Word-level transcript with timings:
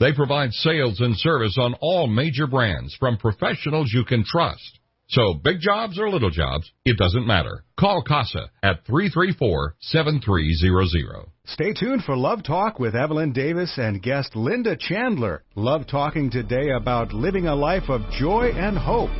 They 0.00 0.12
provide 0.14 0.54
sales 0.54 0.98
and 1.00 1.14
service 1.14 1.58
on 1.58 1.74
all 1.74 2.06
major 2.06 2.46
brands 2.46 2.96
from 2.98 3.18
professionals 3.18 3.92
you 3.92 4.06
can 4.06 4.24
trust. 4.24 4.78
So 5.10 5.34
big 5.34 5.60
jobs 5.60 5.98
or 5.98 6.08
little 6.08 6.30
jobs, 6.30 6.72
it 6.86 6.96
doesn't 6.96 7.26
matter. 7.26 7.64
Call 7.78 8.02
Casa 8.02 8.50
at 8.62 8.86
334-7300. 8.86 11.28
Stay 11.44 11.74
tuned 11.74 12.04
for 12.04 12.16
Love 12.16 12.42
Talk 12.42 12.78
with 12.78 12.96
Evelyn 12.96 13.32
Davidson 13.32 13.84
and 13.84 14.02
guest 14.02 14.34
Linda 14.34 14.74
Chandler. 14.74 15.44
Love 15.54 15.86
talking 15.86 16.30
today 16.30 16.70
about 16.70 17.12
living 17.12 17.46
a 17.46 17.54
life 17.54 17.90
of 17.90 18.00
joy 18.12 18.52
and 18.54 18.78
hope. 18.78 19.10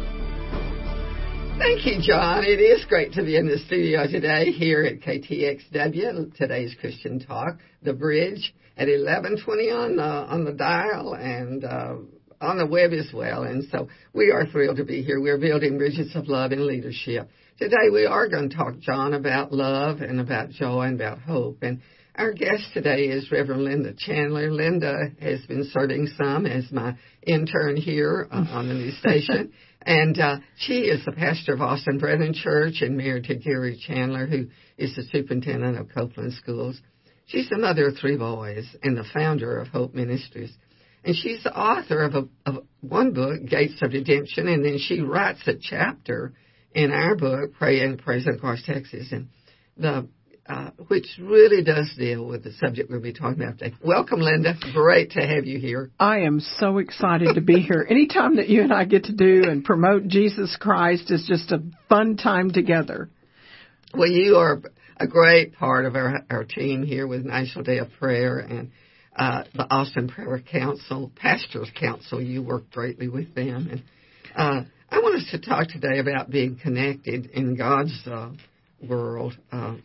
Thank 1.58 1.84
you, 1.84 2.00
John. 2.00 2.44
It 2.44 2.58
is 2.58 2.86
great 2.86 3.12
to 3.14 3.22
be 3.22 3.36
in 3.36 3.46
the 3.46 3.58
studio 3.66 4.06
today 4.06 4.52
here 4.52 4.82
at 4.82 5.00
KTXW. 5.00 6.34
Today's 6.36 6.74
Christian 6.80 7.20
Talk, 7.20 7.58
The 7.82 7.92
Bridge 7.92 8.54
at 8.80 8.88
11:20 8.88 9.70
on 9.70 9.96
the 9.96 10.02
on 10.02 10.44
the 10.44 10.52
dial 10.52 11.12
and 11.12 11.64
uh, 11.64 11.96
on 12.40 12.56
the 12.56 12.66
web 12.66 12.92
as 12.92 13.10
well. 13.12 13.42
And 13.42 13.64
so 13.70 13.88
we 14.14 14.30
are 14.30 14.46
thrilled 14.46 14.78
to 14.78 14.84
be 14.84 15.02
here. 15.02 15.20
We're 15.20 15.38
building 15.38 15.76
bridges 15.76 16.16
of 16.16 16.28
love 16.28 16.52
and 16.52 16.64
leadership. 16.64 17.28
Today 17.58 17.90
we 17.92 18.06
are 18.06 18.26
going 18.28 18.48
to 18.48 18.56
talk, 18.56 18.80
John, 18.80 19.12
about 19.12 19.52
love 19.52 20.00
and 20.00 20.18
about 20.18 20.48
joy 20.48 20.84
and 20.84 20.94
about 20.94 21.20
hope. 21.20 21.58
And 21.60 21.82
our 22.16 22.32
guest 22.32 22.72
today 22.72 23.04
is 23.04 23.30
Reverend 23.30 23.64
Linda 23.64 23.92
Chandler. 23.96 24.50
Linda 24.50 25.10
has 25.20 25.44
been 25.44 25.68
serving 25.70 26.08
some 26.16 26.46
as 26.46 26.72
my 26.72 26.96
intern 27.22 27.76
here 27.76 28.26
uh, 28.30 28.46
on 28.50 28.68
the 28.68 28.74
new 28.74 28.92
station. 28.92 29.52
And 29.82 30.20
uh, 30.20 30.40
she 30.58 30.80
is 30.80 31.02
the 31.06 31.12
pastor 31.12 31.54
of 31.54 31.62
Austin 31.62 31.96
Brethren 31.96 32.34
Church 32.34 32.82
and 32.82 32.98
married 32.98 33.24
to 33.24 33.36
Gary 33.36 33.82
Chandler, 33.86 34.26
who 34.26 34.48
is 34.76 34.94
the 34.94 35.04
superintendent 35.04 35.78
of 35.78 35.88
Copeland 35.88 36.34
Schools. 36.34 36.78
She's 37.30 37.48
the 37.48 37.58
mother 37.58 37.88
of 37.88 37.96
three 37.96 38.16
boys 38.16 38.66
and 38.82 38.96
the 38.96 39.04
founder 39.14 39.58
of 39.58 39.68
Hope 39.68 39.94
Ministries. 39.94 40.52
And 41.04 41.14
she's 41.14 41.42
the 41.44 41.56
author 41.56 42.02
of, 42.02 42.14
a, 42.14 42.28
of 42.44 42.64
one 42.80 43.12
book, 43.12 43.44
Gates 43.46 43.80
of 43.82 43.92
Redemption, 43.92 44.48
and 44.48 44.64
then 44.64 44.78
she 44.78 45.00
writes 45.00 45.40
a 45.46 45.54
chapter 45.54 46.32
in 46.74 46.90
our 46.90 47.16
book, 47.16 47.54
Praying 47.54 47.84
and 47.84 47.98
Praising 47.98 48.34
Across 48.34 48.64
Texas, 48.64 49.12
and 49.12 49.28
the 49.76 50.08
uh, 50.46 50.70
which 50.88 51.06
really 51.20 51.62
does 51.62 51.94
deal 51.96 52.26
with 52.26 52.42
the 52.42 52.50
subject 52.54 52.90
we'll 52.90 53.00
be 53.00 53.12
talking 53.12 53.40
about 53.40 53.58
today. 53.58 53.72
Welcome, 53.84 54.18
Linda. 54.18 54.54
Great 54.72 55.12
to 55.12 55.20
have 55.20 55.46
you 55.46 55.60
here. 55.60 55.92
I 56.00 56.20
am 56.20 56.40
so 56.40 56.78
excited 56.78 57.36
to 57.36 57.40
be 57.40 57.60
here. 57.60 57.86
Anytime 57.88 58.36
that 58.36 58.48
you 58.48 58.62
and 58.62 58.72
I 58.72 58.84
get 58.84 59.04
to 59.04 59.12
do 59.12 59.44
and 59.48 59.64
promote 59.64 60.08
Jesus 60.08 60.56
Christ 60.58 61.08
is 61.12 61.24
just 61.28 61.52
a 61.52 61.62
fun 61.88 62.16
time 62.16 62.50
together. 62.50 63.10
Well, 63.94 64.08
you 64.08 64.36
are 64.36 64.60
a 65.00 65.06
great 65.06 65.54
part 65.54 65.86
of 65.86 65.96
our, 65.96 66.20
our 66.30 66.44
team 66.44 66.84
here 66.84 67.06
with 67.06 67.24
National 67.24 67.64
Day 67.64 67.78
of 67.78 67.88
Prayer 67.98 68.38
and 68.38 68.70
uh, 69.16 69.44
the 69.54 69.64
Austin 69.70 70.08
Prayer 70.08 70.40
Council, 70.40 71.10
Pastors 71.16 71.70
Council. 71.80 72.20
You 72.20 72.42
work 72.42 72.70
greatly 72.70 73.08
with 73.08 73.34
them. 73.34 73.68
And 73.70 73.82
uh, 74.36 74.68
I 74.90 74.98
want 74.98 75.16
us 75.16 75.28
to 75.30 75.40
talk 75.40 75.68
today 75.68 75.98
about 75.98 76.30
being 76.30 76.58
connected 76.62 77.30
in 77.30 77.56
God's 77.56 77.98
uh, 78.06 78.30
world 78.86 79.36
uh, 79.50 79.76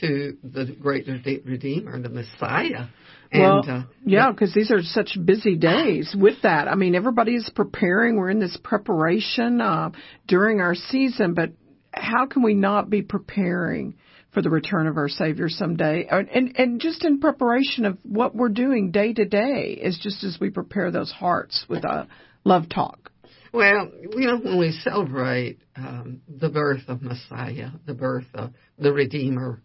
to 0.00 0.36
the 0.42 0.74
great 0.80 1.06
Redeemer, 1.06 2.00
the 2.00 2.08
Messiah. 2.08 2.86
And, 3.30 3.42
well, 3.42 3.64
uh, 3.68 3.82
yeah, 4.04 4.30
because 4.30 4.54
these 4.54 4.70
are 4.70 4.82
such 4.82 5.18
busy 5.22 5.56
days 5.56 6.16
with 6.18 6.42
that. 6.42 6.68
I 6.68 6.74
mean, 6.74 6.94
everybody's 6.94 7.50
preparing. 7.54 8.16
We're 8.16 8.30
in 8.30 8.40
this 8.40 8.58
preparation 8.64 9.60
uh, 9.60 9.90
during 10.26 10.60
our 10.60 10.74
season, 10.74 11.34
but 11.34 11.50
how 11.92 12.26
can 12.26 12.42
we 12.42 12.54
not 12.54 12.88
be 12.88 13.02
preparing 13.02 13.96
for 14.34 14.42
the 14.42 14.50
return 14.50 14.86
of 14.86 14.96
our 14.96 15.08
Savior 15.08 15.48
someday. 15.48 16.06
And, 16.10 16.56
and 16.56 16.80
just 16.80 17.04
in 17.04 17.20
preparation 17.20 17.86
of 17.86 17.98
what 18.02 18.34
we're 18.34 18.48
doing 18.48 18.90
day 18.90 19.12
to 19.12 19.24
day 19.24 19.78
is 19.80 19.98
just 20.02 20.24
as 20.24 20.36
we 20.40 20.50
prepare 20.50 20.90
those 20.90 21.12
hearts 21.12 21.64
with 21.68 21.84
a 21.84 22.08
love 22.44 22.68
talk. 22.68 23.12
Well, 23.52 23.92
you 24.10 24.26
know, 24.26 24.38
when 24.38 24.58
we 24.58 24.72
celebrate 24.82 25.60
um, 25.76 26.22
the 26.28 26.48
birth 26.48 26.82
of 26.88 27.02
Messiah, 27.02 27.68
the 27.86 27.94
birth 27.94 28.26
of 28.34 28.50
the 28.78 28.92
Redeemer, 28.92 29.62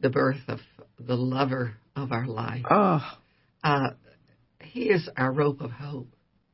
the 0.00 0.08
birth 0.08 0.40
of 0.48 0.60
the 0.98 1.16
lover 1.16 1.74
of 1.94 2.12
our 2.12 2.26
life, 2.26 2.64
oh. 2.70 3.02
uh, 3.62 3.90
He 4.62 4.84
is 4.84 5.06
our 5.18 5.30
rope 5.30 5.60
of 5.60 5.70
hope. 5.70 6.08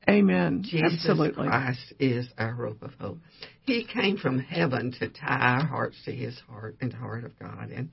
Amen. 0.08 0.64
Jesus 0.64 0.94
Absolutely. 0.94 1.46
Christ 1.46 1.94
is 2.00 2.26
our 2.36 2.52
rope 2.52 2.82
of 2.82 2.90
hope. 2.98 3.18
He 3.64 3.84
came 3.84 4.16
from 4.16 4.38
heaven 4.38 4.92
to 4.98 5.08
tie 5.08 5.56
our 5.60 5.66
hearts 5.66 5.96
to 6.04 6.12
His 6.12 6.38
heart 6.48 6.76
and 6.80 6.92
the 6.92 6.96
heart 6.96 7.24
of 7.24 7.38
God. 7.38 7.70
And 7.70 7.90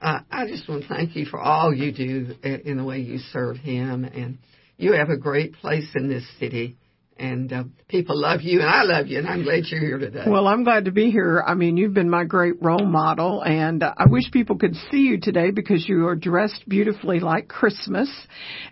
uh, 0.00 0.20
I 0.30 0.46
just 0.46 0.68
want 0.68 0.82
to 0.82 0.88
thank 0.88 1.14
you 1.14 1.26
for 1.26 1.38
all 1.38 1.74
you 1.74 1.92
do 1.92 2.34
in 2.42 2.76
the 2.78 2.84
way 2.84 3.00
you 3.00 3.18
serve 3.18 3.56
Him. 3.56 4.04
And 4.04 4.38
you 4.76 4.92
have 4.94 5.10
a 5.10 5.18
great 5.18 5.54
place 5.54 5.88
in 5.94 6.08
this 6.08 6.24
city 6.38 6.76
and 7.20 7.52
uh, 7.52 7.64
people 7.88 8.18
love 8.18 8.40
you, 8.40 8.60
and 8.60 8.68
I 8.68 8.82
love 8.82 9.06
you, 9.06 9.18
and 9.18 9.28
I'm 9.28 9.44
glad 9.44 9.64
you're 9.66 9.80
here 9.80 9.98
today. 9.98 10.24
Well, 10.26 10.48
I'm 10.48 10.64
glad 10.64 10.86
to 10.86 10.90
be 10.90 11.10
here. 11.10 11.42
I 11.46 11.54
mean, 11.54 11.76
you've 11.76 11.92
been 11.92 12.08
my 12.08 12.24
great 12.24 12.54
role 12.62 12.86
model, 12.86 13.42
and 13.42 13.82
uh, 13.82 13.94
I 13.96 14.06
wish 14.08 14.30
people 14.32 14.56
could 14.56 14.74
see 14.90 15.02
you 15.02 15.20
today 15.20 15.50
because 15.50 15.86
you 15.86 16.06
are 16.06 16.16
dressed 16.16 16.66
beautifully 16.66 17.20
like 17.20 17.46
Christmas, 17.46 18.10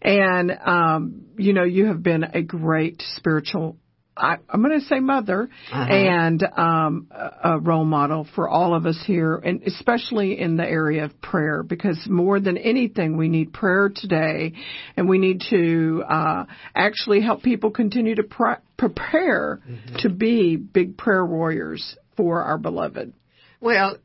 and 0.01 0.51
um, 0.65 1.27
you 1.37 1.53
know 1.53 1.65
you 1.65 1.87
have 1.87 2.03
been 2.03 2.25
a 2.25 2.43
great 2.43 3.03
spiritual 3.17 3.77
I, 4.19 4.37
I'm 4.51 4.63
going 4.63 4.79
to 4.81 4.87
say 4.87 5.01
mother 5.01 5.49
Uh-huh. 5.73 5.83
and 5.93 6.43
um, 6.57 7.07
a 7.11 7.59
role 7.61 7.85
model 7.85 8.27
for 8.35 8.49
all 8.49 8.75
of 8.75 8.85
us 8.87 9.01
here, 9.07 9.37
and 9.37 9.63
especially 9.63 10.39
in 10.39 10.57
the 10.57 10.65
area 10.65 11.05
of 11.05 11.21
prayer, 11.23 11.63
because 11.63 11.99
more 12.09 12.41
than 12.41 12.57
anything, 12.59 13.17
we 13.17 13.29
need 13.29 13.53
prayer 13.53 13.91
today, 13.95 14.53
and 14.97 15.09
we 15.09 15.19
need 15.19 15.43
to 15.51 16.03
uh, 16.09 16.45
actually 16.75 17.21
help 17.21 17.43
people 17.43 17.71
continue 17.71 18.15
to 18.17 18.25
pr- 18.25 18.61
prepare 18.77 19.61
to 19.99 20.09
be 20.09 20.57
big 20.57 20.97
prayer 20.99 21.25
warriors 21.25 21.97
for 22.17 22.43
our 22.43 22.59
beloved. 22.59 23.13
Well, 23.61 23.97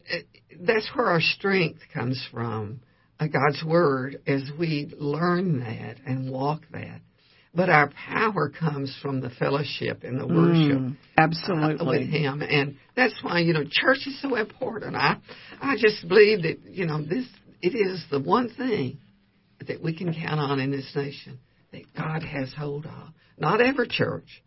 that's 0.59 0.89
where 0.95 1.07
our 1.07 1.21
strength 1.21 1.81
comes 1.93 2.23
from, 2.31 2.81
uh, 3.19 3.27
God's 3.27 3.63
Word, 3.63 4.17
as 4.27 4.43
we 4.59 4.91
learn 4.99 5.59
that 5.61 5.97
and 6.05 6.31
walk 6.31 6.61
that. 6.71 7.01
But 7.55 7.69
our 7.69 7.91
power 8.07 8.49
comes 8.49 8.95
from 9.01 9.21
the 9.21 9.29
fellowship 9.29 10.03
and 10.03 10.19
the 10.19 10.25
worship 10.25 10.79
Mm, 10.79 10.97
uh, 11.81 11.85
with. 11.85 12.01
Him, 12.09 12.41
and 12.41 12.77
that's 12.95 13.13
why 13.21 13.39
you 13.39 13.53
know 13.53 13.63
church 13.69 14.07
is 14.07 14.19
so 14.21 14.35
important. 14.35 14.95
I 14.95 15.17
I 15.61 15.75
just 15.77 16.07
believe 16.07 16.41
that 16.43 16.59
you 16.65 16.85
know 16.85 17.03
this 17.03 17.25
it 17.61 17.75
is 17.75 18.03
the 18.09 18.19
one 18.19 18.49
thing 18.49 18.97
that 19.67 19.81
we 19.83 19.95
can 19.95 20.13
count 20.13 20.39
on 20.39 20.59
in 20.59 20.71
this 20.71 20.91
nation 20.95 21.39
that 21.71 21.83
God 21.95 22.23
has 22.23 22.51
hold 22.53 22.85
of. 22.85 23.09
Not 23.37 23.61
every 23.61 23.87
church, 23.87 24.43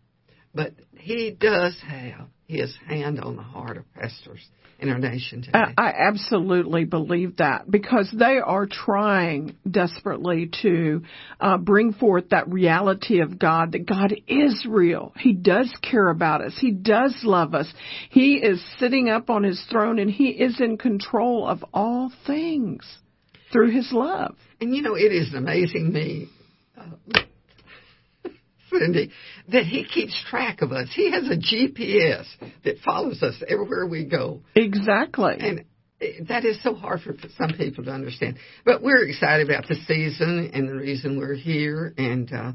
but 0.57 0.73
He 0.97 1.37
does 1.39 1.79
have 1.87 2.29
His 2.49 2.75
hand 2.89 3.21
on 3.21 3.37
the 3.37 3.43
heart 3.43 3.77
of 3.77 3.85
pastors 3.95 4.41
in 4.79 4.91
our 4.91 4.99
nation 4.99 5.43
today. 5.43 5.59
I, 5.59 5.73
I 5.79 6.09
absolutely 6.09 6.85
believe 6.85 7.39
that 7.39 7.71
because 7.71 8.13
they 8.17 8.39
are 8.39 8.67
trying 8.67 9.57
desperately 9.69 10.51
to 10.63 11.03
uh, 11.41 11.59
bring 11.59 11.93
forth 11.93 12.31
that 12.31 12.49
reality 12.49 13.21
of 13.21 13.39
God, 13.39 13.73
that 13.73 13.87
God 13.87 14.15
is 14.27 14.67
real. 14.69 15.13
He 15.19 15.33
does 15.33 15.73
care 15.83 16.09
about 16.09 16.43
us. 16.43 16.57
He 16.61 16.73
does 16.73 17.17
love 17.23 17.55
us. 17.55 17.73
He 18.11 18.35
is 18.35 18.63
sitting 18.79 19.09
up 19.09 19.31
on 19.31 19.45
his 19.45 19.63
throne 19.71 19.99
and 19.99 20.11
he 20.11 20.29
is 20.29 20.61
in 20.61 20.77
control 20.77 21.47
of 21.47 21.65
all 21.73 22.13
things 22.27 22.87
through 23.53 23.71
his 23.71 23.91
love. 23.93 24.37
And 24.61 24.75
you 24.75 24.83
know, 24.83 24.95
it 24.95 25.13
is 25.13 25.33
amazing 25.35 25.93
me, 25.93 26.29
uh, 26.77 27.21
Cindy, 28.71 29.11
that 29.53 29.65
he 29.65 29.85
keeps 29.85 30.21
track 30.29 30.63
of 30.63 30.73
us. 30.73 30.89
He 30.95 31.11
has 31.11 31.25
a 31.25 31.37
GPS 31.37 32.27
that 32.65 32.79
follows 32.85 33.23
us 33.23 33.43
everywhere 33.49 33.87
we 33.87 34.05
go. 34.05 34.41
Exactly. 34.55 35.35
And 35.39 35.65
that 36.29 36.45
is 36.45 36.63
so 36.63 36.75
hard 36.75 37.01
for 37.01 37.15
some 37.37 37.53
people 37.57 37.85
to 37.85 37.91
understand. 37.91 38.39
But 38.65 38.83
we're 38.83 39.07
excited 39.07 39.49
about 39.49 39.69
the 39.69 39.77
season 39.87 40.51
and 40.53 40.69
the 40.69 40.75
reason 40.75 41.19
we're 41.19 41.35
here. 41.35 41.95
And 41.97 42.31
uh, 42.33 42.53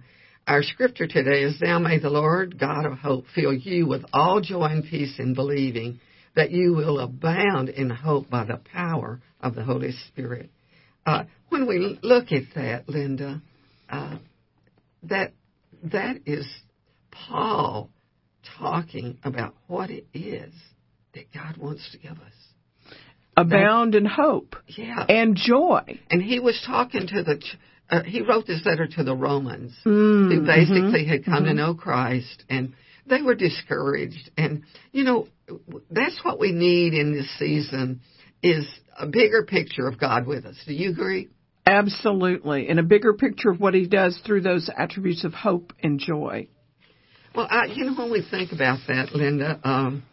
our 0.48 0.63
scripture 0.63 1.08
today 1.08 1.44
is 1.44 1.60
Now 1.62 1.80
may 1.80 2.00
the 2.00 2.10
Lord, 2.10 2.60
God 2.60 2.86
of 2.86 2.98
hope, 2.98 3.25
fill 3.34 3.54
you 3.54 3.88
with 3.88 4.04
all 4.13 4.42
joy 4.42 4.66
and 4.66 4.84
peace 4.84 5.16
in 5.18 5.34
believing 5.34 6.00
that 6.36 6.52
you 6.52 6.74
will 6.74 7.00
abound 7.00 7.69
in 7.69 7.90
hope 7.90 8.30
by 8.30 8.46
the 8.46 8.60
power 8.72 9.19
of 9.42 9.56
the 9.56 9.63
Holy 9.63 9.92
Spirit. 10.08 10.50
Uh, 11.06 11.24
when 11.50 11.68
we 11.68 12.00
look 12.04 12.31
at 12.31 12.44
that, 12.56 12.88
Linda, 12.88 13.42
uh, 13.90 14.18
that 15.04 15.34
that 15.83 16.18
is 16.25 16.48
Paul 17.12 17.89
talking 18.57 19.18
about 19.24 19.56
what 19.68 19.89
it 19.89 20.06
is 20.13 20.54
that 21.13 21.31
God 21.33 21.57
wants 21.57 21.89
to 21.92 21.98
give 21.98 22.12
us. 22.13 22.98
Abound 23.38 23.95
in 23.95 24.06
hope 24.06 24.56
Yeah, 24.68 25.06
and 25.07 25.36
joy. 25.36 26.00
and 26.10 26.22
he 26.22 26.39
was 26.39 26.62
talking 26.66 27.07
to 27.07 27.24
the, 27.24 27.42
uh, 27.89 28.04
he 28.04 28.22
wrote 28.22 28.45
this 28.45 28.66
letter 28.66 28.88
to 28.88 29.04
the 29.04 29.16
Romans, 29.16 29.74
Mm, 29.86 30.33
who 30.33 30.45
basically 30.45 31.06
mhm, 31.06 31.07
had 31.07 31.25
come 31.25 31.45
to 31.45 31.51
mhm. 31.51 31.56
know 31.56 31.74
Christ, 31.74 32.44
and 32.50 32.74
they 33.07 33.22
were 33.22 33.36
discouraged. 33.36 34.30
And 34.38 34.63
you 34.92 35.04
know, 35.06 35.27
that's 35.89 36.24
what 36.24 36.39
we 36.39 36.51
need 36.51 36.94
in 36.94 37.13
this 37.13 37.30
season 37.39 38.01
is 38.44 38.68
a 39.00 39.07
bigger 39.07 39.44
picture 39.44 39.88
of 39.88 39.98
God 39.98 40.27
with 40.27 40.45
us. 40.45 40.57
Do 40.66 40.74
you 40.74 40.89
agree? 40.92 41.30
Absolutely. 41.66 42.68
And 42.69 42.80
a 42.80 42.84
bigger 42.84 43.13
picture 43.13 43.50
of 43.50 43.60
what 43.60 43.74
he 43.74 43.88
does 43.88 44.19
through 44.25 44.42
those 44.42 44.69
attributes 44.75 45.24
of 45.24 45.34
hope 45.34 45.74
and 45.81 46.00
joy. 46.00 46.48
Well, 47.36 47.48
I, 47.50 47.66
you 47.66 47.86
know, 47.86 47.96
when 47.96 48.12
we 48.12 48.25
think 48.30 48.52
about 48.52 48.80
that, 48.88 49.13
Linda, 49.13 49.60
um, 49.63 50.04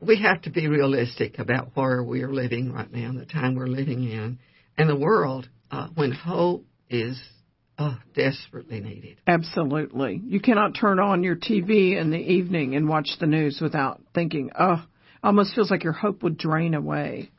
we 0.00 0.20
have 0.20 0.42
to 0.42 0.50
be 0.50 0.68
realistic 0.68 1.38
about 1.38 1.70
where 1.74 2.02
we 2.02 2.22
are 2.22 2.32
living 2.32 2.72
right 2.72 2.92
now, 2.92 3.12
the 3.12 3.24
time 3.24 3.54
we're 3.54 3.66
living 3.66 4.04
in, 4.04 4.38
and 4.76 4.88
the 4.88 4.96
world 4.96 5.48
uh, 5.70 5.88
when 5.94 6.12
hope 6.12 6.64
is 6.90 7.20
uh, 7.78 7.96
desperately 8.14 8.80
needed. 8.80 9.20
Absolutely. 9.26 10.20
You 10.24 10.40
cannot 10.40 10.76
turn 10.78 11.00
on 11.00 11.22
your 11.22 11.36
TV 11.36 11.98
in 11.98 12.10
the 12.10 12.18
evening 12.18 12.76
and 12.76 12.88
watch 12.88 13.08
the 13.20 13.26
news 13.26 13.58
without 13.60 14.00
thinking, 14.14 14.50
oh, 14.58 14.84
almost 15.22 15.54
feels 15.54 15.70
like 15.70 15.82
your 15.82 15.92
hope 15.92 16.22
would 16.22 16.36
drain 16.36 16.74
away. 16.74 17.30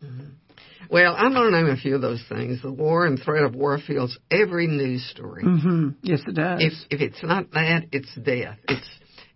Well, 0.89 1.15
I'm 1.17 1.33
going 1.33 1.51
to 1.51 1.57
name 1.61 1.69
a 1.69 1.77
few 1.77 1.95
of 1.95 2.01
those 2.01 2.23
things. 2.29 2.61
The 2.61 2.71
war 2.71 3.05
and 3.05 3.19
threat 3.19 3.43
of 3.43 3.55
war 3.55 3.77
fills 3.85 4.17
every 4.31 4.67
news 4.67 5.07
story. 5.11 5.43
hmm 5.43 5.89
Yes, 6.01 6.21
it 6.27 6.35
does. 6.35 6.61
If 6.61 6.73
if 6.91 7.01
it's 7.01 7.23
not 7.23 7.51
that, 7.51 7.85
it's 7.91 8.13
death. 8.15 8.57
It's 8.67 8.87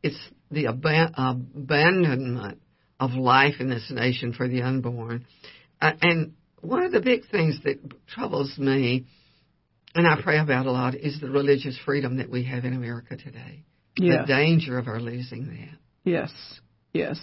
it's 0.03 0.19
the 0.51 0.65
aban- 0.65 1.13
abandonment 1.17 2.59
of 2.99 3.11
life 3.11 3.55
in 3.59 3.69
this 3.69 3.89
nation 3.91 4.33
for 4.33 4.47
the 4.47 4.61
unborn. 4.61 5.25
Uh, 5.81 5.91
and 6.01 6.33
one 6.61 6.83
of 6.83 6.91
the 6.91 6.99
big 7.01 7.21
things 7.29 7.57
that 7.63 7.77
troubles 8.07 8.57
me, 8.57 9.05
and 9.95 10.05
I 10.05 10.21
pray 10.21 10.39
about 10.39 10.65
a 10.65 10.71
lot, 10.71 10.95
is 10.95 11.19
the 11.21 11.29
religious 11.29 11.77
freedom 11.85 12.17
that 12.17 12.29
we 12.29 12.43
have 12.45 12.65
in 12.65 12.73
America 12.73 13.15
today. 13.15 13.63
yes. 13.97 14.27
The 14.27 14.33
danger 14.33 14.77
of 14.77 14.87
our 14.87 14.99
losing 14.99 15.47
that. 15.47 15.77
Yes. 16.03 16.31
Yes. 16.93 17.19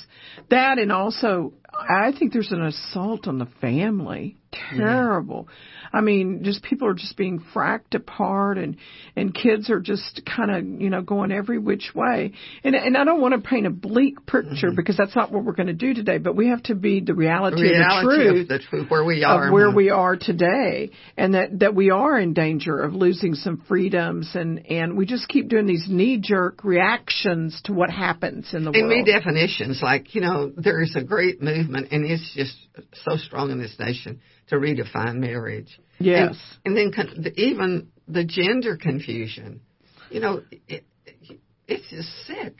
That 0.51 0.79
and 0.79 0.93
also 0.93 1.53
I 1.73 2.13
think 2.19 2.33
there's 2.33 2.53
an 2.53 2.63
assault 2.63 3.27
on 3.27 3.39
the 3.39 3.49
family. 3.61 4.37
Terrible. 4.75 5.49
I 5.93 6.01
mean, 6.01 6.43
just 6.43 6.63
people 6.63 6.89
are 6.89 6.95
just 6.95 7.17
being 7.17 7.45
fracked 7.55 7.95
apart 7.95 8.57
and 8.57 8.77
and 9.15 9.35
kids 9.35 9.69
are 9.69 9.81
just 9.81 10.23
kind 10.25 10.51
of, 10.51 10.81
you 10.81 10.89
know, 10.89 11.03
going 11.03 11.31
every 11.31 11.59
which 11.59 11.93
way. 11.95 12.33
And 12.65 12.75
and 12.75 12.97
I 12.97 13.05
don't 13.05 13.21
want 13.21 13.35
to 13.35 13.47
paint 13.47 13.67
a 13.67 13.71
bleak 13.71 14.25
picture 14.25 14.71
because 14.75 14.97
that's 14.97 15.15
not 15.15 15.31
what 15.31 15.45
we're 15.45 15.53
going 15.53 15.67
to 15.67 15.75
do 15.75 15.93
today, 15.93 16.17
but 16.17 16.35
we 16.35 16.49
have 16.49 16.63
to 16.65 16.75
be 16.75 17.01
the 17.01 17.13
reality, 17.13 17.57
Mm-hmm. 17.57 17.79
reality 17.79 18.29
of 18.29 18.35
the 18.35 18.35
truth 18.35 18.41
of 18.43 18.49
the 18.49 18.59
truth 18.61 18.91
where 18.91 19.05
we 19.05 19.25
are. 19.25 19.53
where 19.53 19.71
we 19.71 19.91
are 19.91 20.17
today 20.17 20.91
and 21.19 21.35
that 21.35 21.59
that 21.61 21.75
we 21.75 21.91
are 21.91 22.19
in 22.19 22.33
danger 22.33 22.79
of 22.79 22.95
losing 22.95 23.35
some 23.35 23.63
freedoms 23.69 24.31
and 24.35 24.67
and 24.71 24.97
we 24.97 25.05
just 25.05 25.29
keep 25.29 25.49
doing 25.49 25.67
these 25.67 25.87
knee 25.87 26.19
jerk 26.19 26.65
reactions 26.65 27.61
to 27.65 27.75
what 27.75 27.91
happens 27.91 28.55
in 28.55 28.65
the 28.65 28.71
And 28.71 28.89
world 28.89 29.07
definitions, 29.07 29.81
like, 29.83 30.15
you 30.15 30.23
know, 30.23 30.51
there 30.57 30.81
is 30.83 30.97
a 30.97 31.03
great 31.05 31.43
movement, 31.43 31.56
and 31.57 32.05
it's 32.05 32.35
just 32.35 32.57
so 33.05 33.17
strong 33.17 33.51
in 33.51 33.59
this 33.59 33.77
nation 33.79 34.21
to 34.49 34.57
redefine 34.57 35.17
marriage. 35.17 35.79
yes 35.99 36.37
And, 36.65 36.77
and 36.77 36.77
then 36.77 36.93
con- 36.93 37.23
the, 37.23 37.41
even 37.41 37.89
the 38.09 38.25
gender 38.25 38.77
confusion, 38.77 39.61
you 40.11 40.21
know, 40.21 40.43
it, 40.69 40.85
it, 41.05 41.41
it's 41.67 41.91
just 41.91 42.09
sick. 42.27 42.57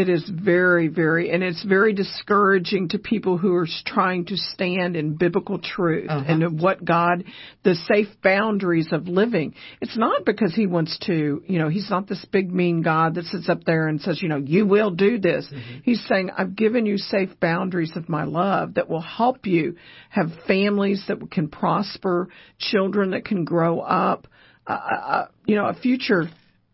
It 0.00 0.08
is 0.08 0.26
very, 0.32 0.88
very, 0.88 1.30
and 1.30 1.42
it's 1.42 1.62
very 1.62 1.92
discouraging 1.92 2.88
to 2.90 2.98
people 2.98 3.36
who 3.36 3.54
are 3.54 3.68
trying 3.84 4.24
to 4.26 4.36
stand 4.36 4.96
in 4.96 5.16
biblical 5.16 5.58
truth 5.58 6.08
Uh-huh. 6.08 6.24
and 6.26 6.58
what 6.58 6.82
God, 6.82 7.24
the 7.64 7.74
safe 7.74 8.08
boundaries 8.22 8.88
of 8.92 9.08
living. 9.08 9.54
It's 9.82 9.98
not 9.98 10.24
because 10.24 10.54
He 10.54 10.66
wants 10.66 10.98
to, 11.06 11.42
you 11.46 11.58
know, 11.58 11.68
He's 11.68 11.90
not 11.90 12.08
this 12.08 12.24
big 12.32 12.50
mean 12.50 12.80
God 12.80 13.16
that 13.16 13.26
sits 13.26 13.48
up 13.50 13.64
there 13.64 13.88
and 13.88 14.00
says, 14.00 14.22
you 14.22 14.28
know, 14.30 14.38
you 14.38 14.64
will 14.64 14.90
do 14.90 15.18
this. 15.18 15.44
He's 15.82 16.02
saying, 16.08 16.30
I've 16.36 16.56
given 16.56 16.86
you 16.86 16.96
safe 16.96 17.38
boundaries 17.38 17.92
of 17.94 18.08
my 18.08 18.24
love 18.24 18.74
that 18.74 18.88
will 18.88 19.02
help 19.02 19.46
you 19.46 19.76
have 20.08 20.28
families 20.46 21.04
that 21.08 21.18
can 21.30 21.48
prosper, 21.48 22.28
children 22.58 23.10
that 23.10 23.26
can 23.26 23.44
grow 23.44 23.80
up, 23.80 24.26
uh, 24.66 24.72
uh, 24.72 25.26
you 25.44 25.56
know, 25.56 25.66
a 25.66 25.74
future 25.74 26.30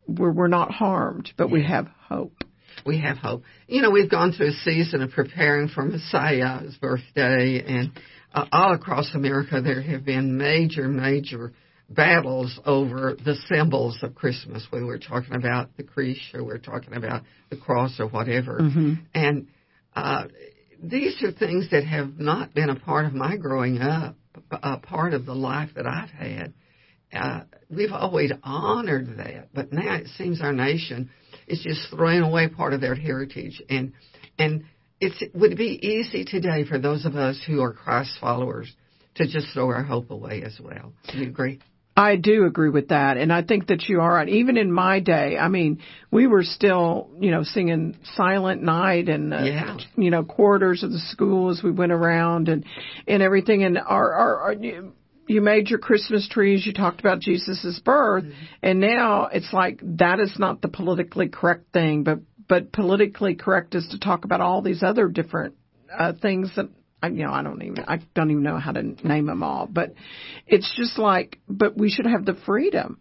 where 0.07 0.31
we're 0.31 0.47
not 0.47 0.71
harmed, 0.71 1.33
but 1.37 1.51
we 1.51 1.65
have 1.65 1.89
hope. 2.09 2.45
We 2.85 3.01
have 3.01 3.17
hope. 3.17 3.43
You 3.67 3.83
know, 3.83 3.91
we've 3.91 4.11
gone 4.11 4.33
through 4.33 4.49
a 4.49 4.53
season 4.65 5.03
of 5.03 5.11
preparing 5.11 5.69
for 5.69 5.83
Messiah's 5.85 6.77
birthday, 6.77 7.63
and 7.67 7.93
uh, 8.35 8.47
all 8.53 8.75
across 8.75 9.15
America 9.15 9.61
there 9.63 9.83
have 9.83 10.05
been 10.05 10.37
major, 10.37 10.89
major 10.89 11.53
battles 11.89 12.59
over 12.65 13.17
the 13.25 13.37
symbols 13.49 13.99
of 14.03 14.15
Christmas, 14.15 14.67
we're 14.73 14.99
talking 14.99 15.35
about 15.35 15.77
the 15.77 15.85
creche 15.85 16.33
or 16.35 16.45
we're 16.45 16.59
talking 16.59 16.95
about 16.95 17.23
the 17.51 17.57
cross 17.57 18.01
or 18.01 18.09
whatever. 18.09 18.59
And 19.15 19.47
uh, 19.95 20.25
these 20.83 21.23
are 21.23 21.33
things 21.33 21.71
that 21.71 21.85
have 21.85 22.19
not 22.19 22.55
been 22.55 22.71
a 22.71 22.77
part 22.79 23.07
of 23.07 23.15
my 23.15 23.37
growing 23.37 23.79
up, 23.79 24.17
a 24.51 24.79
part 24.79 25.15
of 25.15 25.27
the 25.27 25.35
life 25.35 25.71
that 25.77 25.87
I've 25.87 26.11
had. 26.11 26.53
Uh, 27.13 27.45
we've 27.71 27.93
always 27.93 28.33
honored 28.43 29.17
that, 29.19 29.49
but 29.55 29.73
now 29.73 29.95
it 29.95 30.09
seems 30.19 30.41
our 30.41 30.53
nation 30.53 31.09
is 31.47 31.61
just 31.63 31.89
throwing 31.91 32.23
away 32.23 32.49
part 32.49 32.73
of 32.75 32.81
their 32.81 32.95
heritage, 32.95 33.63
and 33.69 33.93
and 34.39 34.65
it's, 35.01 35.21
it 35.21 35.35
would 35.35 35.57
be 35.57 35.79
easy 35.87 36.25
today 36.25 36.65
for 36.65 36.79
those 36.79 37.05
of 37.05 37.17
us 37.17 37.41
who 37.47 37.61
are 37.63 37.73
Christ 37.73 38.13
followers 38.21 38.73
to 39.17 39.27
just 39.27 39.49
throw 39.53 39.69
our 39.69 39.83
hope 39.83 40.11
away 40.11 40.43
as 40.43 40.59
well. 40.61 40.93
Do 41.11 41.19
you 41.19 41.29
agree? 41.29 41.61
I 41.99 42.17
do 42.17 42.45
agree 42.45 42.69
with 42.69 42.89
that, 42.89 43.17
and 43.17 43.33
I 43.33 43.43
think 43.43 43.69
that 43.69 43.89
you 43.89 44.03
are 44.03 44.13
right. 44.15 44.29
Even 44.29 44.59
in 44.59 44.71
my 44.71 45.01
day, 45.01 45.39
I 45.39 45.49
mean, 45.49 45.81
we 46.11 46.27
were 46.27 46.43
still, 46.45 47.09
you 47.19 47.31
know, 47.31 47.43
singing 47.43 47.97
Silent 48.17 48.63
Night 48.63 49.09
and 49.09 49.33
uh, 49.33 49.39
Yeah. 49.45 49.77
you 49.97 50.11
know 50.11 50.23
quarters 50.23 50.83
of 50.83 50.93
the 50.93 50.99
school 50.99 51.51
as 51.51 51.63
we 51.63 51.71
went 51.71 51.93
around 51.93 52.49
and 52.51 52.67
and 53.09 53.23
everything. 53.23 53.63
And 53.65 53.79
our 53.79 54.13
our, 54.13 54.41
our 54.41 54.55
you, 55.27 55.41
made 55.41 55.69
your 55.69 55.79
Christmas 55.79 56.29
trees. 56.29 56.67
You 56.67 56.73
talked 56.73 57.01
about 57.01 57.21
Jesus' 57.21 57.81
birth, 57.85 58.25
and 58.63 58.81
now 58.81 59.27
it's 59.27 59.53
like 59.53 59.81
that 59.99 60.21
is 60.21 60.35
not 60.39 60.63
the 60.63 60.69
politically 60.69 61.29
correct 61.29 61.73
thing, 61.73 62.05
but 62.05 62.21
but 62.49 62.73
politically 62.73 63.35
correct 63.35 63.75
is 63.75 63.89
to 63.89 63.99
talk 63.99 64.25
about 64.25 64.41
all 64.41 64.63
these 64.63 64.83
other 64.83 65.09
different 65.09 65.55
uh, 65.97 66.13
things 66.21 66.51
that 66.57 66.69
I, 67.03 67.09
you 67.09 67.25
know, 67.25 67.33
I 67.33 67.43
don't 67.43 67.63
even, 67.63 67.85
I 67.87 67.99
don't 68.15 68.31
even 68.31 68.43
know 68.43 68.59
how 68.59 68.73
to 68.73 68.83
name 68.83 69.27
them 69.27 69.43
all, 69.43 69.67
but 69.67 69.95
it's 70.47 70.73
just 70.77 70.99
like, 70.99 71.41
but 71.49 71.77
we 71.77 71.91
should 71.91 72.07
have 72.07 72.25
the 72.25 72.35
freedom. 72.47 73.01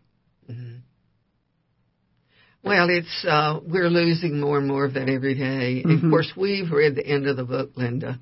Well, 2.64 2.88
it's 2.90 3.26
uh, 3.28 3.60
we're 3.64 3.90
losing 3.90 4.40
more 4.40 4.58
and 4.58 4.68
more 4.68 4.86
of 4.86 4.96
that 4.96 5.08
every 5.08 5.36
day. 5.36 5.84
Mm-hmm. 5.86 6.08
Of 6.08 6.12
course, 6.12 6.34
we've 6.36 6.72
read 6.72 6.96
the 6.96 7.06
end 7.06 7.28
of 7.28 7.38
the 7.38 7.44
book, 7.44 7.72
Linda, 7.76 8.20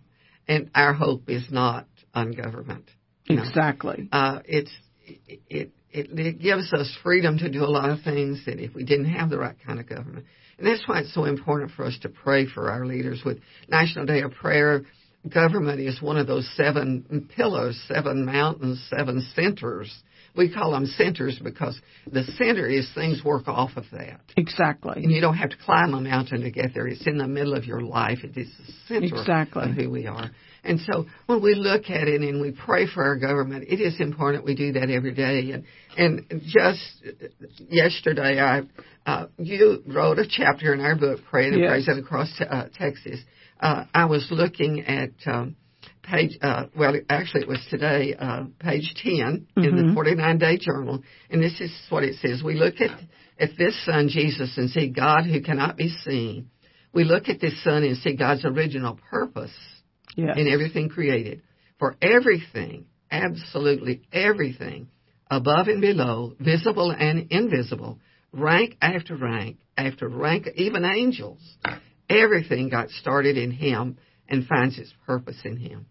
and 0.48 0.69
our 0.75 0.93
hope 0.93 1.29
is 1.29 1.45
not 1.50 1.88
on 2.13 2.31
government. 2.31 2.89
You 3.25 3.36
know. 3.38 3.44
Exactly. 3.44 4.10
Uh, 4.12 4.39
it's 4.46 4.72
it, 5.06 5.72
it 5.92 6.10
it 6.18 6.39
gives 6.39 6.74
us 6.74 6.96
freedom 7.03 7.38
to 7.38 7.50
do 7.50 7.63
a 7.63 7.70
lot 7.70 7.89
of 7.89 8.01
things 8.01 8.44
that 8.46 8.60
if 8.60 8.74
we 8.74 8.84
didn't 8.84 9.13
have 9.13 9.30
the 9.30 9.38
right 9.38 9.56
kind 9.65 9.80
of 9.80 9.88
government, 9.88 10.25
and 10.58 10.68
that's 10.68 10.88
why 10.88 11.00
it's 11.00 11.13
so 11.13 11.25
important 11.25 11.72
for 11.72 11.86
us 11.86 11.98
to 12.01 12.10
pray 12.10 12.48
for 12.48 12.70
our 12.70 12.86
leaders. 12.86 13.22
With 13.25 13.39
National 13.68 14.06
Day 14.06 14.22
of 14.22 14.32
Prayer, 14.32 14.84
government 15.32 15.80
is 15.80 16.01
one 16.01 16.18
of 16.18 16.27
those 16.27 16.50
seven 16.56 17.30
pillars, 17.36 17.82
seven 17.88 18.25
mountains, 18.25 18.86
seven 18.89 19.25
centers. 19.36 19.92
We 20.36 20.52
call 20.52 20.72
them 20.72 20.88
centers 20.88 21.40
because 21.44 21.80
the 22.12 22.24
center 22.38 22.68
is 22.68 22.90
things 22.96 23.24
work 23.24 23.48
off 23.48 23.72
of 23.75 23.86
that. 23.92 24.20
Exactly. 24.36 25.04
And 25.04 25.12
you 25.12 25.22
don't 25.22 25.38
have 25.38 25.52
to 25.52 25.58
climb 25.63 25.94
a 25.94 26.02
mountain 26.02 26.42
to 26.42 26.50
get 26.52 26.74
there. 26.74 26.88
It's 26.88 27.06
in 27.06 27.18
the 27.20 27.28
middle 27.28 27.54
of 27.54 27.66
your 27.66 27.82
life. 27.82 28.20
It 28.24 28.36
is 28.36 28.50
the 28.58 28.74
center 28.88 29.16
Exactly. 29.20 29.70
of 29.70 29.75
who 29.75 29.90
we 29.92 30.08
are. 30.08 30.32
And 30.63 30.80
so 30.80 31.06
when 31.25 31.42
we 31.44 31.56
look 31.56 31.90
at 31.90 32.08
it 32.08 32.22
and 32.22 32.42
we 32.42 32.52
pray 32.52 32.88
for 32.88 33.04
our 33.04 33.18
government, 33.18 33.66
it 33.68 33.82
is 33.82 34.00
important 34.00 34.46
we 34.46 34.56
do 34.56 34.72
that 34.74 34.90
every 34.90 35.13
day. 35.13 35.52
And 35.52 35.66
and 35.98 36.42
just 36.46 37.04
yesterday, 37.70 38.40
I 38.40 38.62
uh, 39.06 39.28
you 39.38 39.84
wrote 39.86 40.20
a 40.20 40.25
chapter 40.28 40.74
in 40.74 40.80
our 40.80 40.96
book, 40.96 41.20
Praying 41.30 41.54
and 41.54 41.62
Yes. 41.62 41.70
Praising 41.70 41.98
Across 42.00 42.42
uh, 42.42 42.66
Texas. 42.78 43.20
Uh, 43.60 43.86
I 43.94 44.06
was 44.06 44.28
looking 44.32 44.82
at 44.82 45.12
um, 45.25 45.56
page, 46.03 46.38
uh, 46.41 46.65
well, 46.77 46.93
actually 47.10 47.41
it 47.41 47.48
was 47.48 47.65
today, 47.69 48.13
uh, 48.17 48.43
page 48.60 48.93
10 49.01 49.48
in 49.57 49.88
the 49.88 49.93
49 49.93 50.38
day 50.38 50.57
journal. 50.57 51.01
And 51.29 51.41
this 51.41 51.60
is 51.60 51.72
what 51.89 52.03
it 52.03 52.15
says. 52.22 52.43
We 52.43 52.55
look 52.55 52.75
at, 52.81 52.91
at 53.39 53.57
this 53.57 53.75
son, 53.86 54.10
Jesus, 54.10 54.57
and 54.57 54.69
see 54.69 54.89
God 54.89 55.24
who 55.25 55.41
cannot 55.41 55.77
be 55.77 55.89
seen. 55.89 56.50
We 56.93 57.03
look 57.05 57.29
at 57.29 57.39
this 57.41 57.62
son 57.63 57.83
and 57.83 57.98
see 57.98 58.15
God's 58.15 58.45
original 58.45 59.00
purpose 59.10 59.51
Yes. 60.15 60.38
in 60.38 60.48
everything 60.48 60.89
created. 60.89 61.41
For 61.79 61.95
everything, 62.01 62.86
absolutely 63.10 64.03
everything, 64.12 64.89
above 65.29 65.67
and 65.67 65.81
below, 65.81 66.36
visible 66.39 66.91
and 66.91 67.27
invisible, 67.31 68.00
rank 68.31 68.77
after 68.81 69.15
rank 69.15 69.57
after 69.75 70.07
rank, 70.07 70.48
even 70.55 70.86
angels, 70.86 71.39
everything 72.10 72.69
got 72.69 72.89
started 72.91 73.38
in 73.38 73.50
him 73.51 73.98
and 74.29 74.45
finds 74.45 74.77
its 74.77 74.93
purpose 75.05 75.38
in 75.43 75.57
him. 75.57 75.88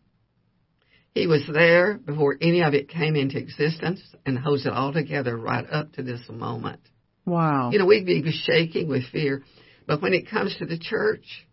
He 1.14 1.26
was 1.26 1.42
there 1.52 1.98
before 1.98 2.36
any 2.40 2.62
of 2.62 2.72
it 2.74 2.88
came 2.88 3.16
into 3.16 3.38
existence 3.38 4.00
and 4.24 4.38
holds 4.38 4.64
it 4.64 4.72
all 4.72 4.92
together 4.92 5.36
right 5.36 5.66
up 5.70 5.92
to 5.94 6.02
this 6.02 6.22
moment. 6.30 6.80
Wow. 7.26 7.70
You 7.70 7.78
know, 7.78 7.86
we'd 7.86 8.06
be 8.06 8.32
shaking 8.32 8.88
with 8.88 9.04
fear, 9.12 9.42
but 9.86 10.00
when 10.00 10.14
it 10.14 10.30
comes 10.30 10.56
to 10.56 10.66
the 10.66 10.78
church, 10.78 11.46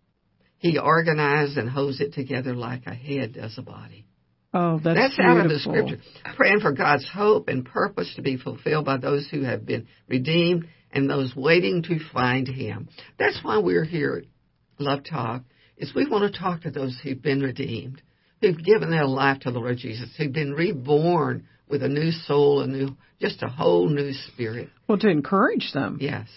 he 0.58 0.78
organized 0.78 1.58
and 1.58 1.70
holds 1.70 2.00
it 2.02 2.14
together 2.14 2.56
like 2.56 2.86
a 2.86 2.94
head 2.94 3.34
does 3.34 3.58
a 3.58 3.62
body. 3.62 4.06
oh, 4.54 4.80
that's, 4.84 4.98
That's 4.98 5.16
beautiful. 5.16 5.40
out 5.40 5.46
of 5.46 5.52
the 5.52 5.60
scripture. 5.60 5.98
Praying 6.36 6.60
for 6.62 6.72
God's 6.72 7.08
hope 7.08 7.48
and 7.50 7.66
purpose 7.66 8.14
to 8.16 8.22
be 8.22 8.38
fulfilled 8.38 8.86
by 8.86 8.98
those 8.98 9.28
who 9.30 9.44
have 9.44 9.66
been 9.66 9.88
redeemed 10.08 10.68
and 10.92 11.10
those 11.10 11.36
waiting 11.36 11.84
to 11.84 12.00
find 12.12 12.48
Him. 12.48 12.90
That's 13.18 13.40
why 13.44 13.60
we're 13.60 13.86
here 13.86 14.24
at 14.24 14.84
Love 14.84 15.04
Talk, 15.04 15.44
is 15.78 15.94
we 15.94 16.10
want 16.10 16.34
to 16.34 16.40
talk 16.40 16.62
to 16.62 16.72
those 16.72 16.98
who've 17.04 17.22
been 17.22 17.42
redeemed, 17.42 18.02
who've 18.42 18.64
given 18.64 18.90
their 18.90 19.06
life 19.06 19.40
to 19.42 19.52
the 19.52 19.60
Lord 19.60 19.78
Jesus, 19.78 20.10
who've 20.18 20.32
been 20.32 20.54
reborn 20.54 21.48
with 21.68 21.84
a 21.84 21.90
new 21.90 22.12
soul, 22.12 22.62
a 22.62 22.68
new, 22.68 22.96
just 23.20 23.44
a 23.44 23.48
whole 23.48 23.88
new 23.90 24.14
spirit. 24.14 24.70
Well, 24.88 24.98
to 25.00 25.10
encourage 25.10 25.72
them. 25.74 25.98
Yes. 26.02 26.28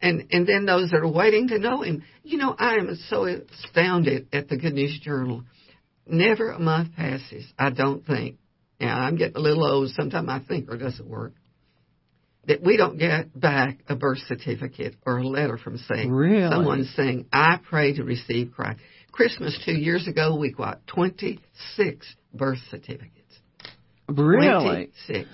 And 0.00 0.26
and 0.30 0.46
then 0.46 0.64
those 0.64 0.90
that 0.90 0.98
are 0.98 1.10
waiting 1.10 1.48
to 1.48 1.58
know 1.58 1.82
him. 1.82 2.04
You 2.22 2.38
know, 2.38 2.54
I 2.56 2.74
am 2.74 2.96
so 3.08 3.24
astounded 3.24 4.28
at 4.32 4.48
the 4.48 4.56
Good 4.56 4.74
News 4.74 4.98
Journal. 5.02 5.42
Never 6.06 6.52
a 6.52 6.58
month 6.58 6.94
passes, 6.94 7.44
I 7.58 7.70
don't 7.70 8.06
think. 8.06 8.36
Now, 8.80 9.00
I'm 9.00 9.16
getting 9.16 9.36
a 9.36 9.40
little 9.40 9.64
old. 9.64 9.90
Sometimes 9.90 10.28
I 10.28 10.38
think, 10.46 10.70
or 10.70 10.76
does 10.76 11.00
it 11.00 11.06
work? 11.06 11.32
That 12.46 12.62
we 12.62 12.76
don't 12.76 12.96
get 12.96 13.38
back 13.38 13.80
a 13.88 13.96
birth 13.96 14.20
certificate 14.28 14.94
or 15.04 15.18
a 15.18 15.26
letter 15.26 15.58
from 15.58 15.76
saying 15.78 16.12
Really? 16.12 16.48
someone 16.48 16.84
saying, 16.96 17.26
"I 17.32 17.58
pray 17.68 17.94
to 17.94 18.04
receive 18.04 18.52
Christ." 18.52 18.78
Christmas 19.12 19.58
two 19.64 19.72
years 19.72 20.06
ago, 20.06 20.36
we 20.36 20.52
got 20.52 20.86
26 20.86 22.14
birth 22.34 22.58
certificates. 22.70 23.38
Really? 24.08 24.90
26. 25.06 25.28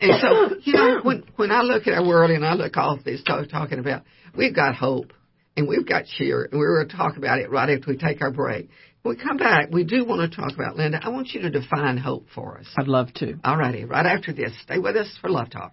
And 0.00 0.12
so, 0.20 0.56
you 0.62 0.72
know, 0.74 1.00
when 1.02 1.24
when 1.36 1.50
I 1.50 1.62
look 1.62 1.86
at 1.86 1.94
our 1.94 2.06
world 2.06 2.30
and 2.30 2.44
I 2.44 2.54
look 2.54 2.76
off 2.76 3.04
this 3.04 3.22
talk, 3.22 3.48
talking 3.48 3.78
about, 3.78 4.02
we've 4.36 4.54
got 4.54 4.74
hope 4.74 5.12
and 5.56 5.68
we've 5.68 5.86
got 5.86 6.04
cheer, 6.06 6.48
and 6.50 6.58
we're 6.58 6.78
going 6.78 6.88
to 6.88 6.96
talk 6.96 7.16
about 7.16 7.38
it 7.38 7.50
right 7.50 7.70
after 7.70 7.90
we 7.90 7.96
take 7.96 8.20
our 8.20 8.32
break. 8.32 8.68
When 9.02 9.16
we 9.16 9.22
come 9.22 9.36
back, 9.36 9.68
we 9.70 9.84
do 9.84 10.04
want 10.04 10.30
to 10.30 10.36
talk 10.36 10.52
about 10.54 10.76
Linda. 10.76 10.98
I 11.02 11.10
want 11.10 11.28
you 11.28 11.42
to 11.42 11.50
define 11.50 11.96
hope 11.96 12.26
for 12.34 12.58
us. 12.58 12.66
I'd 12.76 12.88
love 12.88 13.12
to. 13.14 13.38
All 13.44 13.56
righty, 13.56 13.84
right 13.84 14.06
after 14.06 14.32
this, 14.32 14.52
stay 14.62 14.78
with 14.78 14.96
us 14.96 15.16
for 15.20 15.30
Love 15.30 15.50
Talk. 15.50 15.72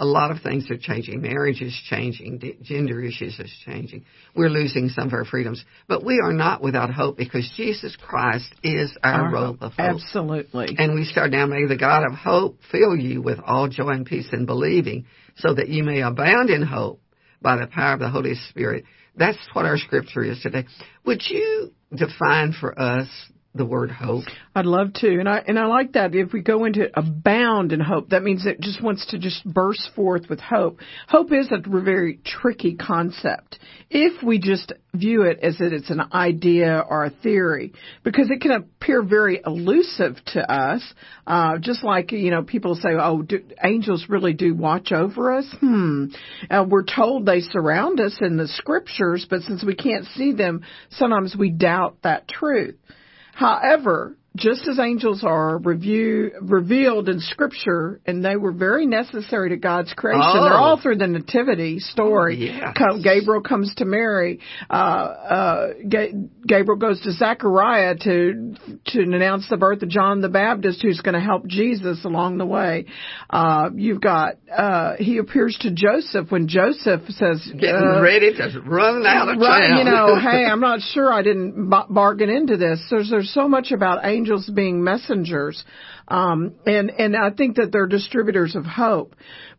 A 0.00 0.04
lot 0.04 0.30
of 0.30 0.40
things 0.42 0.70
are 0.70 0.76
changing. 0.78 1.20
Marriage 1.22 1.60
is 1.60 1.76
changing. 1.88 2.38
D- 2.38 2.56
gender 2.62 3.02
issues 3.02 3.38
is 3.40 3.52
changing. 3.64 4.04
We're 4.34 4.48
losing 4.48 4.90
some 4.90 5.08
of 5.08 5.12
our 5.12 5.24
freedoms, 5.24 5.64
but 5.88 6.04
we 6.04 6.20
are 6.22 6.32
not 6.32 6.62
without 6.62 6.92
hope 6.92 7.16
because 7.16 7.50
Jesus 7.56 7.96
Christ 7.96 8.54
is 8.62 8.96
our, 9.02 9.26
Our 9.26 9.32
rope 9.32 9.56
of 9.60 9.72
hope. 9.72 9.80
Absolutely. 9.80 10.76
And 10.78 10.94
we 10.94 11.04
start 11.04 11.32
now, 11.32 11.46
may 11.46 11.66
the 11.66 11.76
God 11.76 12.04
of 12.04 12.12
hope 12.12 12.58
fill 12.70 12.94
you 12.96 13.20
with 13.20 13.40
all 13.44 13.68
joy 13.68 13.90
and 13.90 14.06
peace 14.06 14.28
in 14.32 14.46
believing, 14.46 15.06
so 15.36 15.54
that 15.54 15.68
you 15.68 15.82
may 15.82 16.00
abound 16.02 16.50
in 16.50 16.62
hope 16.62 17.00
by 17.42 17.56
the 17.56 17.66
power 17.66 17.94
of 17.94 18.00
the 18.00 18.08
Holy 18.08 18.34
Spirit. 18.50 18.84
That's 19.16 19.38
what 19.52 19.64
our 19.64 19.78
scripture 19.78 20.22
is 20.22 20.40
today. 20.40 20.66
Would 21.04 21.22
you 21.28 21.72
define 21.92 22.52
for 22.52 22.78
us 22.80 23.08
the 23.54 23.64
word 23.64 23.90
hope? 23.90 24.24
I'd 24.54 24.66
love 24.66 24.92
to, 24.94 25.18
and 25.18 25.28
I 25.28 25.38
and 25.38 25.58
I 25.58 25.66
like 25.66 25.92
that. 25.92 26.14
If 26.14 26.32
we 26.32 26.40
go 26.40 26.64
into 26.64 26.88
abound 26.98 27.72
in 27.72 27.80
hope, 27.80 28.10
that 28.10 28.22
means 28.22 28.46
it 28.46 28.60
just 28.60 28.82
wants 28.82 29.06
to 29.06 29.18
just 29.18 29.44
burst 29.44 29.90
forth 29.96 30.28
with 30.28 30.40
hope. 30.40 30.80
Hope 31.08 31.32
is 31.32 31.50
a 31.50 31.58
very 31.68 32.20
tricky 32.24 32.76
concept 32.76 33.58
if 33.90 34.22
we 34.22 34.38
just 34.38 34.72
view 34.94 35.22
it 35.22 35.38
as 35.42 35.58
that 35.58 35.72
it's 35.72 35.90
an 35.90 36.02
idea 36.12 36.84
or 36.88 37.04
a 37.04 37.10
theory, 37.10 37.72
because 38.04 38.30
it 38.30 38.40
can 38.40 38.50
appear 38.50 39.02
very 39.02 39.40
elusive 39.44 40.16
to 40.26 40.52
us. 40.52 40.82
Uh, 41.26 41.58
just 41.58 41.82
like 41.82 42.12
you 42.12 42.30
know, 42.30 42.42
people 42.42 42.74
say, 42.74 42.90
"Oh, 42.98 43.22
do, 43.22 43.42
angels 43.64 44.06
really 44.08 44.34
do 44.34 44.54
watch 44.54 44.92
over 44.92 45.32
us." 45.32 45.46
Hmm. 45.60 46.06
Uh, 46.50 46.64
we're 46.68 46.84
told 46.84 47.24
they 47.24 47.40
surround 47.40 47.98
us 48.00 48.16
in 48.20 48.36
the 48.36 48.48
scriptures, 48.48 49.26
but 49.28 49.42
since 49.42 49.64
we 49.64 49.74
can't 49.74 50.04
see 50.16 50.32
them, 50.32 50.62
sometimes 50.90 51.34
we 51.36 51.50
doubt 51.50 52.02
that 52.02 52.28
truth. 52.28 52.76
However, 53.38 54.16
just 54.38 54.66
as 54.68 54.78
angels 54.78 55.22
are 55.24 55.58
review, 55.58 56.32
revealed 56.40 57.08
in 57.08 57.20
Scripture, 57.20 58.00
and 58.06 58.24
they 58.24 58.36
were 58.36 58.52
very 58.52 58.86
necessary 58.86 59.50
to 59.50 59.56
God's 59.56 59.92
creation. 59.94 60.22
Oh. 60.24 60.44
They're 60.44 60.54
all 60.54 60.80
through 60.80 60.96
the 60.96 61.06
Nativity 61.06 61.78
story. 61.80 62.36
Oh, 62.52 62.72
yes. 62.76 63.02
Gabriel 63.04 63.42
comes 63.42 63.74
to 63.76 63.84
Mary. 63.84 64.40
Uh, 64.70 64.72
uh, 64.72 65.72
Ga- 65.88 66.12
Gabriel 66.46 66.78
goes 66.78 67.00
to 67.02 67.12
Zechariah 67.12 67.96
to 68.04 68.54
to 68.86 69.00
announce 69.02 69.48
the 69.48 69.56
birth 69.56 69.82
of 69.82 69.88
John 69.88 70.20
the 70.20 70.28
Baptist, 70.28 70.82
who's 70.82 71.00
going 71.00 71.14
to 71.14 71.20
help 71.20 71.46
Jesus 71.46 72.04
along 72.04 72.38
the 72.38 72.46
way. 72.46 72.86
Uh, 73.28 73.70
you've 73.74 74.00
got 74.00 74.34
uh, 74.56 74.94
he 74.98 75.18
appears 75.18 75.56
to 75.62 75.70
Joseph 75.72 76.30
when 76.30 76.48
Joseph 76.48 77.02
says, 77.08 77.46
Getting 77.58 77.74
uh, 77.76 78.00
ready 78.00 78.34
to 78.34 78.60
run 78.64 79.04
out 79.06 79.28
of 79.28 79.38
town. 79.40 79.78
you 79.78 79.84
know, 79.84 80.18
hey, 80.18 80.44
I'm 80.50 80.60
not 80.60 80.80
sure 80.80 81.12
I 81.12 81.22
didn't 81.22 81.68
b- 81.70 81.76
bargain 81.90 82.30
into 82.30 82.56
this. 82.56 82.80
There's 82.90 83.10
there's 83.10 83.32
so 83.32 83.48
much 83.48 83.72
about 83.72 84.04
angels 84.04 84.27
being 84.54 84.82
messengers, 84.82 85.64
um, 86.08 86.54
and 86.66 86.90
and 86.90 87.16
I 87.16 87.30
think 87.30 87.56
that 87.56 87.72
they're 87.72 87.86
distributors 87.86 88.54
of 88.54 88.64
hope. 88.64 89.14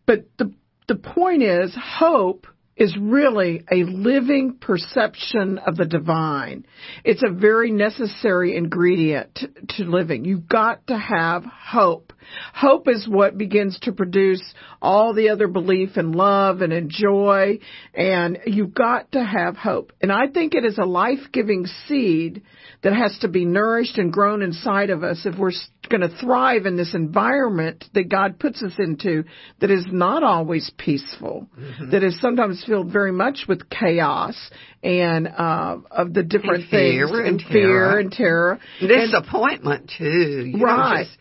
But 0.05 0.25
the 0.37 0.53
the 0.87 0.95
point 0.95 1.43
is, 1.43 1.75
hope 1.75 2.47
is 2.79 2.97
really 2.97 3.65
a 3.69 3.83
living 3.83 4.57
perception 4.59 5.57
of 5.59 5.75
the 5.75 5.85
divine. 5.85 6.65
It's 7.03 7.23
a 7.23 7.29
very 7.29 7.71
necessary 7.71 8.55
ingredient 8.55 9.35
to, 9.35 9.49
to 9.75 9.83
living. 9.83 10.23
You've 10.23 10.47
got 10.47 10.87
to 10.87 10.97
have 10.97 11.43
hope. 11.43 12.13
Hope 12.53 12.87
is 12.87 13.05
what 13.07 13.37
begins 13.37 13.77
to 13.81 13.91
produce 13.91 14.41
all 14.81 15.13
the 15.13 15.29
other 15.29 15.47
belief 15.47 15.97
and 15.97 16.15
love 16.15 16.61
and 16.61 16.71
in 16.71 16.89
joy, 16.89 17.59
and 17.93 18.39
you've 18.45 18.73
got 18.73 19.11
to 19.11 19.23
have 19.23 19.57
hope. 19.57 19.91
And 20.01 20.11
I 20.11 20.27
think 20.27 20.53
it 20.55 20.63
is 20.63 20.77
a 20.77 20.85
life-giving 20.85 21.65
seed 21.87 22.43
that 22.81 22.93
has 22.93 23.17
to 23.21 23.27
be 23.27 23.43
nourished 23.43 23.97
and 23.97 24.13
grown 24.13 24.41
inside 24.41 24.89
of 24.89 25.03
us 25.03 25.25
if 25.25 25.37
we're 25.37 25.51
going 25.87 26.01
to 26.01 26.09
thrive 26.17 26.65
in 26.65 26.75
this 26.75 26.93
environment 26.93 27.85
that 27.93 28.09
God 28.09 28.37
puts 28.39 28.61
us 28.61 28.73
into 28.77 29.23
that 29.59 29.71
is 29.71 29.85
not 29.89 30.23
always 30.23 30.69
peaceful, 30.77 31.47
that 31.91 32.03
is 32.03 32.19
sometimes 32.19 32.63
filled 32.67 32.91
very 32.91 33.11
much 33.11 33.45
with 33.47 33.69
chaos 33.69 34.35
and 34.83 35.27
uh, 35.27 35.77
of 35.89 36.13
the 36.13 36.23
different 36.23 36.63
And 36.63 36.69
fear 36.69 37.07
things 37.07 37.27
and 37.27 37.41
fear 37.51 37.99
and 37.99 38.11
terror. 38.11 38.59
And- 38.81 38.89
Disappointment 38.89 39.91
too. 39.97 40.51
You 40.53 40.63
Right. 40.63 41.05
just- 41.07 41.17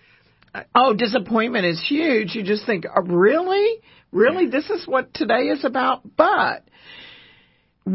Oh, 0.75 0.93
disappointment 0.95 1.67
is 1.67 1.81
huge. 1.87 2.35
You 2.35 2.43
just 2.43 2.67
think, 2.67 2.85
oh, 2.87 3.03
really? 3.03 3.81
Really? 4.11 4.47
This 4.47 4.69
is 4.71 4.87
what 4.89 5.13
today 5.15 5.49
is 5.49 5.65
about? 5.65 6.01
But 6.17 6.65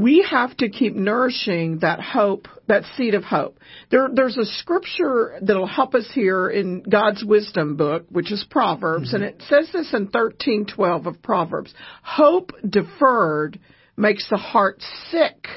we 0.01 0.25
have 0.29 0.55
to 0.57 0.69
keep 0.69 0.95
nourishing 0.95 1.79
that 1.79 1.99
hope, 2.01 2.47
that 2.67 2.83
seed 2.95 3.13
of 3.13 3.23
hope. 3.23 3.59
There, 3.91 4.09
there's 4.13 4.37
a 4.37 4.45
scripture 4.45 5.37
that'll 5.41 5.67
help 5.67 5.93
us 5.95 6.09
here 6.13 6.49
in 6.49 6.81
God's 6.83 7.23
wisdom 7.23 7.75
book, 7.75 8.05
which 8.09 8.31
is 8.31 8.45
Proverbs, 8.49 9.13
mm-hmm. 9.13 9.23
and 9.23 9.23
it 9.23 9.43
says 9.47 9.69
this 9.71 9.93
in 9.93 10.07
13:12 10.07 11.05
of 11.05 11.21
Proverbs. 11.21 11.73
Hope 12.01 12.51
deferred 12.67 13.59
makes 13.95 14.27
the 14.29 14.37
heart 14.37 14.81
sick, 15.11 15.47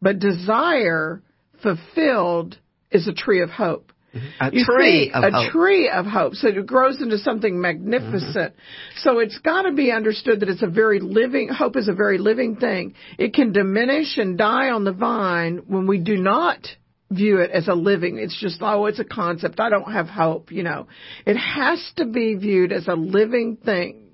but 0.00 0.18
desire 0.18 1.22
fulfilled 1.62 2.58
is 2.90 3.08
a 3.08 3.12
tree 3.12 3.40
of 3.40 3.50
hope. 3.50 3.92
A 4.40 4.50
You 4.52 4.64
tree 4.64 5.06
see, 5.06 5.10
of 5.12 5.24
a 5.24 5.30
hope. 5.30 5.52
tree 5.52 5.88
of 5.88 6.06
hope. 6.06 6.34
So 6.34 6.48
it 6.48 6.66
grows 6.66 7.00
into 7.00 7.18
something 7.18 7.60
magnificent. 7.60 8.54
So 8.96 9.18
it's 9.18 9.38
got 9.38 9.62
to 9.62 9.72
be 9.72 9.90
understood 9.90 10.40
that 10.40 10.48
it's 10.48 10.62
a 10.62 10.66
very 10.68 11.00
living, 11.00 11.48
hope 11.48 11.76
is 11.76 11.88
a 11.88 11.94
very 11.94 12.18
living 12.18 12.56
thing. 12.56 12.94
It 13.18 13.34
can 13.34 13.52
diminish 13.52 14.18
and 14.18 14.36
die 14.36 14.70
on 14.70 14.84
the 14.84 14.92
vine 14.92 15.62
when 15.66 15.86
we 15.86 15.98
do 15.98 16.16
not 16.16 16.66
view 17.10 17.38
it 17.38 17.50
as 17.50 17.68
a 17.68 17.74
living. 17.74 18.18
It's 18.18 18.38
just, 18.38 18.58
oh, 18.62 18.86
it's 18.86 18.98
a 18.98 19.04
concept. 19.04 19.60
I 19.60 19.68
don't 19.70 19.90
have 19.92 20.08
hope, 20.08 20.50
you 20.50 20.62
know. 20.62 20.88
It 21.26 21.36
has 21.36 21.92
to 21.96 22.06
be 22.06 22.34
viewed 22.34 22.72
as 22.72 22.88
a 22.88 22.94
living 22.94 23.56
thing. 23.56 24.10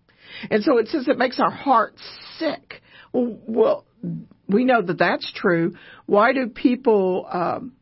And 0.50 0.62
so 0.62 0.78
it 0.78 0.88
says 0.88 1.08
it 1.08 1.18
makes 1.18 1.40
our 1.40 1.50
hearts 1.50 2.02
sick. 2.38 2.82
Well, 3.12 3.38
well 3.46 3.84
we 4.48 4.64
know 4.64 4.80
that 4.82 4.98
that's 4.98 5.30
true. 5.32 5.74
Why 6.06 6.32
do 6.32 6.48
people, 6.48 7.26
um, 7.30 7.72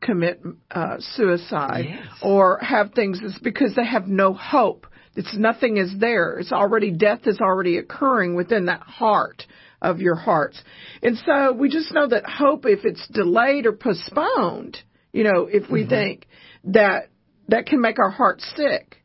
commit 0.00 0.42
uh, 0.70 0.96
suicide 0.98 1.86
Yes. 1.88 2.06
or 2.22 2.58
have 2.58 2.92
things 2.92 3.20
it's 3.22 3.38
because 3.38 3.74
they 3.74 3.84
have 3.86 4.06
no 4.06 4.32
hope. 4.32 4.86
It's 5.14 5.34
nothing 5.36 5.78
is 5.78 5.94
there. 5.98 6.38
It's 6.38 6.52
already 6.52 6.90
death 6.90 7.20
is 7.26 7.38
already 7.40 7.78
occurring 7.78 8.34
within 8.34 8.66
that 8.66 8.80
heart 8.82 9.46
of 9.80 10.00
your 10.00 10.14
hearts. 10.16 10.62
And 11.02 11.16
so 11.24 11.52
we 11.52 11.68
just 11.68 11.92
know 11.92 12.08
that 12.08 12.26
hope 12.26 12.66
if 12.66 12.84
it's 12.84 13.06
delayed 13.08 13.66
or 13.66 13.72
postponed, 13.72 14.78
you 15.12 15.24
know, 15.24 15.48
if 15.50 15.70
we 15.70 15.86
think 15.86 16.26
that 16.64 17.08
that 17.48 17.66
can 17.66 17.80
make 17.80 17.98
our 17.98 18.10
hearts 18.10 18.44
sick. 18.56 18.96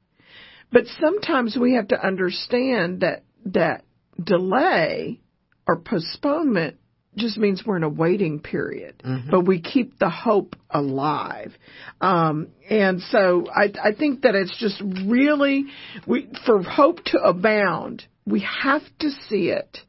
But 0.72 0.86
sometimes 1.00 1.58
we 1.60 1.76
have 1.76 1.90
to 1.90 2.06
understand 2.06 3.02
that 3.02 3.24
that 3.46 3.84
delay 4.22 5.22
or 5.68 5.80
postponement 5.80 6.78
just 7.16 7.38
means 7.38 7.64
we're 7.66 7.76
in 7.78 7.84
a 7.84 7.90
waiting 7.90 8.40
period, 8.40 9.02
but 9.30 9.42
we 9.42 9.60
keep 9.62 10.00
the 10.00 10.10
hope 10.10 10.56
alive. 10.70 11.52
Um, 12.00 12.48
and 12.70 13.02
so 13.02 13.48
I, 13.54 13.74
I 13.84 13.92
think 13.94 14.22
that 14.22 14.34
it's 14.34 14.58
just 14.58 14.82
really, 15.06 15.66
we, 16.08 16.30
for 16.46 16.64
hope 16.64 17.04
to 17.06 17.18
abound, 17.20 18.04
we 18.26 18.48
have 18.64 18.84
to 19.00 19.10
see 19.28 19.50
it 19.50 19.80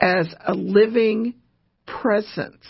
as 0.00 0.28
a 0.46 0.52
living 0.52 1.34
presence. 1.86 2.64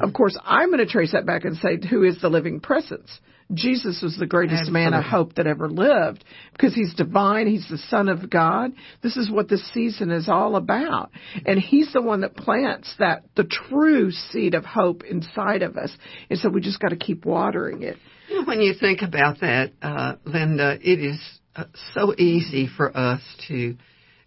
Of 0.00 0.12
course, 0.12 0.38
I'm 0.44 0.68
going 0.68 0.86
to 0.86 0.86
trace 0.86 1.12
that 1.12 1.24
back 1.26 1.44
and 1.44 1.56
say, 1.56 1.78
who 1.88 2.04
is 2.04 2.20
the 2.20 2.28
living 2.28 2.60
presence? 2.60 3.10
Jesus 3.52 4.02
was 4.02 4.16
the 4.18 4.26
greatest 4.26 4.70
man 4.70 4.92
of 4.92 5.04
hope 5.04 5.34
that 5.36 5.46
ever 5.46 5.70
lived 5.70 6.22
because 6.52 6.74
he's 6.74 6.92
divine. 6.94 7.46
He's 7.46 7.66
the 7.68 7.78
son 7.78 8.08
of 8.08 8.28
God. 8.28 8.72
This 9.02 9.16
is 9.16 9.30
what 9.30 9.48
this 9.48 9.66
season 9.72 10.10
is 10.10 10.28
all 10.28 10.56
about. 10.56 11.10
And 11.46 11.58
he's 11.58 11.92
the 11.92 12.02
one 12.02 12.20
that 12.20 12.36
plants 12.36 12.94
that, 12.98 13.24
the 13.36 13.44
true 13.44 14.10
seed 14.10 14.54
of 14.54 14.66
hope 14.66 15.02
inside 15.04 15.62
of 15.62 15.76
us. 15.76 15.96
And 16.28 16.38
so 16.38 16.50
we 16.50 16.60
just 16.60 16.78
got 16.78 16.90
to 16.90 16.96
keep 16.96 17.24
watering 17.24 17.82
it. 17.82 17.96
When 18.44 18.60
you 18.60 18.74
think 18.78 19.00
about 19.00 19.40
that, 19.40 19.72
uh, 19.80 20.16
Linda, 20.26 20.78
it 20.82 21.00
is 21.00 21.20
uh, 21.56 21.64
so 21.94 22.14
easy 22.18 22.68
for 22.68 22.94
us 22.94 23.22
to 23.48 23.76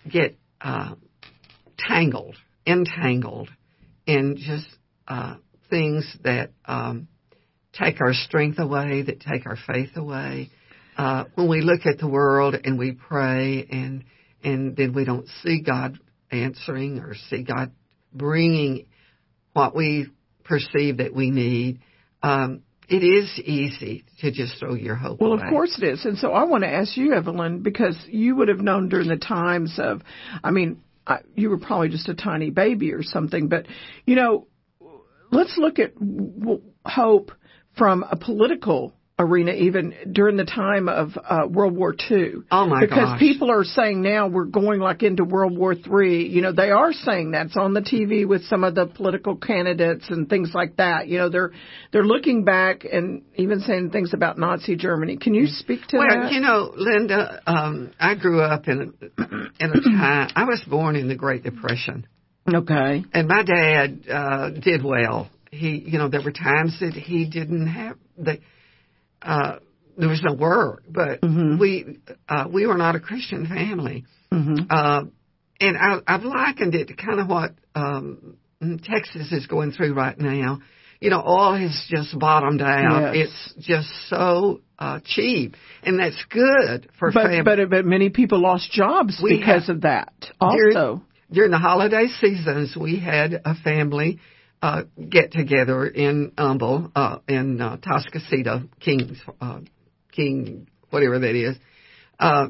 get 0.09 0.35
uh, 0.59 0.95
tangled, 1.77 2.35
entangled 2.65 3.49
in 4.07 4.37
just 4.37 4.67
uh, 5.07 5.35
things 5.69 6.17
that 6.23 6.51
um, 6.65 7.07
take 7.73 8.01
our 8.01 8.13
strength 8.13 8.59
away, 8.59 9.03
that 9.03 9.19
take 9.19 9.45
our 9.45 9.57
faith 9.67 9.91
away. 9.95 10.49
Uh, 10.97 11.25
when 11.35 11.47
we 11.47 11.61
look 11.61 11.85
at 11.85 11.97
the 11.97 12.07
world 12.07 12.55
and 12.63 12.77
we 12.77 12.91
pray, 12.91 13.65
and 13.69 14.03
and 14.43 14.75
then 14.75 14.93
we 14.93 15.05
don't 15.05 15.27
see 15.43 15.61
God 15.61 15.97
answering 16.31 16.99
or 16.99 17.15
see 17.29 17.43
God 17.43 17.71
bringing 18.13 18.85
what 19.53 19.75
we 19.75 20.07
perceive 20.43 20.97
that 20.97 21.13
we 21.13 21.31
need. 21.31 21.79
Um, 22.23 22.63
it 22.87 23.03
is 23.03 23.39
easy 23.39 24.03
to 24.19 24.31
just 24.31 24.59
throw 24.59 24.73
your 24.73 24.95
hope 24.95 25.21
away. 25.21 25.29
Well, 25.29 25.39
away. 25.39 25.47
of 25.47 25.49
course 25.49 25.79
it 25.81 25.85
is. 25.85 26.03
And 26.03 26.17
so 26.17 26.31
I 26.31 26.43
want 26.43 26.63
to 26.63 26.69
ask 26.69 26.97
you, 26.97 27.13
Evelyn, 27.13 27.61
because 27.63 27.97
you 28.07 28.35
would 28.35 28.49
have 28.49 28.59
known 28.59 28.89
during 28.89 29.07
the 29.07 29.17
times 29.17 29.75
of, 29.77 30.01
I 30.43 30.51
mean, 30.51 30.81
I, 31.07 31.19
you 31.35 31.49
were 31.49 31.57
probably 31.57 31.89
just 31.89 32.09
a 32.09 32.13
tiny 32.15 32.49
baby 32.49 32.91
or 32.91 33.01
something, 33.01 33.47
but, 33.47 33.65
you 34.05 34.15
know, 34.15 34.47
let's 35.31 35.57
look 35.57 35.79
at 35.79 35.95
w- 35.95 36.61
hope 36.85 37.31
from 37.77 38.03
a 38.09 38.15
political 38.15 38.93
arena 39.21 39.51
even 39.51 39.93
during 40.11 40.35
the 40.35 40.45
time 40.45 40.89
of 40.89 41.17
uh, 41.23 41.47
World 41.47 41.75
War 41.75 41.93
II. 42.09 42.33
Oh, 42.51 42.65
my 42.65 42.81
because 42.81 42.97
gosh. 42.97 43.19
people 43.19 43.51
are 43.51 43.63
saying 43.63 44.01
now 44.01 44.27
we're 44.27 44.45
going 44.45 44.79
like 44.79 45.03
into 45.03 45.23
World 45.23 45.57
War 45.57 45.75
Three. 45.75 46.27
You 46.27 46.41
know, 46.41 46.51
they 46.51 46.71
are 46.71 46.91
saying 46.91 47.31
that's 47.31 47.55
on 47.55 47.73
the 47.73 47.81
TV 47.81 48.27
with 48.27 48.43
some 48.45 48.63
of 48.63 48.75
the 48.75 48.87
political 48.87 49.35
candidates 49.35 50.05
and 50.09 50.27
things 50.27 50.51
like 50.53 50.77
that. 50.77 51.07
You 51.07 51.19
know, 51.19 51.29
they're 51.29 51.51
they're 51.91 52.03
looking 52.03 52.43
back 52.43 52.83
and 52.83 53.23
even 53.35 53.59
saying 53.61 53.91
things 53.91 54.13
about 54.13 54.37
Nazi 54.37 54.75
Germany. 54.75 55.17
Can 55.17 55.33
you 55.33 55.47
speak 55.47 55.85
to 55.89 55.97
well, 55.97 56.07
that? 56.09 56.31
you 56.31 56.41
know, 56.41 56.73
Linda, 56.75 57.41
um, 57.45 57.91
I 57.99 58.15
grew 58.15 58.41
up 58.41 58.67
in 58.67 58.93
a, 59.01 59.23
in 59.63 59.71
a 59.71 59.81
time. 59.81 60.31
I 60.35 60.45
was 60.45 60.63
born 60.67 60.95
in 60.95 61.07
the 61.07 61.15
Great 61.15 61.43
Depression, 61.43 62.07
okay. 62.51 63.03
and 63.13 63.27
my 63.27 63.43
dad 63.43 64.09
uh, 64.09 64.49
did 64.49 64.83
well. 64.83 65.29
He, 65.51 65.83
you 65.85 65.97
know, 65.97 66.07
there 66.07 66.21
were 66.21 66.31
times 66.31 66.79
that 66.79 66.93
he 66.93 67.25
didn't 67.29 67.67
have 67.67 67.97
the. 68.17 68.39
Uh, 69.21 69.57
there 69.97 70.07
was 70.09 70.23
no 70.23 70.33
work, 70.33 70.83
but 70.89 71.21
Mm-hmm. 71.21 71.59
we 71.59 71.99
uh, 72.29 72.47
we 72.51 72.65
were 72.65 72.77
not 72.77 72.95
a 72.95 72.99
Christian 72.99 73.45
family, 73.45 74.05
Mhm. 74.31 74.65
uh, 74.69 75.03
and 75.59 75.77
I, 75.77 75.99
I've 76.07 76.23
likened 76.23 76.73
it 76.75 76.87
to 76.87 76.93
kind 76.95 77.19
of 77.19 77.27
what 77.27 77.51
um, 77.75 78.37
Texas 78.83 79.31
is 79.33 79.45
going 79.47 79.73
through 79.73 79.93
right 79.93 80.17
now. 80.17 80.59
You 81.01 81.09
know, 81.09 81.21
oil 81.25 81.55
has 81.55 81.85
just 81.89 82.17
bottomed 82.17 82.61
out. 82.61 83.13
Yes. 83.13 83.27
It's 83.57 83.67
just 83.67 83.89
so 84.07 84.61
uh, 84.79 84.99
cheap, 85.03 85.55
and 85.83 85.99
that's 85.99 86.23
good 86.29 86.87
for 86.97 87.11
But 87.11 87.23
families. 87.23 87.43
but 87.43 87.69
but 87.69 87.85
many 87.85 88.09
people 88.09 88.39
lost 88.39 88.71
jobs 88.71 89.19
We 89.21 89.37
because 89.39 89.67
have- 89.67 89.75
of 89.77 89.81
that. 89.81 90.13
During- 90.39 90.77
Also. 90.77 91.03
during 91.29 91.51
the 91.51 91.57
holiday 91.59 92.07
seasons, 92.07 92.75
we 92.77 92.97
had 92.99 93.41
a 93.43 93.53
family 93.55 94.19
uh, 94.61 94.83
get 95.09 95.31
together 95.31 95.87
in 95.87 96.31
Humble, 96.37 96.91
uh, 96.95 97.17
in 97.27 97.59
uh, 97.59 97.77
Atascocita, 97.77 98.69
Kings, 98.79 99.19
uh, 99.39 99.59
King, 100.11 100.67
whatever 100.89 101.19
that 101.19 101.35
is. 101.35 101.57
Uh, 102.19 102.47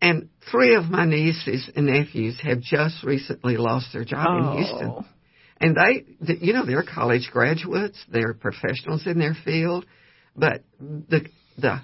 and 0.00 0.28
three 0.50 0.74
of 0.74 0.84
my 0.84 1.06
nieces 1.06 1.68
and 1.74 1.86
nephews 1.86 2.38
have 2.42 2.60
just 2.60 3.02
recently 3.02 3.56
lost 3.56 3.92
their 3.92 4.04
job 4.04 4.26
in 4.38 4.58
Houston. 4.58 4.88
Oh. 4.90 5.04
And 5.60 5.76
they, 5.76 6.04
th- 6.26 6.42
you 6.42 6.52
know, 6.52 6.66
they're 6.66 6.82
college 6.84 7.30
graduates, 7.32 7.98
they're 8.12 8.34
professionals 8.34 9.06
in 9.06 9.18
their 9.18 9.34
field, 9.44 9.86
but 10.36 10.62
the 10.78 11.26
the 11.56 11.80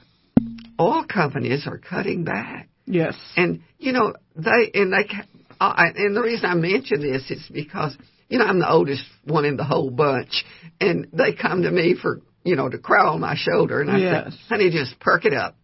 oil 0.79 1.05
companies 1.05 1.67
are 1.67 1.79
cutting 1.79 2.25
back. 2.25 2.69
Yes. 2.87 3.15
And 3.37 3.63
you 3.79 3.93
know 3.93 4.15
they 4.37 4.71
and 4.75 4.93
they 4.93 5.05
ca- 5.05 5.27
uh, 5.61 5.75
I- 5.77 5.93
and 5.95 6.17
the 6.17 6.23
reason 6.23 6.47
I 6.47 6.55
mention 6.55 7.01
this 7.01 7.31
is 7.31 7.49
because 7.53 7.97
you 8.31 8.39
know 8.39 8.47
I'm 8.47 8.59
the 8.59 8.71
oldest 8.71 9.05
one 9.25 9.45
in 9.45 9.57
the 9.57 9.65
whole 9.65 9.91
bunch, 9.91 10.45
and 10.81 11.09
they 11.13 11.35
come 11.35 11.63
to 11.63 11.71
me 11.71 11.95
for 12.01 12.23
you 12.45 12.57
know 12.57 12.69
to 12.69 12.79
cry 12.79 13.05
on 13.07 13.21
my 13.21 13.35
shoulder, 13.37 13.81
and 13.83 13.91
I 13.91 13.99
Yes. 13.99 14.33
say, 14.33 14.39
"Honey, 14.49 14.71
just 14.71 14.99
perk 15.01 15.25
it 15.27 15.35
up, 15.35 15.57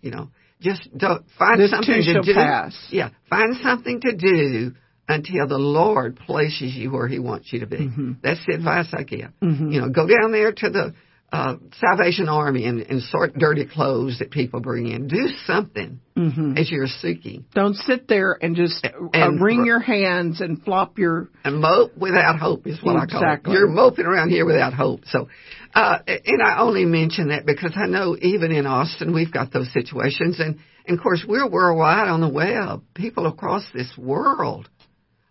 you 0.00 0.10
know, 0.10 0.30
just 0.60 0.88
don't 0.96 1.24
find 1.38 1.60
This 1.60 1.70
something 1.70 2.02
to 2.04 2.22
do. 2.22 2.34
pass. 2.34 2.74
Yeah, 2.90 3.10
find 3.28 3.56
something 3.62 4.00
to 4.02 4.16
do." 4.16 4.72
Until 5.08 5.48
the 5.48 5.58
Lord 5.58 6.16
places 6.16 6.74
you 6.76 6.92
where 6.92 7.08
He 7.08 7.18
wants 7.18 7.52
you 7.52 7.58
to 7.60 7.66
be. 7.66 7.76
Mm-hmm. 7.78 8.12
That's 8.22 8.40
the 8.46 8.54
advice 8.54 8.86
I 8.96 9.02
give. 9.02 9.30
You 9.42 9.80
know, 9.80 9.88
go 9.90 10.06
down 10.06 10.30
there 10.30 10.52
to 10.52 10.70
the 10.70 10.94
uh, 11.32 11.56
Salvation 11.80 12.28
Army 12.28 12.66
and, 12.66 12.80
and 12.82 13.00
sort 13.02 13.32
dirty 13.38 13.64
clothes 13.66 14.18
that 14.18 14.30
people 14.30 14.60
bring 14.60 14.88
in. 14.88 15.08
Do 15.08 15.28
something 15.46 15.98
Mhm. 16.14 16.58
as 16.58 16.70
you're 16.70 16.86
seeking. 16.86 17.46
Don't 17.54 17.74
sit 17.74 18.06
there 18.06 18.36
and 18.42 18.54
just 18.54 18.84
uh, 18.84 18.90
And- 19.14 19.40
wring 19.42 19.64
your 19.64 19.78
hands 19.80 20.42
and 20.42 20.62
flop 20.62 20.98
your. 20.98 21.30
And 21.42 21.60
mope 21.62 21.96
without 21.96 22.38
hope 22.38 22.66
is 22.66 22.82
what 22.82 22.96
I 22.96 23.06
call 23.06 23.22
Exactly. 23.22 23.54
it. 23.54 23.58
You're 23.58 23.68
moping 23.70 24.04
around 24.04 24.28
here 24.28 24.44
without 24.44 24.74
hope. 24.74 25.06
So, 25.06 25.28
uh, 25.74 26.00
and 26.06 26.42
I 26.42 26.58
only 26.58 26.84
mention 26.84 27.28
that 27.28 27.46
because 27.46 27.72
I 27.76 27.86
know 27.86 28.14
even 28.20 28.52
in 28.52 28.66
Austin 28.66 29.14
we've 29.14 29.32
got 29.32 29.52
those 29.52 29.72
situations, 29.72 30.38
and, 30.38 30.58
and 30.86 30.98
of 30.98 31.02
course 31.02 31.24
we're 31.26 31.48
worldwide 31.48 32.08
on 32.08 32.20
the 32.20 32.28
web. 32.28 32.82
People 32.92 33.26
across 33.26 33.64
this 33.72 33.90
world 33.96 34.68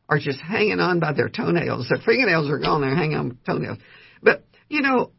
are 0.09 0.17
just 0.17 0.39
hanging 0.41 0.79
on 0.79 0.99
by 0.99 1.13
their 1.13 1.29
toenails. 1.29 1.89
Their 1.89 1.99
fingernails 2.03 2.49
are 2.49 2.57
gone. 2.57 2.81
They're 2.81 2.95
hanging 2.95 3.17
on 3.17 3.29
by 3.29 3.35
toenails. 3.45 3.77
But 4.23 4.43
you 4.67 4.81
know, 4.81 5.11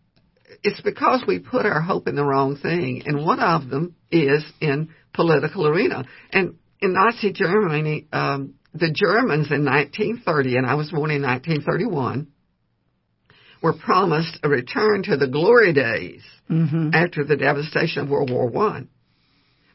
it's 0.63 0.81
because 0.81 1.23
we 1.27 1.39
put 1.39 1.67
our 1.67 1.81
hope 1.81 2.07
in 2.09 2.15
the 2.15 2.25
wrong 2.25 2.57
thing, 2.57 3.03
and 3.07 3.25
one 3.25 3.41
of 3.41 3.69
them 3.69 3.95
is 4.11 4.45
in 4.61 4.91
political 5.13 5.67
arena. 5.67 6.05
And 6.31 6.57
in 6.81 6.93
Nazi 6.95 7.33
Germany, 7.33 8.07
um, 8.13 8.55
the 8.73 8.91
Germans 8.93 9.51
in 9.51 9.65
1930, 9.65 10.57
and 10.57 10.67
I 10.67 10.75
was 10.75 10.91
born 10.91 11.11
in 11.11 11.23
1931, 11.23 12.29
were 13.63 13.73
promised 13.75 14.39
a 14.43 14.49
return 14.49 15.03
to 15.05 15.17
the 15.17 15.29
glory 15.29 15.73
days 15.73 16.23
Mm-hmm. 16.51 16.91
after 16.93 17.25
the 17.25 17.37
devastation 17.37 18.03
of 18.03 18.11
World 18.11 18.31
War 18.31 18.47
One, 18.47 18.89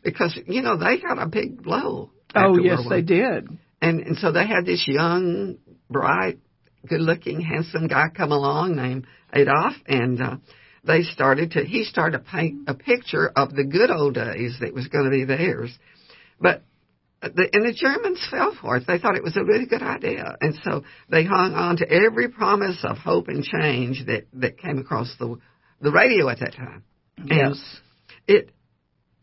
because 0.03 0.37
you 0.45 0.61
know 0.61 0.77
they 0.77 0.99
got 0.99 1.17
a 1.17 1.25
big 1.25 1.63
blow. 1.63 2.11
Oh 2.35 2.59
yes, 2.59 2.81
they 2.87 3.01
did. 3.01 3.47
and 3.81 4.01
and 4.01 4.17
so 4.17 4.31
they 4.31 4.45
had 4.45 4.63
this 4.65 4.85
young, 4.87 5.57
bright, 5.89 6.37
good-looking, 6.87 7.41
handsome 7.41 7.87
guy 7.87 8.09
come 8.15 8.31
along 8.31 8.75
named 8.75 9.07
Adolf, 9.33 9.73
and 9.87 10.21
uh, 10.21 10.35
they 10.87 11.03
started 11.03 11.51
to. 11.51 11.63
He 11.63 11.83
started 11.83 12.17
to 12.19 12.23
paint 12.23 12.67
a 12.67 12.73
picture 12.73 13.31
of 13.35 13.53
the 13.53 13.63
good 13.63 13.91
old 13.91 14.15
days 14.15 14.57
that 14.61 14.73
was 14.73 14.87
going 14.87 15.05
to 15.05 15.11
be 15.11 15.25
theirs, 15.25 15.77
but. 16.39 16.63
The, 17.19 17.49
and 17.51 17.65
the 17.65 17.73
Germans 17.73 18.25
fell 18.29 18.55
for 18.61 18.77
it. 18.77 18.83
They 18.85 18.99
thought 18.99 19.15
it 19.15 19.23
was 19.23 19.35
a 19.35 19.43
really 19.43 19.65
good 19.65 19.81
idea, 19.81 20.37
and 20.39 20.53
so 20.63 20.83
they 21.09 21.23
hung 21.23 21.55
on 21.55 21.77
to 21.77 21.91
every 21.91 22.29
promise 22.29 22.77
of 22.83 22.99
hope 22.99 23.27
and 23.27 23.43
change 23.43 24.05
that 24.05 24.27
that 24.33 24.59
came 24.59 24.77
across 24.77 25.11
the 25.17 25.35
the 25.81 25.91
radio 25.91 26.29
at 26.29 26.39
that 26.41 26.53
time. 26.53 26.83
And 27.17 27.27
Yes. 27.55 27.79
it 28.27 28.51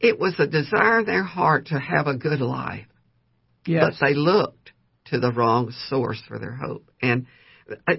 it 0.01 0.19
was 0.19 0.35
a 0.41 0.47
desire 0.49 0.99
in 0.99 1.07
their 1.07 1.23
heart 1.23 1.67
to 1.67 1.79
have 1.79 2.09
a 2.09 2.17
good 2.17 2.41
life 2.41 2.87
Yes. 3.65 3.97
but 3.99 4.07
they 4.07 4.15
looked 4.15 4.73
to 5.07 5.21
the 5.21 5.31
wrong 5.33 5.73
source 5.89 6.21
for 6.27 6.41
their 6.41 6.53
hope. 6.57 6.91
And 7.01 7.27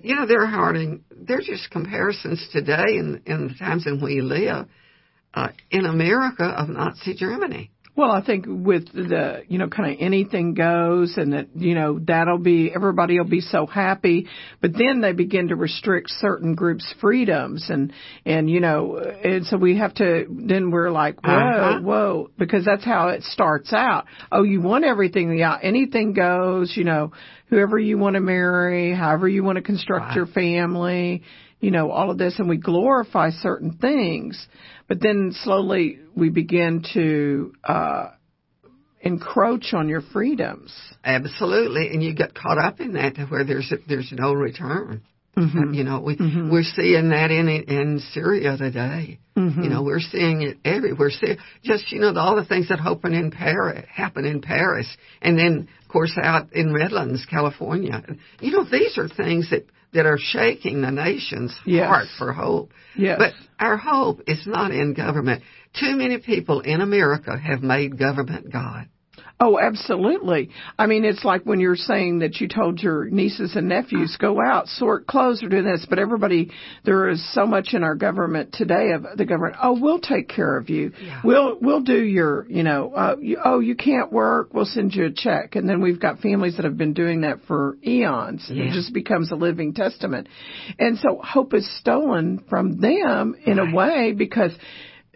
you 0.03 0.15
know, 0.15 0.25
they're 0.27 0.45
harding. 0.45 1.03
They're 1.11 1.41
just 1.41 1.71
comparisons 1.71 2.47
today 2.51 2.97
in 2.97 3.21
in 3.25 3.47
the 3.47 3.53
times 3.55 3.87
in 3.87 4.01
we 4.01 4.21
live 4.21 4.67
uh, 5.33 5.49
in 5.71 5.85
America 5.85 6.43
of 6.43 6.69
Nazi 6.69 7.15
Germany. 7.15 7.71
Well, 7.97 8.11
I 8.11 8.21
think 8.25 8.45
with 8.45 8.91
the, 8.91 9.43
you 9.47 9.57
know, 9.57 9.69
kind 9.69 9.93
of 9.93 9.97
anything 10.01 10.53
goes 10.53 11.13
and 11.15 11.31
that, 11.31 11.47
you 11.55 11.75
know, 11.75 11.97
that'll 11.97 12.39
be, 12.39 12.69
everybody 12.75 13.17
will 13.17 13.29
be 13.29 13.39
so 13.39 13.65
happy. 13.65 14.27
But 14.61 14.71
then 14.73 14.99
they 14.99 15.13
begin 15.13 15.47
to 15.47 15.55
restrict 15.55 16.09
certain 16.09 16.55
groups' 16.55 16.93
freedoms 16.99 17.69
and, 17.69 17.93
and, 18.25 18.49
you 18.49 18.59
know, 18.59 18.97
and 18.97 19.45
so 19.45 19.55
we 19.55 19.77
have 19.77 19.93
to, 19.95 20.25
then 20.29 20.71
we're 20.71 20.91
like, 20.91 21.23
whoa, 21.25 21.31
Uh-huh. 21.31 21.79
whoa, 21.79 22.29
because 22.37 22.65
that's 22.65 22.83
how 22.83 23.07
it 23.09 23.23
starts 23.23 23.71
out. 23.71 24.05
Oh, 24.29 24.43
you 24.43 24.59
want 24.59 24.83
everything, 24.83 25.37
yeah, 25.37 25.57
anything 25.61 26.11
goes, 26.11 26.75
you 26.75 26.83
know, 26.83 27.13
whoever 27.47 27.79
you 27.79 27.97
want 27.97 28.15
to 28.15 28.19
marry, 28.21 28.93
however 28.93 29.29
you 29.29 29.41
want 29.43 29.55
to 29.55 29.61
construct 29.61 30.07
Right. 30.07 30.15
your 30.17 30.25
family, 30.25 31.23
you 31.65 31.71
know, 31.71 31.89
all 31.89 32.11
of 32.11 32.19
this 32.19 32.37
and 32.37 32.47
we 32.47 32.57
glorify 32.57 33.31
certain 33.31 33.79
things. 33.79 34.47
But 34.87 35.01
then 35.01 35.31
slowly 35.33 35.97
we 36.15 36.29
begin 36.29 36.85
to 36.93 37.53
uh, 37.63 38.09
encroach 39.01 39.73
on 39.73 39.89
your 39.89 40.01
freedoms. 40.01 40.71
Absolutely, 41.03 41.87
and 41.87 42.03
you 42.03 42.13
get 42.13 42.35
caught 42.35 42.59
up 42.59 42.79
in 42.79 42.93
that 42.93 43.15
to 43.15 43.25
where 43.25 43.43
there's 43.43 43.73
there's 43.87 44.11
no 44.11 44.33
return. 44.33 45.01
Mm-hmm. 45.35 45.73
You 45.73 45.83
know, 45.83 46.01
we 46.01 46.15
we're 46.19 46.61
seeing 46.61 47.09
that 47.09 47.31
in 47.31 47.49
in 47.49 47.99
Syria 48.13 48.57
today. 48.57 49.17
Mm-hmm. 49.35 49.63
You 49.63 49.69
know, 49.69 49.81
we're 49.81 49.99
seeing 49.99 50.43
it 50.43 50.57
everywhere. 50.63 51.09
See, 51.09 51.35
just 51.63 51.91
you 51.91 51.99
know, 51.99 52.13
all 52.15 52.35
the 52.35 52.45
things 52.45 52.69
that 52.69 52.79
happen 52.79 53.15
in 53.15 53.31
Paris 53.31 53.85
happen 53.91 54.23
in 54.25 54.41
Paris, 54.41 54.87
and 55.19 55.35
then 55.35 55.67
of 55.81 55.91
course 55.91 56.13
out 56.21 56.53
in 56.53 56.71
Redlands, 56.71 57.25
California. 57.25 58.03
You 58.39 58.51
know, 58.51 58.65
these 58.69 58.99
are 58.99 59.09
things 59.09 59.49
that 59.49 59.65
that 59.95 60.05
are 60.05 60.17
shaking 60.19 60.81
the 60.81 60.91
nation's 60.91 61.53
Yes. 61.65 61.87
heart 61.87 62.07
for 62.17 62.31
hope. 62.31 62.71
Yes. 62.95 63.17
But 63.17 63.33
our 63.59 63.77
hope 63.77 64.21
is 64.27 64.45
not 64.45 64.71
in 64.71 64.93
government. 64.93 65.41
Too 65.73 65.95
many 65.95 66.19
people 66.19 66.59
in 66.61 66.81
America 66.81 67.37
have 67.37 67.63
made 67.63 67.97
government 67.97 68.51
God. 68.51 68.87
Oh, 69.37 69.59
absolutely. 69.59 70.49
I 70.79 70.85
mean, 70.87 71.03
it's 71.03 71.25
like 71.25 71.43
when 71.43 71.59
you're 71.59 71.75
saying 71.75 72.19
that 72.19 72.39
you 72.39 72.47
told 72.47 72.79
your 72.79 73.09
nieces 73.09 73.57
and 73.57 73.67
nephews, 73.67 74.15
go 74.17 74.39
out, 74.41 74.69
sort 74.69 75.07
clothes, 75.07 75.43
or 75.43 75.49
do 75.49 75.61
this, 75.61 75.85
but 75.89 75.99
everybody, 75.99 76.51
there 76.85 77.09
is 77.09 77.33
so 77.33 77.45
much 77.45 77.73
in 77.73 77.83
our 77.83 77.95
government 77.95 78.53
today 78.53 78.91
of 78.91 79.05
the 79.17 79.25
government, 79.25 79.57
oh, 79.61 79.77
we'll 79.77 79.99
take 79.99 80.29
care 80.29 80.57
of 80.57 80.69
you. 80.69 80.93
Yeah. 81.03 81.19
We'll, 81.25 81.57
we'll 81.59 81.81
do 81.81 82.01
your, 82.01 82.45
you 82.49 82.63
know, 82.63 82.93
uh, 82.93 83.15
you, 83.19 83.37
oh, 83.43 83.59
you 83.59 83.75
can't 83.75 84.09
work, 84.09 84.53
we'll 84.53 84.63
send 84.63 84.93
you 84.95 85.07
a 85.07 85.11
check. 85.11 85.57
And 85.57 85.67
then 85.67 85.81
we've 85.81 85.99
got 85.99 86.19
families 86.19 86.55
that 86.55 86.63
have 86.63 86.77
been 86.77 86.93
doing 86.93 87.21
that 87.21 87.39
for 87.45 87.77
eons. 87.85 88.45
Yeah. 88.49 88.63
It 88.63 88.71
just 88.73 88.93
becomes 88.93 89.33
a 89.33 89.35
living 89.35 89.73
testament. 89.73 90.29
And 90.79 90.97
so 90.99 91.19
hope 91.21 91.53
is 91.53 91.69
stolen 91.79 92.41
from 92.49 92.79
them 92.79 93.35
in 93.45 93.57
Right. 93.57 93.69
a 93.69 93.75
way 93.75 94.11
because 94.13 94.51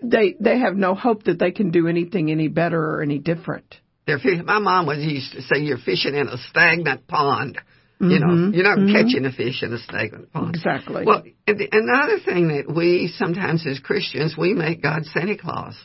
they, 0.03 0.35
they 0.41 0.59
have 0.59 0.75
no 0.75 0.93
hope 0.93 1.23
that 1.23 1.39
they 1.39 1.51
can 1.51 1.71
do 1.71 1.87
anything 1.87 2.29
any 2.31 2.49
better 2.49 2.83
or 2.95 3.01
any 3.01 3.17
different. 3.17 3.77
They're 4.09 4.19
fish- 4.19 4.45
my 4.45 4.59
mom 4.59 4.85
was 4.87 4.99
used 4.99 5.33
to 5.33 5.41
say 5.43 5.59
you're 5.59 5.77
fishing 5.77 6.15
in 6.15 6.27
a 6.27 6.37
stagnant 6.37 7.07
pond. 7.07 7.57
You 8.01 8.07
Mhm. 8.07 8.19
know, 8.21 8.51
you're 8.55 8.63
not 8.63 8.77
Mhm. 8.79 8.91
catching 8.93 9.25
a 9.25 9.31
fish 9.31 9.61
in 9.61 9.73
a 9.73 9.77
stagnant 9.77 10.31
pond. 10.31 10.55
Exactly. 10.55 11.03
Well, 11.05 11.21
and 11.45 11.57
the, 11.59 11.67
another 11.71 12.17
thing 12.19 12.47
that 12.47 12.73
we 12.73 13.07
sometimes 13.07 13.65
as 13.67 13.79
Christians 13.79 14.37
we 14.37 14.53
make 14.53 14.81
God 14.81 15.05
Santa 15.05 15.35
Claus. 15.35 15.75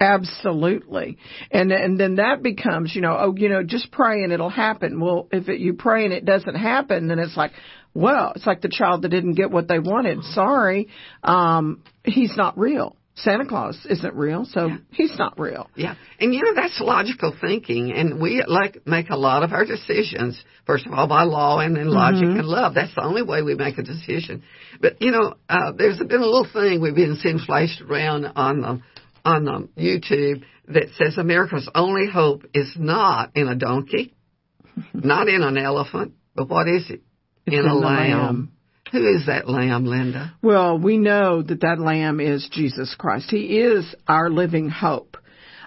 Absolutely. 0.00 1.18
And 1.50 1.70
and 1.72 1.98
then 1.98 2.16
that 2.16 2.42
becomes, 2.42 2.94
you 2.94 3.00
know, 3.00 3.16
oh, 3.18 3.34
you 3.36 3.48
know, 3.48 3.62
just 3.62 3.90
pray 3.92 4.24
and 4.24 4.32
it'll 4.32 4.48
happen. 4.50 5.00
Well, 5.00 5.28
if 5.32 5.48
it, 5.48 5.60
you 5.60 5.74
pray 5.74 6.04
and 6.04 6.12
it 6.12 6.24
doesn't 6.24 6.56
happen, 6.56 7.06
then 7.06 7.18
it's 7.20 7.36
like, 7.36 7.52
well, 7.94 8.32
it's 8.34 8.46
like 8.46 8.60
the 8.60 8.68
child 8.68 9.02
that 9.02 9.10
didn't 9.10 9.34
get 9.34 9.50
what 9.52 9.68
they 9.68 9.78
wanted. 9.78 10.24
Sorry. 10.24 10.88
Um 11.22 11.78
he's 12.04 12.36
not 12.36 12.58
real. 12.58 12.96
Santa 13.14 13.44
Claus 13.44 13.78
isn't 13.88 14.14
real, 14.14 14.46
so 14.46 14.66
Yeah. 14.68 14.76
he's 14.90 15.16
not 15.18 15.38
real. 15.38 15.68
Yeah, 15.76 15.94
and 16.18 16.34
you 16.34 16.42
know 16.42 16.54
that's 16.54 16.80
logical 16.80 17.32
thinking, 17.40 17.92
and 17.92 18.20
we 18.20 18.42
like 18.46 18.86
make 18.86 19.10
a 19.10 19.16
lot 19.16 19.42
of 19.42 19.52
our 19.52 19.66
decisions 19.66 20.42
first 20.66 20.86
of 20.86 20.92
all 20.92 21.06
by 21.06 21.24
law 21.24 21.58
and 21.58 21.76
then 21.76 21.88
logic 21.88 22.22
and 22.24 22.46
love. 22.46 22.74
That's 22.74 22.94
the 22.94 23.02
only 23.02 23.22
way 23.22 23.42
we 23.42 23.54
make 23.54 23.76
a 23.76 23.82
decision. 23.82 24.42
But 24.80 25.02
you 25.02 25.10
know, 25.10 25.34
uh, 25.48 25.72
there's 25.72 25.98
been 25.98 26.22
a 26.22 26.26
little 26.26 26.46
thing 26.50 26.80
we've 26.80 26.94
been 26.94 27.16
seeing 27.16 27.38
flashed 27.38 27.82
around 27.82 28.24
on 28.34 28.60
the 28.62 28.80
on 29.24 29.44
the 29.44 29.68
YouTube 29.76 30.42
that 30.68 30.88
says 30.96 31.18
America's 31.18 31.68
only 31.74 32.08
hope 32.10 32.44
is 32.54 32.72
not 32.78 33.32
in 33.36 33.46
a 33.46 33.54
donkey, 33.54 34.14
not 34.94 35.28
in 35.28 35.42
an 35.42 35.58
elephant, 35.58 36.12
but 36.34 36.48
what 36.48 36.66
is 36.66 36.88
it? 36.88 37.02
It's 37.46 37.54
in 37.54 37.60
in 37.64 37.66
a 37.66 37.74
lamb. 37.74 38.10
lamb. 38.10 38.52
Who 38.92 39.06
is 39.16 39.26
that 39.26 39.48
lamb, 39.48 39.86
Linda? 39.86 40.34
Well, 40.42 40.78
we 40.78 40.98
know 40.98 41.42
that 41.42 41.62
that 41.62 41.80
lamb 41.80 42.20
is 42.20 42.48
Jesus 42.52 42.94
Christ. 42.98 43.30
He 43.30 43.58
is 43.58 43.94
our 44.06 44.28
living 44.30 44.68
hope. 44.68 45.16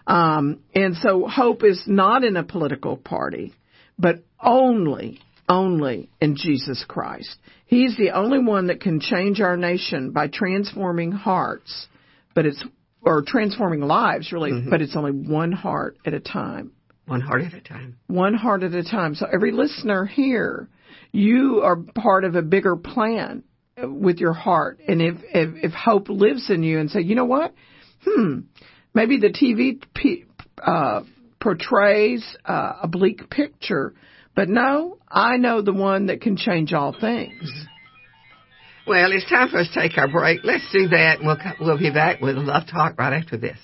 Um, 0.07 0.59
and 0.75 0.95
so 0.97 1.27
hope 1.27 1.63
is 1.63 1.81
not 1.87 2.23
in 2.23 2.37
a 2.37 2.43
political 2.43 2.95
party, 2.97 3.53
but 3.97 4.17
only, 4.39 5.19
only 5.49 6.09
in 6.21 6.35
Jesus 6.35 6.85
Christ. 6.87 7.35
He's 7.65 7.97
the 7.97 8.11
only 8.11 8.37
one 8.39 8.67
that 8.67 8.79
can 8.81 8.99
change 8.99 9.41
our 9.41 9.57
nation 9.57 10.11
by 10.11 10.27
transforming 10.27 11.11
hearts, 11.11 11.87
but 12.35 12.45
it's, 12.45 12.63
or 13.01 13.23
transforming 13.25 13.81
lives 13.81 14.31
really, 14.31 14.51
but 14.69 14.81
it's 14.83 14.95
only 14.95 15.11
one 15.11 15.51
heart 15.51 15.97
at 16.05 16.13
a 16.13 16.19
time 16.19 16.71
One 17.07 17.21
heart 17.21 17.41
at 17.41 17.53
a 17.55 17.61
time. 17.61 17.97
one 18.05 18.35
heart 18.35 18.61
at 18.61 18.73
a 18.73 18.83
time. 18.83 19.15
So 19.15 19.25
every 19.33 19.51
listener 19.51 20.05
here, 20.05 20.69
you 21.15 21.61
are 21.63 21.77
part 21.77 22.25
of 22.25 22.35
a 22.35 22.41
bigger 22.41 22.75
plan 22.75 23.43
with 23.81 24.17
your 24.17 24.33
heart. 24.33 24.79
And 24.87 25.01
if, 25.01 25.15
if, 25.33 25.63
if 25.63 25.71
hope 25.71 26.09
lives 26.09 26.49
in 26.49 26.63
you 26.63 26.79
and 26.79 26.89
say, 26.89 27.01
you 27.01 27.15
know 27.15 27.25
what? 27.25 27.53
Hmm, 28.05 28.41
maybe 28.93 29.17
the 29.17 29.29
TV 29.29 29.81
p- 29.93 30.25
uh, 30.61 31.01
portrays 31.39 32.23
uh, 32.45 32.73
a 32.83 32.87
bleak 32.87 33.29
picture, 33.29 33.93
but 34.35 34.49
no, 34.49 34.97
I 35.09 35.37
know 35.37 35.61
the 35.61 35.73
one 35.73 36.07
that 36.07 36.21
can 36.21 36.35
change 36.37 36.73
all 36.73 36.95
things. 36.99 37.51
Well, 38.85 39.11
it's 39.11 39.27
time 39.29 39.49
for 39.49 39.59
us 39.59 39.69
to 39.73 39.81
take 39.81 39.97
our 39.97 40.07
break. 40.07 40.41
Let's 40.43 40.69
do 40.71 40.89
that, 40.89 41.19
and 41.19 41.25
we'll 41.25 41.37
we'll 41.59 41.79
be 41.79 41.91
back 41.91 42.21
with 42.21 42.37
a 42.37 42.39
Love 42.39 42.63
Talk 42.71 42.99
right 42.99 43.13
after 43.13 43.35
this. 43.35 43.57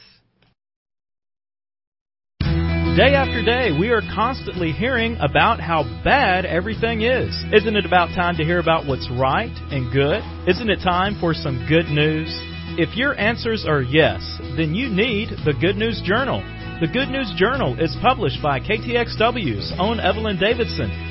Day 2.96 3.16
after 3.16 3.42
day, 3.42 3.72
we 3.72 3.90
are 3.92 4.02
constantly 4.14 4.74
hearing 4.74 5.16
about 5.22 5.62
how 5.62 5.84
bad 6.04 6.46
everything 6.46 7.04
is. 7.04 7.32
Isn't 7.54 7.78
it 7.78 7.86
about 7.86 8.10
time 8.10 8.36
to 8.36 8.44
hear 8.44 8.60
about 8.60 8.86
what's 8.86 9.10
right 9.12 9.56
and 9.72 9.94
good? 9.94 10.20
Isn't 10.46 10.70
it 10.70 10.84
time 10.84 11.16
for 11.18 11.34
some 11.34 11.66
good 11.70 11.86
news? 11.86 12.28
If 12.76 12.98
your 12.98 13.18
answers 13.18 13.66
are 13.66 13.82
yes, 13.82 14.20
then 14.58 14.76
you 14.76 14.90
need 14.90 15.30
the 15.46 15.54
Good 15.54 15.78
News 15.78 16.02
Journal. 16.04 16.44
The 16.82 16.92
Good 16.92 17.08
News 17.08 17.32
Journal 17.38 17.80
is 17.80 17.96
published 18.02 18.44
by 18.44 18.60
KTXW's 18.60 19.72
own 19.80 20.02
Evelyn 20.02 20.38
Davidson 20.38 21.11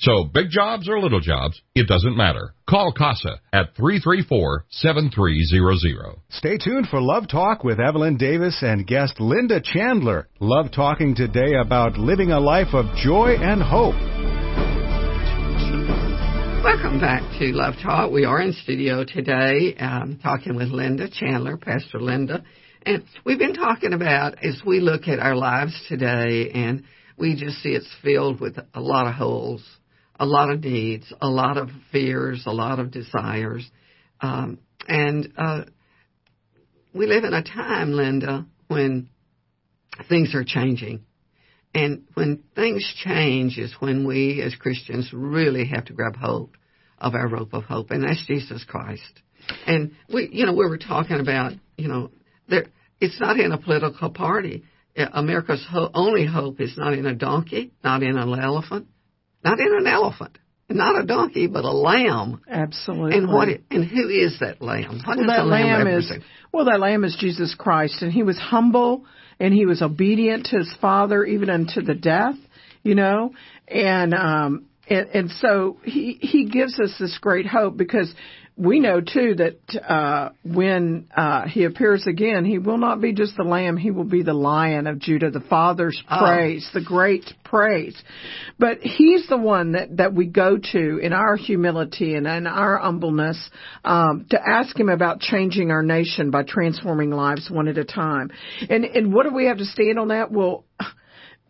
So 0.00 0.24
big 0.24 0.48
jobs 0.48 0.88
or 0.88 0.98
little 0.98 1.20
jobs, 1.20 1.60
it 1.74 1.86
doesn't 1.86 2.16
matter. 2.16 2.54
Call 2.66 2.90
CASA 2.90 3.38
at 3.52 3.76
334-7300. 3.76 6.16
Stay 6.30 6.56
tuned 6.56 6.88
for 6.88 7.02
Love 7.02 7.28
Talk 7.28 7.64
with 7.64 7.78
Evelyn 7.78 8.16
Davidson 8.16 8.70
and 8.70 8.86
guest 8.86 9.20
Linda 9.20 9.60
Chandler. 9.60 10.26
Love 10.40 10.72
talking 10.72 11.14
today 11.14 11.52
about 11.62 11.98
living 11.98 12.30
a 12.30 12.40
life 12.40 12.72
of 12.72 12.86
joy 12.96 13.36
and 13.38 13.62
hope. 13.62 13.94
Welcome 16.64 16.98
back 16.98 17.20
to 17.38 17.52
Love 17.52 17.74
Talk. 17.82 18.10
We 18.10 18.24
are 18.24 18.40
in 18.40 18.54
studio 18.54 19.04
today 19.04 19.76
um, 19.78 20.18
talking 20.22 20.56
with 20.56 20.68
Linda 20.68 21.10
Chandler, 21.10 21.58
Pastor 21.58 22.00
Linda. 22.00 22.42
And 22.86 23.04
we've 23.26 23.38
been 23.38 23.52
talking 23.52 23.92
about 23.92 24.42
as 24.42 24.62
we 24.64 24.80
look 24.80 25.08
at 25.08 25.18
our 25.18 25.36
lives 25.36 25.78
today 25.90 26.52
and 26.54 26.84
we 27.18 27.36
just 27.36 27.58
see 27.58 27.68
it's 27.70 27.94
filled 28.02 28.40
with 28.40 28.56
a 28.72 28.80
lot 28.80 29.06
of 29.06 29.12
holes, 29.12 29.62
a 30.20 30.26
lot 30.26 30.50
of 30.50 30.62
needs, 30.62 31.12
a 31.20 31.28
lot 31.28 31.56
of 31.56 31.70
fears, 31.90 32.42
a 32.46 32.52
lot 32.52 32.78
of 32.78 32.90
desires. 32.90 33.68
Um, 34.20 34.58
and 34.86 35.32
uh, 35.36 35.64
we 36.94 37.06
live 37.06 37.24
in 37.24 37.32
a 37.32 37.42
time, 37.42 37.92
Linda, 37.92 38.46
when 38.68 39.08
things 40.10 40.34
are 40.34 40.44
changing. 40.44 41.04
And 41.74 42.02
when 42.14 42.42
things 42.54 42.84
change 43.02 43.56
is 43.56 43.74
when 43.80 44.06
we 44.06 44.42
as 44.42 44.54
Christians 44.54 45.10
really 45.12 45.66
have 45.68 45.86
to 45.86 45.94
grab 45.94 46.16
hold 46.16 46.50
of 46.98 47.14
our 47.14 47.26
rope 47.26 47.54
of 47.54 47.64
hope, 47.64 47.90
and 47.90 48.04
that's 48.04 48.24
Jesus 48.26 48.62
Christ. 48.68 49.22
And 49.66 49.92
we, 50.12 50.28
you 50.32 50.44
know, 50.44 50.52
we 50.52 50.68
were 50.68 50.78
talking 50.78 51.18
about, 51.18 51.52
you 51.78 51.88
know, 51.88 52.10
there, 52.46 52.66
it's 53.00 53.18
not 53.18 53.40
in 53.40 53.52
a 53.52 53.58
political 53.58 54.10
party. 54.10 54.64
America's 54.96 55.64
ho- 55.70 55.90
only 55.94 56.26
hope 56.26 56.60
is 56.60 56.76
not 56.76 56.92
in 56.92 57.06
a 57.06 57.14
donkey, 57.14 57.72
not 57.82 58.02
in 58.02 58.18
an 58.18 58.38
elephant, 58.38 58.88
not 59.44 59.58
in 59.58 59.74
an 59.74 59.86
elephant, 59.86 60.38
not 60.68 61.02
a 61.02 61.06
donkey, 61.06 61.46
but 61.46 61.64
a 61.64 61.72
lamb. 61.72 62.40
Absolutely. 62.48 63.18
And 63.18 63.28
what? 63.28 63.48
It, 63.48 63.62
and 63.70 63.84
who 63.84 64.08
is 64.08 64.38
that 64.40 64.62
lamb? 64.62 65.00
What 65.04 65.18
well, 65.18 65.26
that 65.26 65.46
lamb, 65.46 65.84
lamb 65.84 65.98
is 65.98 66.12
well, 66.52 66.66
that 66.66 66.80
lamb 66.80 67.04
is 67.04 67.16
Jesus 67.18 67.54
Christ, 67.58 68.02
and 68.02 68.12
he 68.12 68.22
was 68.22 68.38
humble 68.38 69.04
and 69.38 69.54
he 69.54 69.66
was 69.66 69.82
obedient 69.82 70.46
to 70.46 70.58
his 70.58 70.72
father 70.80 71.24
even 71.24 71.50
unto 71.50 71.82
the 71.82 71.94
death. 71.94 72.36
You 72.82 72.94
know, 72.94 73.32
and 73.68 74.14
um, 74.14 74.66
and, 74.88 75.08
and 75.08 75.30
so 75.30 75.78
he 75.84 76.18
he 76.20 76.46
gives 76.46 76.78
us 76.78 76.94
this 76.98 77.18
great 77.20 77.46
hope 77.46 77.76
because 77.76 78.12
we 78.60 78.78
know 78.78 79.00
too 79.00 79.34
that 79.36 79.82
uh, 79.90 80.30
when 80.44 81.08
uh, 81.16 81.46
he 81.48 81.64
appears 81.64 82.06
again, 82.06 82.44
he 82.44 82.58
will 82.58 82.76
not 82.76 83.00
be 83.00 83.14
just 83.14 83.36
the 83.36 83.42
lamb; 83.42 83.76
he 83.78 83.90
will 83.90 84.04
be 84.04 84.22
the 84.22 84.34
lion 84.34 84.86
of 84.86 84.98
Judah, 84.98 85.30
the 85.30 85.40
Father's 85.40 86.00
Oh. 86.10 86.18
praise, 86.18 86.68
the 86.74 86.82
great 86.82 87.24
praise. 87.44 88.00
But 88.58 88.78
he's 88.82 89.26
the 89.28 89.38
one 89.38 89.72
that 89.72 89.96
that 89.96 90.12
we 90.14 90.26
go 90.26 90.58
to 90.72 90.98
in 90.98 91.12
our 91.12 91.36
humility 91.36 92.14
and 92.14 92.26
in 92.26 92.46
our 92.46 92.78
humbleness 92.78 93.50
um, 93.84 94.26
to 94.30 94.38
ask 94.46 94.78
him 94.78 94.90
about 94.90 95.20
changing 95.20 95.70
our 95.70 95.82
nation 95.82 96.30
by 96.30 96.42
transforming 96.42 97.10
lives 97.10 97.50
one 97.50 97.68
at 97.68 97.78
a 97.78 97.84
time. 97.84 98.30
And 98.68 98.84
and 98.84 99.12
what 99.14 99.26
do 99.26 99.34
we 99.34 99.46
have 99.46 99.58
to 99.58 99.64
stand 99.64 99.98
on 99.98 100.08
that? 100.08 100.30
Well 100.30 100.64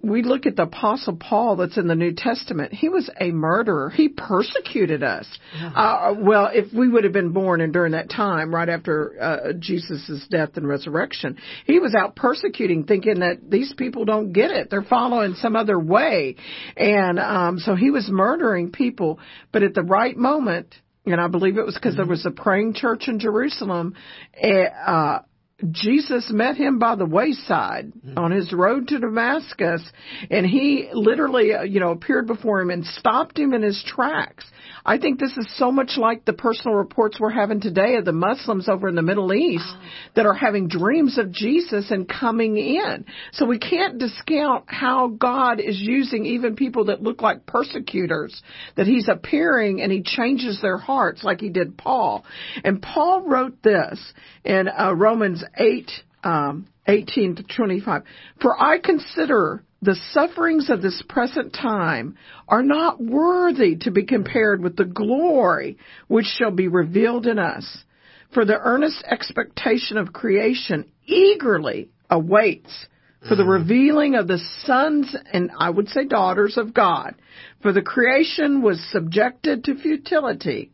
we 0.02 0.22
look 0.22 0.46
at 0.46 0.56
the 0.56 0.62
apostle 0.62 1.16
paul 1.16 1.56
that's 1.56 1.76
in 1.76 1.86
the 1.86 1.94
new 1.94 2.12
testament. 2.12 2.72
He 2.72 2.88
was 2.88 3.10
a 3.20 3.30
murderer. 3.30 3.90
He 3.90 4.08
persecuted 4.08 5.02
us. 5.02 5.26
Uh, 5.74 6.14
well 6.18 6.50
if 6.52 6.72
we 6.72 6.88
would 6.88 7.04
have 7.04 7.12
been 7.12 7.32
born 7.32 7.60
and 7.60 7.72
during 7.72 7.92
that 7.92 8.10
time 8.10 8.54
right 8.54 8.68
after 8.68 9.20
uh, 9.20 9.52
jesus' 9.58 10.26
death 10.30 10.50
and 10.56 10.66
resurrection 10.66 11.36
he 11.66 11.78
was 11.78 11.94
out 11.94 12.16
persecuting 12.16 12.84
thinking 12.84 13.20
that 13.20 13.50
these 13.50 13.74
people 13.76 14.04
don't 14.04 14.32
get 14.32 14.50
it. 14.50 14.70
They're 14.70 14.82
following 14.82 15.34
some 15.34 15.56
other 15.56 15.78
way. 15.78 16.36
And 16.76 17.18
um 17.18 17.58
so 17.58 17.74
he 17.74 17.90
was 17.90 18.08
murdering 18.10 18.72
people 18.72 19.18
but 19.52 19.62
at 19.62 19.74
the 19.74 19.82
right 19.82 20.16
moment 20.16 20.74
and 21.06 21.20
i 21.20 21.28
believe 21.28 21.56
it 21.56 21.64
was 21.64 21.74
because 21.74 21.96
there 21.96 22.06
was 22.06 22.26
a 22.26 22.30
praying 22.30 22.74
church 22.74 23.04
in 23.08 23.18
jerusalem 23.18 23.94
eh, 24.34 24.64
uh 24.64 25.20
Jesus 25.70 26.30
met 26.32 26.56
him 26.56 26.78
by 26.78 26.94
the 26.94 27.06
wayside 27.06 27.92
on 28.16 28.30
his 28.30 28.52
road 28.52 28.88
to 28.88 28.98
Damascus, 28.98 29.82
and 30.30 30.46
he 30.46 30.88
literally, 30.92 31.54
uh, 31.54 31.62
you 31.62 31.80
know, 31.80 31.90
appeared 31.90 32.26
before 32.26 32.60
him 32.60 32.70
and 32.70 32.84
stopped 32.84 33.38
him 33.38 33.52
in 33.52 33.62
his 33.62 33.82
tracks. 33.86 34.44
I 34.84 34.98
think 34.98 35.20
this 35.20 35.36
is 35.36 35.46
so 35.56 35.70
much 35.70 35.92
like 35.96 36.24
the 36.24 36.32
personal 36.32 36.76
reports 36.76 37.18
we're 37.20 37.30
having 37.30 37.60
today 37.60 37.96
of 37.96 38.04
the 38.04 38.12
Muslims 38.12 38.68
over 38.68 38.88
in 38.88 38.94
the 38.94 39.02
Middle 39.02 39.32
East 39.32 39.68
that 40.16 40.26
are 40.26 40.34
having 40.34 40.68
dreams 40.68 41.18
of 41.18 41.32
Jesus 41.32 41.90
and 41.90 42.08
coming 42.08 42.56
in. 42.56 43.04
So 43.32 43.44
we 43.44 43.58
can't 43.58 43.98
discount 43.98 44.64
how 44.66 45.08
God 45.08 45.60
is 45.60 45.78
using 45.78 46.24
even 46.26 46.56
people 46.56 46.86
that 46.86 47.02
look 47.02 47.20
like 47.20 47.46
persecutors, 47.46 48.40
that 48.76 48.86
he's 48.86 49.08
appearing 49.08 49.82
and 49.82 49.92
he 49.92 50.02
changes 50.02 50.60
their 50.62 50.78
hearts 50.78 51.22
like 51.22 51.40
he 51.40 51.50
did 51.50 51.76
Paul. 51.76 52.24
And 52.64 52.80
Paul 52.80 53.22
wrote 53.22 53.62
this 53.62 54.00
in 54.44 54.68
uh, 54.68 54.94
Romans 54.94 55.44
8, 55.56 55.90
um, 56.24 56.66
18 56.86 57.36
to 57.36 57.42
25. 57.42 58.02
For 58.40 58.60
I 58.60 58.78
consider 58.78 59.62
the 59.82 59.96
sufferings 60.12 60.68
of 60.68 60.82
this 60.82 61.02
present 61.08 61.54
time 61.54 62.16
are 62.48 62.62
not 62.62 63.00
worthy 63.00 63.76
to 63.76 63.90
be 63.90 64.04
compared 64.04 64.62
with 64.62 64.76
the 64.76 64.84
glory 64.84 65.78
which 66.08 66.26
shall 66.26 66.50
be 66.50 66.68
revealed 66.68 67.26
in 67.26 67.38
us. 67.38 67.84
For 68.34 68.44
the 68.44 68.58
earnest 68.58 69.02
expectation 69.10 69.96
of 69.96 70.12
creation 70.12 70.90
eagerly 71.06 71.90
awaits 72.10 72.86
for 73.28 73.36
the 73.36 73.44
revealing 73.44 74.14
of 74.14 74.28
the 74.28 74.38
sons 74.64 75.14
and 75.32 75.50
I 75.58 75.68
would 75.68 75.88
say 75.88 76.04
daughters 76.04 76.56
of 76.56 76.72
God. 76.72 77.14
For 77.62 77.72
the 77.72 77.82
creation 77.82 78.62
was 78.62 78.82
subjected 78.92 79.64
to 79.64 79.74
futility, 79.76 80.72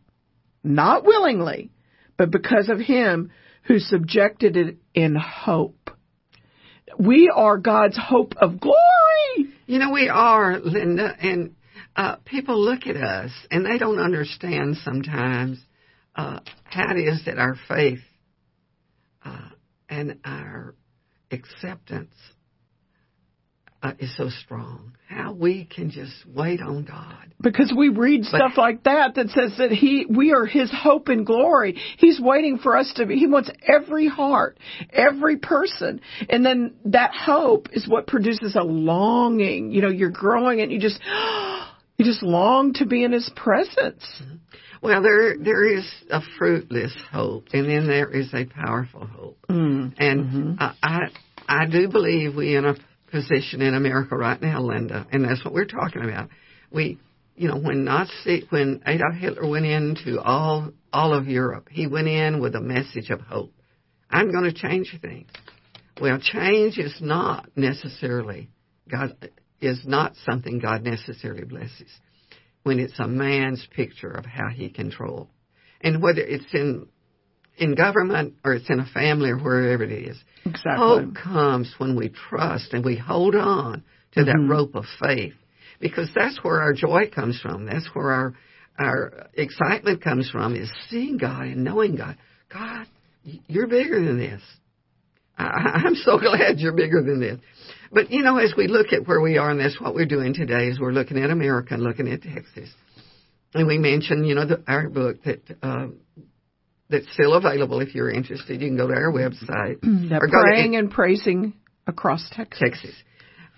not 0.63 1.05
willingly, 1.05 1.71
but 2.17 2.31
because 2.31 2.69
of 2.69 2.79
him 2.79 3.31
who 3.67 3.79
subjected 3.79 4.57
it 4.57 4.77
in 4.95 5.17
hope. 5.17 5.91
We 6.99 7.31
are 7.35 7.59
God's 7.59 7.99
hope 7.99 8.35
of 8.37 8.61
glory. 8.61 9.53
You 9.67 9.79
know, 9.79 9.91
we 9.93 10.09
are, 10.09 10.59
Linda, 10.61 11.15
and 11.21 11.57
uh, 11.97 12.17
people 12.25 12.59
look 12.59 12.87
at 12.87 12.97
us 12.97 13.33
and 13.51 13.67
they 13.67 13.79
don't 13.79 13.99
understand 13.99 14.77
sometimes 14.85 15.59
uh, 16.15 16.41
how 16.65 16.93
it 16.93 17.01
is 17.01 17.25
that 17.27 17.39
our 17.39 17.57
faith 17.69 18.01
uh, 19.25 19.49
and 19.89 20.21
our 20.25 20.75
acceptance 21.31 22.15
uh, 23.87 23.93
is 23.99 24.15
so 24.17 24.29
strong. 24.29 24.93
How 25.09 25.33
we 25.33 25.65
can 25.65 25.91
just 25.91 26.13
wait 26.27 26.61
on 26.61 26.85
God. 26.85 27.33
Because 27.41 27.73
we 27.77 27.89
read 27.91 28.23
But- 28.23 28.39
stuff 28.39 28.53
like 28.57 28.83
that 28.85 29.15
that 29.15 29.29
says 29.31 29.53
that 29.59 29.71
he, 29.71 30.07
we 30.09 30.33
are 30.33 30.45
his 30.47 30.71
hope 30.73 31.09
and 31.09 31.25
glory. 31.25 31.77
He's 31.99 32.21
waiting 32.21 32.59
for 32.59 32.77
us 32.77 32.93
to 32.97 33.07
be, 33.07 33.17
he 33.17 33.27
wants 33.27 33.51
every 33.67 34.09
heart, 34.09 34.59
every 34.93 35.37
person. 35.37 36.01
And 36.29 36.45
then 36.45 36.75
that 36.87 37.13
hope 37.15 37.69
is 37.73 37.87
what 37.89 38.07
produces 38.07 38.57
a 38.57 38.63
longing. 38.65 39.71
You 39.71 39.83
know, 39.83 39.91
you're 39.91 40.11
growing 40.11 40.61
and 40.61 40.73
you 40.73 40.81
just, 40.81 41.01
you 41.97 42.05
just 42.05 42.23
long 42.23 42.73
to 42.75 42.87
be 42.87 43.05
in 43.05 43.13
his 43.13 43.31
presence. 43.37 44.05
Well, 44.83 45.03
there 45.03 45.37
there 45.39 45.65
is 45.67 45.85
a 46.11 46.21
fruitless 46.39 46.93
hope, 47.11 47.49
and 47.53 47.69
then 47.69 47.87
there 47.87 48.11
is 48.11 48.33
a 48.35 48.45
powerful 48.45 49.07
hope. 49.07 49.39
Mm. 49.49 49.95
And 49.99 50.61
I, 50.61 50.75
I 50.83 50.99
I 51.49 51.67
do 51.67 51.89
believe 51.89 52.35
we 52.37 52.55
in 52.57 52.67
a 52.67 52.75
position 53.11 53.63
in 53.63 53.75
America 53.75 54.17
right 54.17 54.41
now, 54.41 54.61
Linda, 54.63 55.07
and 55.11 55.25
that's 55.25 55.45
what 55.45 55.55
we're 55.55 55.65
talking 55.65 56.03
about. 56.03 56.29
We, 56.71 56.99
you 57.37 57.49
know, 57.49 57.59
when 57.59 57.85
Nazi, 57.85 58.47
when 58.51 58.83
Adolf 58.87 59.15
Hitler 59.15 59.49
went 59.49 59.67
into 59.67 60.21
all 60.21 60.73
all 60.93 61.15
of 61.15 61.29
Europe, 61.29 61.69
he 61.71 61.87
went 61.87 62.09
in 62.09 62.41
with 62.41 62.55
a 62.55 62.61
message 62.61 63.11
of 63.11 63.21
hope. 63.21 63.53
I'm 64.11 64.33
going 64.33 64.45
to 64.45 64.53
change 64.53 64.97
things. 65.01 65.29
Well, 66.01 66.19
change 66.21 66.79
is 66.79 66.97
not 67.01 67.49
necessarily 67.57 68.51
God 68.91 69.17
is 69.61 69.81
not 69.85 70.15
something 70.25 70.59
God 70.59 70.83
necessarily 70.83 71.45
blesses 71.45 71.91
when 72.63 72.79
it's 72.79 72.99
a 72.99 73.07
man's 73.07 73.67
picture 73.75 74.11
of 74.11 74.25
how 74.25 74.49
he 74.49 74.69
controls. 74.69 75.29
And 75.81 76.03
whether 76.03 76.21
it's 76.21 76.53
in 76.53 76.89
in 77.59 77.75
government 77.75 78.35
or 78.45 78.55
it's 78.55 78.69
in 78.69 78.81
a 78.81 78.87
family 78.87 79.31
or 79.31 79.39
wherever 79.39 79.85
it 79.85 79.93
is. 79.93 80.17
Exactly. 80.45 80.77
Hope 80.77 81.15
comes 81.15 81.75
when 81.79 81.97
we 81.97 82.11
trust 82.11 82.73
and 82.73 82.85
we 82.85 82.97
hold 82.97 83.35
on 83.35 83.83
to 84.13 84.25
that 84.25 84.47
rope 84.49 84.75
of 84.75 84.85
faith 85.01 85.35
because 85.81 86.11
that's 86.15 86.43
where 86.43 86.61
our 86.61 86.73
joy 86.73 87.11
comes 87.15 87.41
from. 87.41 87.67
That's 87.67 87.89
where 87.95 88.11
our 88.11 88.35
our 88.79 89.29
excitement 89.35 90.03
comes 90.03 90.29
from 90.31 90.55
is 90.55 90.71
seeing 90.91 91.17
God 91.17 91.45
and 91.45 91.65
knowing 91.65 91.97
God. 91.97 92.17
God, 92.53 92.87
you're 93.23 93.67
bigger 93.67 94.05
than 94.05 94.19
this. 94.19 94.43
I, 95.39 95.83
I'm 95.87 95.95
so 95.95 96.19
glad 96.21 96.59
you're 96.59 96.75
bigger 96.75 97.03
than 97.03 97.21
this. 97.21 97.41
But 97.91 98.11
you 98.11 98.23
know, 98.23 98.37
as 98.39 98.53
we 98.57 98.69
look 98.69 98.89
at 98.93 99.07
where 99.07 99.21
we 99.21 99.39
are, 99.39 99.51
and 99.51 99.61
that's 99.61 99.81
what 99.81 99.95
we're 99.95 100.07
doing 100.07 100.35
today, 100.35 100.69
is 100.69 100.79
we're 100.79 100.93
looking 100.93 101.19
at 101.19 101.31
America 101.31 101.75
and 101.75 101.83
looking 101.83 102.09
at 102.09 102.23
Texas. 102.23 102.71
And 103.55 103.67
we 103.67 103.79
mentioned, 103.79 104.27
you 104.27 104.35
know, 104.35 104.47
the, 104.47 104.63
our 104.67 104.89
book 104.89 105.23
that 105.25 105.41
uh, 105.63 105.87
that's 106.89 107.11
still 107.13 107.35
available. 107.35 107.81
If 107.81 107.95
you're 107.95 108.11
interested, 108.11 108.61
you 108.61 108.69
can 108.69 108.77
go 108.77 108.87
to 108.87 108.95
our 108.95 109.13
website 109.13 109.81
That 110.11 110.19
or 110.23 110.27
go 110.27 110.39
to 110.39 110.43
praying 110.43 110.77
and 110.77 110.91
praising 110.91 111.55
across 111.87 112.29
Texas. 112.33 112.61
Texas. 112.61 112.95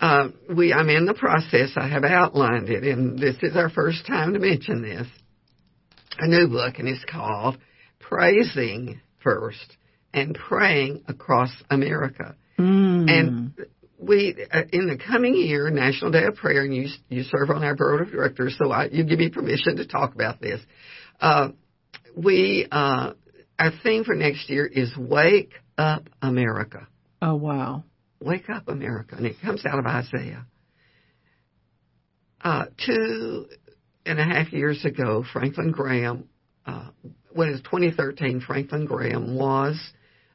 Uh, 0.01 0.29
we, 0.55 0.73
I'm 0.73 0.89
in 0.89 1.07
the 1.07 1.15
process. 1.15 1.71
I 1.77 1.89
have 1.89 2.05
outlined 2.05 2.69
it, 2.69 2.85
and 2.85 3.19
this 3.19 3.37
is 3.43 3.57
our 3.57 3.69
first 3.69 4.07
time 4.07 4.35
to 4.35 4.39
mention 4.39 4.83
this. 4.83 5.07
A 6.21 6.29
new 6.29 6.49
book, 6.49 6.79
and 6.79 6.89
it's 6.89 7.05
called 7.05 7.59
Praising 7.99 9.01
First 9.23 9.77
and 10.13 10.35
Praying 10.35 11.05
Across 11.09 11.53
America. 11.71 12.37
Mm. 12.59 13.11
And 13.11 13.67
we, 13.99 14.37
uh, 14.53 14.63
in 14.73 14.87
the 14.87 14.97
coming 14.97 15.35
year, 15.35 15.69
National 15.71 16.11
Day 16.11 16.25
of 16.25 16.37
Prayer, 16.37 16.63
and 16.63 16.75
you 16.75 16.89
you 17.09 17.25
serve 17.25 17.51
on 17.51 17.65
our 17.65 17.75
board 17.75 18.03
of 18.03 18.11
directors, 18.11 18.57
so 18.59 18.71
I, 18.71 18.87
you 18.87 19.05
give 19.05 19.19
me 19.19 19.31
permission 19.31 19.77
to 19.77 19.87
talk 19.87 20.15
about 20.15 20.41
this. 20.41 20.61
Uh, 21.21 21.49
we, 22.19 22.67
uh, 22.71 23.13
our 23.59 23.71
theme 23.83 24.05
for 24.05 24.15
next 24.15 24.51
year 24.51 24.67
is 24.67 24.91
Wake 24.97 25.53
Up 25.77 26.09
America. 26.21 26.89
Oh 27.23 27.37
wow. 27.37 27.85
Wake 28.21 28.51
Up 28.51 28.69
America, 28.69 29.15
and 29.17 29.27
it 29.27 29.37
comes 29.41 29.65
out 29.65 29.79
of 29.79 29.87
Isaiah. 29.87 30.47
Uh, 32.41 32.67
two 32.85 33.47
and 34.05 34.19
a 34.19 34.25
half 34.25 34.53
years 34.53 34.85
ago, 34.85 35.25
Franklin 35.33 35.71
Graham, 35.71 36.29
uh, 36.67 36.89
when 37.33 37.49
it 37.49 37.53
was 37.53 37.61
2013, 37.63 38.41
Franklin 38.41 38.85
Graham 38.85 39.37
was 39.37 39.77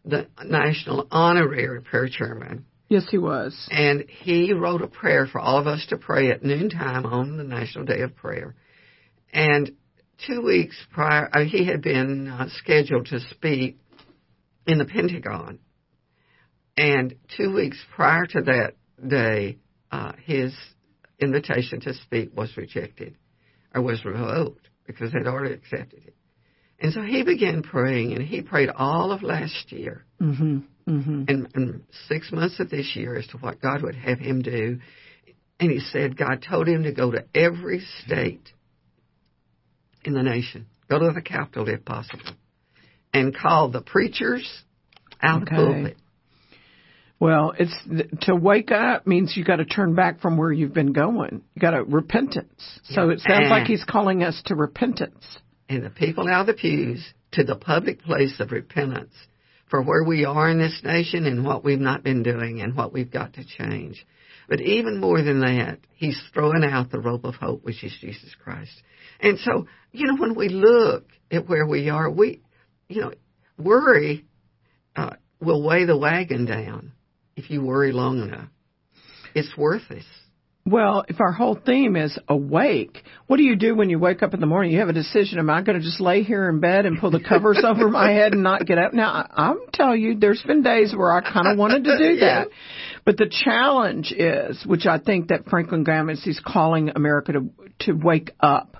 the 0.05 0.27
National 0.45 1.07
Honorary 1.11 1.81
Prayer 1.81 2.07
Chairman. 2.09 2.65
Yes, 2.87 3.07
he 3.09 3.17
was. 3.17 3.55
And 3.71 4.05
he 4.07 4.53
wrote 4.53 4.81
a 4.81 4.87
prayer 4.87 5.25
for 5.25 5.39
all 5.39 5.57
of 5.57 5.67
us 5.67 5.85
to 5.89 5.97
pray 5.97 6.31
at 6.31 6.43
noontime 6.43 7.05
on 7.05 7.37
the 7.37 7.43
National 7.43 7.85
Day 7.85 8.01
of 8.01 8.15
Prayer. 8.15 8.55
And 9.33 9.71
two 10.27 10.41
weeks 10.41 10.75
prior, 10.91 11.29
uh, 11.33 11.43
he 11.43 11.65
had 11.65 11.81
been 11.81 12.27
uh, 12.27 12.47
scheduled 12.57 13.07
to 13.07 13.19
speak 13.31 13.77
in 14.67 14.77
the 14.77 14.85
Pentagon. 14.85 15.59
And 16.75 17.15
two 17.37 17.53
weeks 17.53 17.77
prior 17.95 18.25
to 18.25 18.41
that 18.41 18.73
day, 19.05 19.57
uh, 19.91 20.13
his 20.23 20.55
invitation 21.19 21.79
to 21.81 21.93
speak 21.93 22.35
was 22.35 22.55
rejected 22.57 23.15
or 23.73 23.81
was 23.81 24.03
revoked 24.03 24.69
because 24.85 25.11
they'd 25.11 25.27
already 25.27 25.53
accepted 25.53 26.03
it. 26.05 26.15
And 26.79 26.91
so 26.91 27.01
he 27.01 27.23
began 27.23 27.61
praying, 27.63 28.13
and 28.13 28.21
he 28.21 28.41
prayed 28.41 28.69
all 28.69 29.11
of 29.11 29.23
last 29.23 29.71
year 29.71 30.05
Mm-hmm. 30.21 30.59
Mm-hmm. 30.89 31.23
and, 31.29 31.47
and 31.53 31.83
six 32.09 32.31
months 32.31 32.59
of 32.59 32.69
this 32.69 32.93
year 32.95 33.15
as 33.15 33.27
to 33.27 33.37
what 33.37 33.61
God 33.61 33.83
would 33.83 33.95
have 33.95 34.19
him 34.19 34.41
do. 34.41 34.79
And 35.59 35.71
he 35.71 35.79
said 35.79 36.17
God 36.17 36.45
told 36.47 36.67
him 36.67 36.83
to 36.83 36.91
go 36.91 37.11
to 37.11 37.23
every 37.33 37.85
state 38.03 38.51
in 40.05 40.13
the 40.13 40.23
nation, 40.23 40.67
go 40.89 40.99
to 40.99 41.11
the 41.13 41.21
capital 41.21 41.67
if 41.69 41.83
possible, 41.85 42.23
and 43.13 43.35
call 43.35 43.69
the 43.69 43.81
preachers 43.81 44.63
out 45.21 45.43
Okay. 45.43 45.55
the 45.55 45.61
pulpit. 45.73 45.97
Well, 47.19 47.53
it's 47.57 47.73
to 48.25 48.35
wake 48.35 48.71
up 48.71 49.07
means 49.07 49.37
you 49.37 49.45
got 49.45 49.57
to 49.57 49.65
turn 49.65 49.95
back 49.95 50.19
from 50.19 50.35
where 50.37 50.51
you've 50.51 50.73
been 50.73 50.91
going. 50.91 51.41
You 51.55 51.59
got 51.61 51.71
to 51.71 51.83
repentance. 51.83 52.79
So 52.83 53.07
Yeah. 53.07 53.13
it 53.13 53.19
sounds 53.21 53.49
like 53.49 53.65
he's 53.67 53.83
calling 53.85 54.23
us 54.23 54.41
to 54.47 54.55
repentance. 54.55 55.39
and 55.69 55.83
the 55.83 55.89
people 55.89 56.27
out 56.27 56.41
of 56.41 56.47
the 56.47 56.53
pews 56.53 57.13
to 57.31 57.43
the 57.43 57.55
public 57.55 58.01
place 58.03 58.37
of 58.41 58.51
repentance 58.51 59.13
for 59.67 59.81
where 59.81 60.03
we 60.03 60.25
are 60.25 60.49
in 60.49 60.59
this 60.59 60.81
nation 60.83 61.25
and 61.25 61.45
what 61.45 61.63
we've 61.63 61.79
not 61.79 62.03
been 62.03 62.21
doing 62.21 62.61
and 62.61 62.75
what 62.75 62.91
we've 62.93 63.09
got 63.09 63.33
to 63.33 63.43
change. 63.45 64.05
But 64.53 64.61
even 64.61 64.99
more 64.99 65.19
than 65.19 65.39
that, 65.39 65.79
he's 65.95 66.21
throwing 66.31 66.63
out 66.63 66.91
the 66.91 66.99
rope 66.99 67.23
of 67.23 67.33
hope, 67.33 67.63
which 67.63 67.83
is 67.83 67.97
Jesus 67.99 68.35
Christ. 68.43 68.83
And 69.19 69.39
so, 69.39 69.65
you 69.91 70.05
know, 70.05 70.15
when 70.15 70.35
we 70.35 70.49
look 70.49 71.07
at 71.31 71.49
where 71.49 71.65
we 71.65 71.89
are, 71.89 72.07
we, 72.07 72.43
you 72.87 73.01
know, 73.01 73.13
worry 73.57 74.27
uh, 74.95 75.15
will 75.41 75.63
weigh 75.63 75.85
the 75.85 75.97
wagon 75.97 76.45
down 76.45 76.91
if 77.35 77.49
you 77.49 77.63
worry 77.63 77.91
long 77.91 78.21
enough. 78.21 78.47
It's 79.33 79.57
worthless. 79.57 80.05
Well, 80.65 81.03
if 81.09 81.19
our 81.19 81.33
whole 81.33 81.55
theme 81.65 81.97
is 81.97 82.17
awake, 82.29 83.03
what 83.27 83.35
do 83.35 83.43
you 83.43 83.57
do 83.57 83.75
when 83.75 83.89
you 83.89 83.99
wake 83.99 84.23
up 84.23 84.33
in 84.33 84.39
the 84.39 84.45
morning? 84.45 84.71
You 84.71 84.79
have 84.79 84.87
a 84.87 84.93
decision. 84.93 85.37
Am 85.37 85.49
I 85.49 85.61
going 85.61 85.77
to 85.77 85.83
just 85.83 85.99
lay 85.99 86.23
here 86.23 86.47
in 86.47 86.61
bed 86.61 86.85
and 86.85 86.97
pull 86.99 87.11
the 87.11 87.19
covers 87.19 87.61
over 87.67 87.89
my 87.89 88.11
head 88.11 88.31
and 88.31 88.43
not 88.43 88.65
get 88.65 88.77
up? 88.77 88.93
Now, 88.93 89.27
I'm 89.29 89.57
telling 89.73 90.01
you, 90.01 90.17
there's 90.17 90.41
been 90.41 90.63
days 90.63 90.93
where 90.95 91.11
I 91.11 91.19
kind 91.19 91.47
of 91.51 91.57
wanted 91.57 91.83
to 91.83 91.97
do 91.97 92.03
Yeah. 92.13 92.45
that. 92.45 92.47
But 93.03 93.17
the 93.17 93.29
challenge 93.29 94.13
is, 94.13 94.63
which 94.65 94.85
I 94.85 94.99
think 94.99 95.27
that 95.27 95.49
Franklin 95.49 95.83
Graham 95.83 96.09
is, 96.09 96.23
he's 96.23 96.39
calling 96.39 96.91
America 96.95 97.33
to, 97.33 97.49
to 97.81 97.91
wake 97.91 98.31
up 98.39 98.77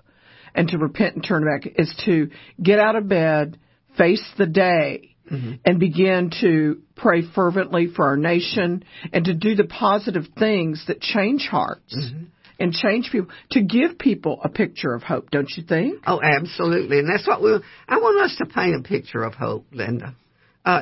and 0.56 0.70
to 0.70 0.78
repent 0.78 1.16
and 1.16 1.26
turn 1.26 1.44
back, 1.44 1.70
is 1.78 1.94
to 2.06 2.30
get 2.62 2.80
out 2.80 2.96
of 2.96 3.10
bed, 3.10 3.60
face 3.98 4.24
the 4.38 4.46
day, 4.46 5.13
and 5.30 5.80
begin 5.80 6.32
to 6.42 6.82
pray 6.96 7.24
fervently 7.34 7.88
for 7.88 8.06
our 8.06 8.18
nation 8.18 8.84
and 9.12 9.26
to 9.26 9.34
do 9.34 9.56
the 9.56 9.64
positive 9.64 10.26
things 10.38 10.84
that 10.88 11.02
change 11.02 11.48
hearts 11.50 11.96
and 12.60 12.72
change 12.74 13.10
people, 13.12 13.34
to 13.52 13.62
give 13.62 13.98
people 13.98 14.40
a 14.44 14.50
picture 14.50 14.94
of 14.94 15.02
hope, 15.02 15.32
don't 15.32 15.50
you 15.58 15.64
think? 15.64 16.02
Oh, 16.06 16.22
absolutely. 16.22 17.00
And 17.00 17.10
that's 17.10 17.28
what 17.28 17.42
we, 17.42 17.58
I 17.88 17.98
want 17.98 18.22
us 18.24 18.36
to 18.38 18.46
paint 18.46 18.76
a 18.76 18.88
picture 18.88 19.24
of 19.24 19.34
hope, 19.34 19.66
Linda. 19.72 20.16
Uh, 20.64 20.82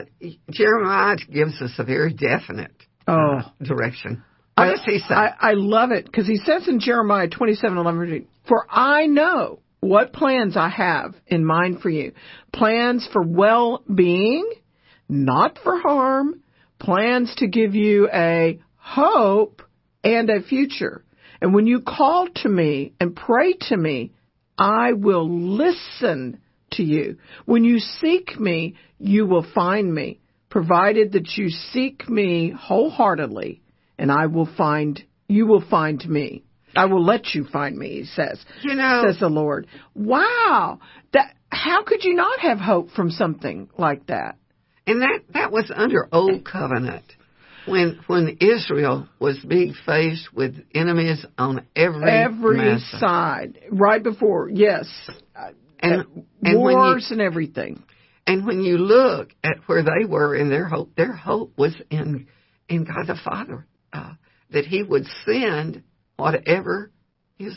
Jeremiah 0.49 1.15
gives 1.31 1.61
us 1.61 1.71
a 1.77 1.83
very 1.83 2.13
definite 2.13 2.71
Oh. 3.07 3.39
uh, 3.39 3.49
direction. 3.63 4.23
What 4.55 4.65
does 4.75 4.83
he 4.85 4.99
say? 4.99 5.15
I, 5.15 5.33
I 5.39 5.51
love 5.53 5.91
it 5.91 6.05
because 6.05 6.27
he 6.27 6.37
says 6.37 6.67
in 6.67 6.79
Jeremiah 6.79 7.27
twenty 7.29 7.55
seven 7.55 7.77
eleven, 7.77 8.27
For 8.47 8.67
I 8.69 9.07
know 9.07 9.59
what 9.81 10.13
plans 10.13 10.55
I 10.55 10.69
have 10.69 11.15
in 11.27 11.43
mind 11.43 11.81
for 11.81 11.89
you. 11.89 12.13
Plans 12.53 13.07
for 13.11 13.21
well 13.21 13.83
being, 13.93 14.49
not 15.09 15.59
for 15.63 15.77
harm. 15.79 16.41
Plans 16.79 17.35
to 17.37 17.47
give 17.47 17.75
you 17.75 18.07
a 18.11 18.59
hope 18.77 19.61
and 20.03 20.29
a 20.29 20.41
future. 20.41 21.03
And 21.41 21.53
when 21.53 21.67
you 21.67 21.81
call 21.81 22.27
to 22.37 22.49
me 22.49 22.93
and 22.99 23.15
pray 23.15 23.53
to 23.69 23.77
me, 23.77 24.13
I 24.57 24.93
will 24.93 25.27
listen 25.29 26.39
to 26.73 26.83
you. 26.83 27.17
When 27.45 27.63
you 27.63 27.79
seek 27.79 28.39
me, 28.39 28.75
you 28.99 29.25
will 29.25 29.45
find 29.53 29.93
me, 29.93 30.19
provided 30.49 31.13
that 31.13 31.35
you 31.35 31.49
seek 31.49 32.07
me 32.07 32.53
wholeheartedly, 32.55 33.61
and 33.97 34.11
I 34.11 34.27
will 34.27 34.49
find, 34.57 35.01
you 35.27 35.47
will 35.47 35.63
find 35.67 36.07
me. 36.07 36.43
I 36.75 36.85
will 36.85 37.03
let 37.03 37.33
you 37.33 37.45
find 37.45 37.77
me, 37.77 37.99
he 37.99 38.05
says. 38.05 38.43
You 38.61 38.75
know- 38.75 39.03
says 39.05 39.19
the 39.19 39.29
Lord. 39.29 39.67
Wow. 39.93 40.79
That, 41.13 41.35
how 41.49 41.83
could 41.83 42.03
you 42.03 42.15
not 42.15 42.39
have 42.39 42.59
hope 42.59 42.91
from 42.91 43.11
something 43.11 43.69
like 43.77 44.07
that? 44.07 44.37
and 44.87 45.01
that, 45.01 45.19
that 45.33 45.51
was 45.51 45.71
under 45.73 46.07
Old 46.11 46.43
Covenant. 46.43 47.03
When, 47.67 47.99
when 48.07 48.37
Israel 48.41 49.07
was 49.19 49.37
being 49.47 49.75
faced 49.85 50.33
with 50.33 50.55
enemies 50.73 51.23
on 51.37 51.67
every, 51.75 52.09
Every 52.09 52.79
side, 52.79 53.59
right 53.69 54.01
before, 54.01 54.49
yes, 54.49 54.87
And, 55.79 56.01
uh, 56.01 56.03
and 56.41 56.53
you, 56.53 56.59
wars 56.59 57.09
and 57.11 57.21
everything. 57.21 57.83
And 58.25 58.47
when 58.47 58.61
you 58.61 58.77
look 58.79 59.29
at 59.43 59.57
where 59.67 59.83
they 59.83 60.05
were 60.07 60.35
in 60.35 60.49
their 60.49 60.67
hope, 60.67 60.95
their 60.95 61.13
hope 61.13 61.53
was 61.57 61.75
in 61.89 62.27
in 62.67 62.85
God 62.85 63.07
the 63.07 63.19
Father, 63.23 63.67
uh, 63.93 64.13
that 64.51 64.65
He 64.65 64.81
would 64.81 65.05
send 65.25 65.83
whatever 66.21 66.91
His 67.37 67.53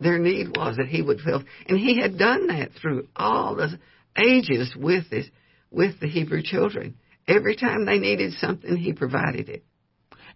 their 0.00 0.18
need 0.18 0.56
was, 0.56 0.76
that 0.76 0.86
He 0.88 1.02
would 1.02 1.20
fill, 1.20 1.42
and 1.66 1.78
He 1.78 2.00
had 2.00 2.18
done 2.18 2.46
that 2.48 2.70
through 2.80 3.08
all 3.14 3.56
the 3.56 3.78
ages 4.16 4.74
with 4.76 5.10
this 5.10 5.26
with 5.70 6.00
the 6.00 6.08
Hebrew 6.08 6.42
children. 6.42 6.96
Every 7.28 7.54
time 7.56 7.84
they 7.84 7.98
needed 7.98 8.32
something, 8.34 8.76
He 8.76 8.92
provided 8.92 9.48
it, 9.48 9.62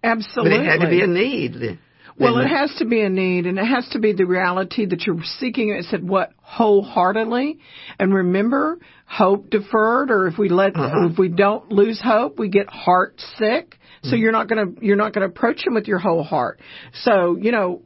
Absolutely. 0.03 0.59
but 0.59 0.65
it 0.67 0.71
had 0.71 0.81
to 0.81 0.91
be 0.91 1.01
a 1.03 1.07
need. 1.07 1.55
Then- 1.55 1.79
Well, 2.17 2.39
it 2.39 2.47
has 2.47 2.73
to 2.77 2.85
be 2.85 3.01
a 3.01 3.09
need, 3.09 3.47
and 3.47 3.59
it 3.59 3.65
has 3.65 3.89
to 3.89 3.99
be 3.99 4.13
the 4.13 4.27
reality 4.27 4.87
that 4.87 5.05
you're 5.05 5.21
seeking. 5.41 5.71
It 5.71 5.87
said 5.87 6.09
what 6.09 6.31
wholeheartedly, 6.43 7.59
and 7.99 8.15
remember, 8.15 8.79
hope 9.07 9.51
deferred, 9.51 10.13
or 10.13 10.29
if 10.29 10.39
we 10.39 10.49
let, 10.49 10.77
Uh-huh. 10.77 11.09
if 11.11 11.19
we 11.19 11.29
don't 11.29 11.73
lose 11.73 12.01
hope, 12.01 12.39
we 12.39 12.49
get 12.49 12.69
heart 12.69 13.21
sick. 13.39 13.79
So 14.05 14.17
you're 14.17 14.33
not 14.33 14.49
gonna, 14.49 14.67
you're 14.81 14.97
not 14.97 15.13
gonna 15.13 15.27
approach 15.27 15.67
him 15.67 15.75
with 15.75 15.89
your 15.89 15.99
whole 15.99 16.23
heart. 16.23 16.61
So 17.03 17.37
you 17.41 17.51
know, 17.53 17.83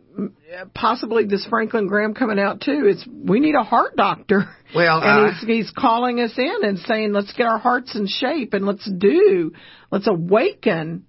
possibly 0.75 1.25
this 1.27 1.47
Franklin 1.47 1.87
Graham 1.87 2.15
coming 2.15 2.39
out 2.39 2.61
too. 2.61 2.83
It's 2.87 3.07
we 3.07 3.41
need 3.41 3.55
a 3.55 3.63
heart 3.63 3.97
doctor. 3.97 4.49
Well, 4.75 5.01
and 5.03 5.29
uh, 5.29 5.33
he's 5.33 5.47
he's 5.47 5.71
calling 5.71 6.21
us 6.21 6.33
in 6.37 6.57
and 6.63 6.79
saying, 6.81 7.13
let's 7.13 7.33
get 7.33 7.47
our 7.47 7.59
hearts 7.59 7.95
in 7.97 8.07
shape 8.07 8.53
and 8.55 8.67
let's 8.67 8.89
do, 8.91 9.53
let's 9.91 10.07
awaken 10.07 11.07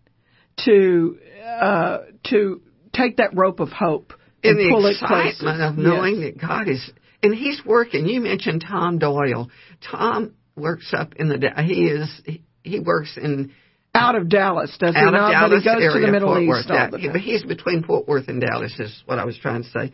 to 0.66 1.18
uh, 1.46 1.98
to 2.30 2.62
take 2.94 3.18
that 3.18 3.32
rope 3.36 3.60
of 3.60 3.70
hope 3.70 4.14
in 4.44 4.58
and 4.58 4.72
pull 4.72 4.84
the 4.84 4.90
it 4.92 4.98
closer. 5.00 5.30
excitement 5.32 5.62
of 5.62 5.78
knowing 5.78 6.22
Yes. 6.22 6.34
that 6.34 6.42
God 6.42 6.68
is, 6.68 6.92
and 7.24 7.34
He's 7.34 7.62
working. 7.66 8.08
You 8.08 8.22
mentioned 8.22 8.64
Tom 8.68 9.00
Doyle. 9.00 9.50
Tom 9.92 10.34
works 10.56 10.94
up 10.96 11.16
in 11.16 11.30
the. 11.30 11.52
He 11.66 11.86
is. 11.88 12.22
He, 12.26 12.44
he 12.64 12.80
works 12.80 13.18
in 13.18 13.52
out 14.00 14.16
of 14.16 14.30
Dallas, 14.30 14.76
does 14.80 14.96
he 14.96 15.02
out 15.02 15.08
of 15.08 15.14
not? 15.14 15.32
Dallas 15.32 15.50
but 15.52 15.58
he 15.60 15.64
goes 15.64 15.84
area, 15.84 16.00
to 16.00 16.06
the 16.06 16.12
Middle 16.12 16.30
Fort 16.30 16.42
East 16.44 16.50
Worth. 16.50 16.70
all 16.70 16.76
Yeah, 16.76 16.90
the 16.90 16.98
time. 16.98 17.12
but 17.12 17.22
he's 17.22 17.44
between 17.44 17.84
Fort 17.84 18.08
Worth 18.08 18.28
and 18.28 18.42
Dallas, 18.42 18.74
is 18.80 19.04
what 19.06 19.20
I 19.20 19.26
was 19.26 19.38
trying 19.38 19.64
to 19.64 19.70
say. 19.70 19.92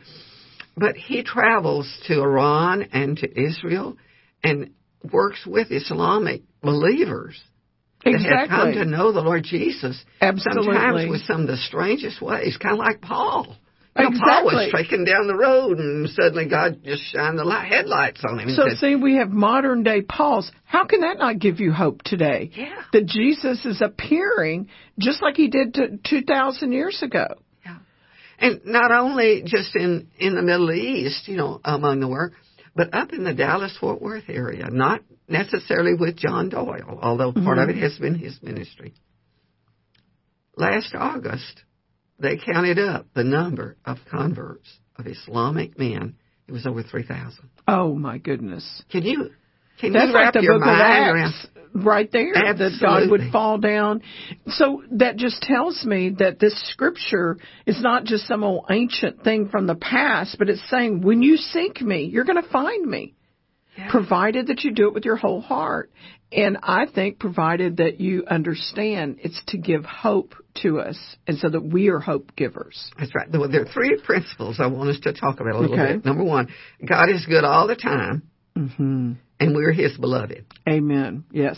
But 0.78 0.96
he 0.96 1.24
travels 1.24 1.88
to 2.08 2.22
Iran 2.22 2.84
and 2.92 3.18
to 3.18 3.28
Israel, 3.42 3.98
and 4.44 4.72
works 5.12 5.46
with 5.46 5.72
Islamic 5.72 6.42
believers 6.62 7.42
that 8.04 8.20
had 8.22 8.50
come 8.50 8.74
to 8.74 8.86
know 8.86 9.12
the 9.12 9.22
Lord 9.22 9.44
Jesus. 9.44 10.04
Absolutely. 10.22 10.74
Sometimes 10.74 11.10
with 11.10 11.22
some 11.22 11.42
of 11.42 11.48
the 11.48 11.58
strangest 11.58 12.22
ways, 12.22 12.58
kind 12.58 12.74
of 12.74 12.80
like 12.80 13.02
Paul. 13.02 13.56
You 13.98 14.10
know, 14.10 14.20
Paul 14.20 14.46
was 14.46 14.68
Exactly. 14.74 15.06
down 15.06 15.28
the 15.28 15.36
road, 15.36 15.80
and 15.80 16.10
suddenly 16.10 16.48
God 16.48 16.84
just 16.84 17.04
shined 17.04 17.40
the 17.40 17.46
light, 17.46 17.72
headlights 17.72 18.22
on 18.28 18.40
him 18.40 18.50
So 18.50 18.68
said, 18.68 18.78
see, 18.78 18.96
we 18.96 19.16
have 19.16 19.30
modern 19.30 19.84
day 19.84 20.02
Pauls. 20.02 20.52
How 20.66 20.86
can 20.86 21.02
that 21.02 21.18
not 21.18 21.40
give 21.40 21.62
you 21.62 21.72
hope 21.72 22.02
today? 22.04 22.52
Yeah. 22.54 22.76
That 22.92 23.06
Jesus 23.06 23.66
is 23.66 23.82
appearing 23.82 24.68
just 25.00 25.22
like 25.22 25.38
he 25.38 25.48
did 25.48 25.76
to 25.76 25.98
2,000 26.04 26.74
years 26.74 27.02
ago. 27.02 27.28
Yeah. 27.66 27.78
And 28.38 28.62
not 28.66 28.92
only 28.92 29.44
just 29.46 29.74
in, 29.76 30.08
in 30.20 30.36
the 30.36 30.42
Middle 30.42 30.74
East, 30.74 31.30
you 31.30 31.38
know, 31.38 31.62
among 31.64 32.02
the 32.02 32.10
work, 32.10 32.34
but 32.76 32.94
up 32.94 33.14
in 33.14 33.24
the 33.24 33.34
Dallas 33.34 33.78
Fort 33.80 34.02
Worth 34.02 34.26
area, 34.28 34.68
not 34.70 35.02
necessarily 35.30 35.94
with 35.94 36.18
John 36.18 36.50
Doyle, 36.50 37.00
although 37.02 37.32
part 37.32 37.60
of 37.60 37.70
mm-hmm. 37.70 37.78
it 37.78 37.82
has 37.82 37.98
been 37.98 38.16
his 38.16 38.38
ministry. 38.44 38.94
Last 40.58 40.94
August, 40.94 41.64
they 42.20 42.38
counted 42.38 42.80
up 42.80 43.08
the 43.14 43.24
number 43.24 43.78
of 43.86 43.98
converts 44.10 44.70
of 44.98 45.08
Islamic 45.08 45.78
men. 45.78 46.16
It 46.48 46.52
was 46.52 46.66
over 46.66 46.84
3,000. 46.84 47.50
Oh 47.68 47.96
my 47.96 48.18
goodness. 48.18 48.84
Can 48.92 49.04
you, 49.04 49.32
can 49.80 49.94
That's 49.94 50.08
you 50.08 50.14
like 50.14 50.24
wrap 50.26 50.34
the 50.34 50.42
your 50.42 50.54
book 50.54 50.62
of 50.62 50.68
mind 50.68 51.16
around? 51.16 51.34
Acts 51.34 51.48
right 51.76 52.10
there 52.12 52.34
that 52.34 52.78
God 52.82 53.12
would 53.12 53.32
fall 53.32 53.58
down. 53.58 54.02
So 54.48 54.84
that 54.92 55.18
just 55.18 55.42
tells 55.42 55.84
me 55.86 56.16
that 56.20 56.40
this 56.40 56.58
scripture 56.72 57.38
is 57.66 57.82
not 57.82 58.06
just 58.06 58.28
some 58.28 58.44
old 58.44 58.66
ancient 58.72 59.24
thing 59.24 59.50
from 59.50 59.68
the 59.68 59.76
past, 59.76 60.38
but 60.40 60.50
it's 60.50 60.64
saying 60.70 61.02
when 61.02 61.22
you 61.22 61.36
seek 61.36 61.82
me, 61.82 62.06
you're 62.06 62.24
going 62.24 62.42
to 62.42 62.50
find 62.50 62.86
me. 62.86 63.16
Provided 63.90 64.48
that 64.48 64.64
you 64.64 64.72
do 64.72 64.88
it 64.88 64.94
with 64.94 65.06
your 65.06 65.16
whole 65.18 65.42
heart. 65.42 65.92
And 66.32 66.58
I 66.64 66.86
think 66.94 67.20
provided 67.20 67.78
that 67.78 68.00
you 68.02 68.26
understand 68.28 69.20
it's 69.22 69.42
to 69.48 69.58
give 69.58 69.86
hope 69.86 70.34
to 70.64 70.80
us 70.80 70.98
and 71.28 71.38
so 71.38 71.50
that 71.50 71.62
we 71.62 71.90
are 71.90 72.00
hope 72.00 72.36
givers. 72.36 72.92
That's 72.98 73.14
right. 73.16 73.32
There 73.32 73.48
there 73.48 73.62
are 73.62 73.66
three 73.74 74.00
principles 74.04 74.58
I 74.60 74.68
want 74.68 74.90
us 74.90 75.00
to 75.02 75.14
talk 75.14 75.40
about 75.40 75.56
a 75.56 75.60
little 75.60 75.80
Okay. 75.80 75.94
bit. 75.94 76.06
Number 76.06 76.24
one, 76.24 76.50
God 76.86 77.10
is 77.10 77.26
good 77.26 77.44
all 77.44 77.68
the 77.68 77.76
time, 77.76 78.24
hmm 78.56 79.14
and 79.40 79.54
we're 79.56 79.72
His 79.72 79.96
beloved. 79.98 80.46
Amen. 80.68 81.26
Yes. 81.32 81.58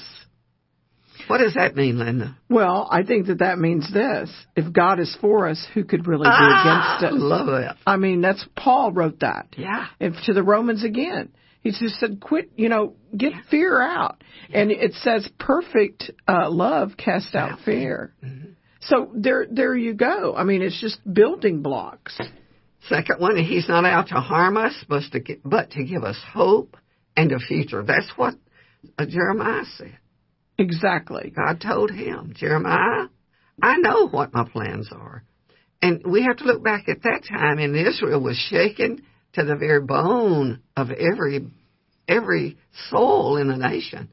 What 1.27 1.39
does 1.39 1.53
that 1.55 1.75
mean, 1.75 1.97
Linda? 1.97 2.37
Well, 2.49 2.87
I 2.91 3.03
think 3.03 3.27
that 3.27 3.39
that 3.39 3.57
means 3.57 3.91
this. 3.91 4.29
If 4.55 4.71
God 4.71 4.99
is 4.99 5.15
for 5.19 5.47
us, 5.47 5.65
who 5.73 5.83
could 5.83 6.07
really 6.07 6.25
be 6.25 6.29
Ah, 6.31 6.97
against 6.99 7.13
us? 7.15 7.21
I 7.21 7.23
love 7.23 7.47
that. 7.47 7.77
I 7.87 7.97
mean, 7.97 8.21
that's 8.21 8.45
Paul 8.55 8.91
wrote 8.91 9.19
that. 9.21 9.47
Yeah. 9.57 9.87
If 9.99 10.13
to 10.25 10.33
the 10.33 10.43
Romans 10.43 10.83
again. 10.83 11.29
He 11.67 11.85
just 11.85 11.99
said, 11.99 12.19
quit, 12.21 12.51
you 12.55 12.69
know, 12.69 12.93
get 13.15 13.33
fear 13.51 13.81
out. 13.81 14.23
And 14.53 14.71
it 14.71 14.93
says 14.93 15.27
perfect 15.37 16.11
uh, 16.27 16.49
love 16.49 16.91
casts 16.97 17.35
out 17.35 17.59
fear. 17.65 18.13
Mm-hmm. 18.23 18.51
So 18.81 19.11
there, 19.13 19.45
there 19.49 19.75
you 19.75 19.93
go. 19.93 20.33
I 20.35 20.43
mean, 20.43 20.61
it's 20.61 20.79
just 20.79 20.99
building 21.11 21.61
blocks. 21.61 22.17
Second 22.87 23.19
one, 23.19 23.35
He's 23.35 23.67
not 23.67 23.83
out 23.83 24.07
to 24.09 24.15
harm 24.15 24.55
us, 24.55 24.73
but 24.87 25.03
to, 25.11 25.19
gi- 25.19 25.41
but 25.43 25.71
to 25.71 25.83
give 25.83 26.03
us 26.03 26.17
hope 26.33 26.77
and 27.17 27.31
a 27.33 27.39
future. 27.39 27.83
That's 27.83 28.09
what 28.15 28.35
uh, 28.97 29.05
Jeremiah 29.05 29.65
said. 29.77 29.97
Exactly. 30.57 31.33
God 31.35 31.59
told 31.59 31.91
him, 31.91 32.33
Jeremiah, 32.35 33.07
I 33.61 33.77
know 33.77 34.07
what 34.07 34.33
my 34.33 34.45
plans 34.51 34.89
are. 34.91 35.23
And 35.81 36.01
we 36.05 36.23
have 36.23 36.37
to 36.37 36.45
look 36.45 36.63
back 36.63 36.87
at 36.87 37.03
that 37.03 37.23
time, 37.29 37.59
and 37.59 37.75
Israel 37.75 38.21
was 38.21 38.37
shaken 38.37 39.03
to 39.33 39.43
the 39.43 39.55
very 39.55 39.81
bone 39.81 40.61
of 40.75 40.89
every 40.89 41.45
every 42.07 42.57
soul 42.89 43.37
in 43.37 43.47
the 43.47 43.57
nation. 43.57 44.09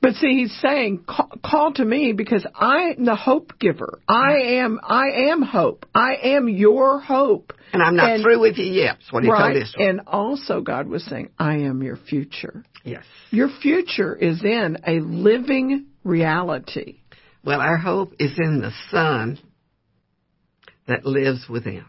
But 0.00 0.14
see, 0.14 0.28
he's 0.42 0.56
saying, 0.60 1.04
call, 1.08 1.28
call 1.44 1.72
to 1.72 1.84
me 1.84 2.12
because 2.12 2.46
I 2.54 2.92
am 2.96 3.04
the 3.04 3.16
hope 3.16 3.58
giver. 3.58 3.98
I 4.06 4.34
am, 4.60 4.78
I 4.80 5.08
am 5.30 5.42
hope. 5.42 5.86
I 5.92 6.14
am 6.22 6.48
your 6.48 7.00
hope. 7.00 7.52
And 7.72 7.82
I'm 7.82 7.96
not 7.96 8.10
And- 8.10 8.22
through 8.22 8.38
with 8.40 8.58
you 8.58 8.66
yet. 8.72 8.98
That's 9.00 9.12
what 9.12 9.24
he 9.24 9.30
right. 9.30 9.52
told 9.54 9.62
Israel. 9.62 9.88
And 9.88 10.00
also 10.06 10.60
God 10.60 10.86
was 10.86 11.04
saying, 11.04 11.30
I 11.36 11.56
am 11.56 11.82
your 11.82 11.96
future. 11.96 12.64
yes. 12.84 13.02
Your 13.32 13.48
future 13.48 14.14
is 14.14 14.44
in 14.44 14.78
a 14.86 15.00
living 15.00 15.86
reality. 16.04 16.98
Well, 17.44 17.60
our 17.60 17.76
hope 17.78 18.14
is 18.20 18.38
in 18.38 18.60
the 18.60 18.70
Son 18.92 19.36
that 20.86 21.04
lives 21.04 21.48
within. 21.48 21.84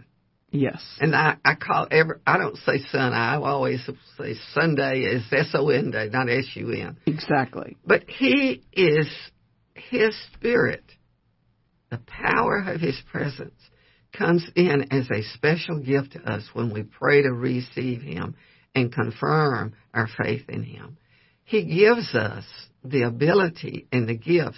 Yes. 0.53 0.81
And 0.99 1.15
I, 1.15 1.37
I 1.43 1.55
call 1.55 1.87
every, 1.89 2.17
I 2.27 2.37
don't 2.37 2.57
say 2.57 2.77
Son, 2.91 3.11
I 3.11 3.37
always 3.37 3.83
say 4.19 4.35
Sunday 4.53 4.99
is 4.99 5.23
S-O-N 5.31 5.89
day, 5.89 6.09
not 6.13 6.29
S-U-N. 6.29 6.97
Exactly. 7.07 7.75
But 7.83 8.03
He 8.07 8.61
is 8.71 9.07
His 9.73 10.15
Spirit. 10.33 10.83
The 11.89 11.99
power 12.05 12.63
of 12.67 12.81
His 12.81 13.01
presence 13.11 13.59
comes 14.15 14.45
in 14.55 14.89
as 14.91 15.09
a 15.09 15.23
special 15.33 15.79
gift 15.79 16.11
to 16.13 16.21
us 16.21 16.43
when 16.53 16.71
we 16.71 16.83
pray 16.83 17.23
to 17.23 17.33
receive 17.33 18.03
Him 18.03 18.35
and 18.75 18.93
confirm 18.93 19.73
our 19.91 20.07
faith 20.23 20.47
in 20.49 20.61
Him. 20.61 20.97
He 21.45 21.65
gives 21.65 22.13
us 22.13 22.45
the 22.83 23.01
ability 23.03 23.87
and 23.91 24.07
the 24.07 24.17
gifts 24.17 24.57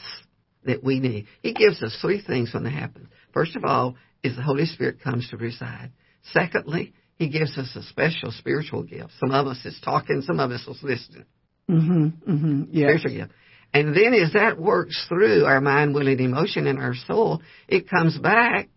that 0.65 0.83
we 0.83 0.99
need. 0.99 1.27
He 1.41 1.53
gives 1.53 1.81
us 1.81 1.97
three 2.01 2.21
things 2.21 2.53
when 2.53 2.65
they 2.65 2.71
happen. 2.71 3.07
First 3.33 3.55
of 3.55 3.63
all, 3.63 3.95
is 4.25 4.35
the 4.35 4.41
Holy 4.41 4.65
Spirit 4.65 5.01
comes 5.01 5.29
to 5.29 5.37
reside. 5.37 5.91
Secondly, 6.33 6.93
He 7.15 7.29
gives 7.29 7.57
us 7.57 7.75
a 7.75 7.83
special 7.83 8.31
spiritual 8.31 8.83
gift. 8.83 9.11
Some 9.19 9.31
of 9.31 9.47
us 9.47 9.63
is 9.65 9.79
talking, 9.83 10.21
some 10.21 10.39
of 10.39 10.51
us 10.51 10.67
is 10.67 10.79
listening 10.83 11.25
Mm-hmm. 11.69 12.31
Mm-hmm. 12.31 12.63
Yes. 12.71 12.99
spiritual 13.01 13.11
gift. 13.11 13.31
And 13.73 13.95
then 13.95 14.13
as 14.13 14.33
that 14.33 14.59
works 14.59 15.05
through 15.09 15.45
our 15.45 15.59
mind, 15.59 15.93
will, 15.95 16.07
and 16.07 16.19
emotion 16.21 16.67
and 16.67 16.79
our 16.79 16.93
soul, 17.07 17.41
it 17.67 17.89
comes 17.89 18.17
back 18.19 18.69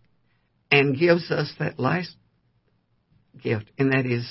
and 0.71 0.97
gives 0.97 1.29
us 1.31 1.53
that 1.59 1.79
last 1.79 2.15
gift, 3.41 3.69
and 3.77 3.91
that 3.93 4.05
is 4.05 4.27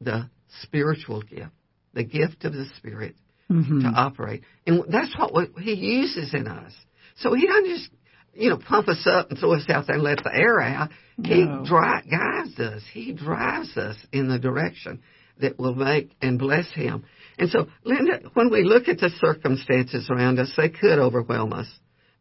the 0.00 0.28
spiritual 0.62 1.22
gift, 1.22 1.52
the 1.94 2.04
gift 2.04 2.44
of 2.44 2.52
the 2.52 2.66
Spirit 2.78 3.14
Mm-hmm. 3.50 3.80
to 3.80 3.88
operate. 3.88 4.44
And 4.66 4.82
that's 4.88 5.14
what 5.18 5.34
we- 5.34 5.62
He 5.62 5.74
uses 5.74 6.32
in 6.32 6.46
us. 6.48 6.72
So 7.16 7.34
He 7.34 7.46
doesn't 7.46 7.66
just, 7.66 7.90
you 8.34 8.50
know, 8.50 8.56
pump 8.58 8.88
us 8.88 9.06
up 9.06 9.30
and 9.30 9.38
throw 9.38 9.54
us 9.54 9.64
out 9.68 9.86
there 9.86 9.96
and 9.96 10.04
let 10.04 10.18
the 10.24 10.30
air 10.34 10.60
out. 10.60 10.90
He 11.22 11.44
dri- 11.44 12.10
guides 12.10 12.58
us. 12.58 12.82
He 12.92 13.12
drives 13.12 13.76
us 13.76 13.96
in 14.12 14.28
the 14.28 14.38
direction 14.38 15.02
that 15.40 15.58
will 15.58 15.74
make 15.74 16.10
and 16.22 16.38
bless 16.38 16.70
Him. 16.72 17.04
And 17.38 17.50
so, 17.50 17.66
Linda, 17.84 18.20
when 18.34 18.50
we 18.50 18.62
look 18.64 18.88
at 18.88 18.98
the 18.98 19.10
circumstances 19.20 20.08
around 20.10 20.38
us, 20.38 20.52
they 20.56 20.68
could 20.68 20.98
overwhelm 20.98 21.52
us. 21.52 21.66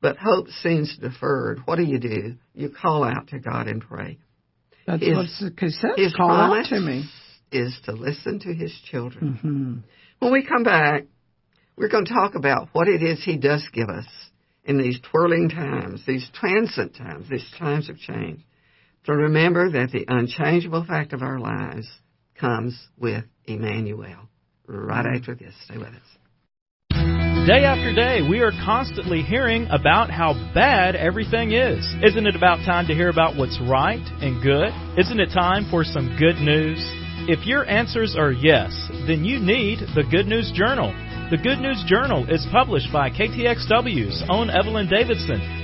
But 0.01 0.17
hope 0.17 0.47
seems 0.49 0.97
deferred. 0.97 1.59
What 1.65 1.75
do 1.77 1.83
you 1.83 1.99
do? 1.99 2.35
You 2.53 2.69
call 2.69 3.03
out 3.03 3.27
to 3.29 3.39
God 3.39 3.67
and 3.67 3.81
pray. 3.81 4.17
That's 4.87 5.03
His- 5.03 5.15
what 5.15 5.25
it 5.25 5.71
says. 5.71 5.91
His 5.95 6.13
Call 6.15 6.31
out 6.31 6.65
to 6.65 6.79
me. 6.79 7.05
is 7.51 7.77
to 7.85 7.91
listen 7.93 8.39
to 8.39 8.53
His 8.53 8.73
children. 8.89 9.33
Mm-hmm. 9.43 9.73
When 10.19 10.31
we 10.33 10.45
come 10.45 10.63
back, 10.63 11.05
we're 11.77 11.89
going 11.89 12.05
to 12.05 12.13
talk 12.13 12.35
about 12.35 12.69
what 12.73 12.87
it 12.87 13.01
is 13.01 13.23
He 13.23 13.37
does 13.37 13.67
give 13.73 13.89
us 13.89 14.05
in 14.65 14.77
these 14.77 14.99
twirling 15.11 15.49
times, 15.49 16.03
these 16.05 16.27
transient 16.33 16.95
times, 16.95 17.27
these 17.29 17.49
times 17.57 17.89
of 17.89 17.97
change. 17.97 18.41
To 19.05 19.13
remember 19.13 19.71
that 19.71 19.91
the 19.91 20.05
unchangeable 20.07 20.85
fact 20.85 21.13
of 21.13 21.23
our 21.23 21.39
lives 21.39 21.87
comes 22.39 22.79
with 22.97 23.23
Emmanuel. 23.45 24.29
Right 24.67 25.05
after 25.17 25.33
this, 25.35 25.53
stay 25.65 25.77
with 25.77 25.87
us. 25.87 26.21
Day 27.47 27.65
after 27.65 27.91
day, 27.91 28.21
we 28.21 28.41
are 28.41 28.51
constantly 28.63 29.23
hearing 29.23 29.65
about 29.71 30.11
how 30.11 30.33
bad 30.53 30.95
everything 30.95 31.53
is. 31.53 31.83
Isn't 32.03 32.27
it 32.27 32.35
about 32.35 32.57
time 32.57 32.85
to 32.85 32.93
hear 32.93 33.09
about 33.09 33.35
what's 33.35 33.59
right 33.67 34.05
and 34.21 34.43
good? 34.43 34.69
Isn't 34.99 35.19
it 35.19 35.33
time 35.33 35.65
for 35.71 35.83
some 35.83 36.15
good 36.19 36.35
news? 36.35 36.77
If 37.27 37.47
your 37.47 37.65
answers 37.65 38.15
are 38.15 38.31
yes, 38.31 38.69
then 39.07 39.25
you 39.25 39.39
need 39.39 39.79
the 39.95 40.03
Good 40.09 40.27
News 40.27 40.51
Journal. 40.53 40.93
The 41.31 41.37
Good 41.37 41.59
News 41.59 41.81
Journal 41.87 42.29
is 42.29 42.45
published 42.51 42.91
by 42.91 43.09
KTXW's 43.09 44.21
own 44.27 44.49
Evelyn 44.49 44.89
Davidson 44.89 45.60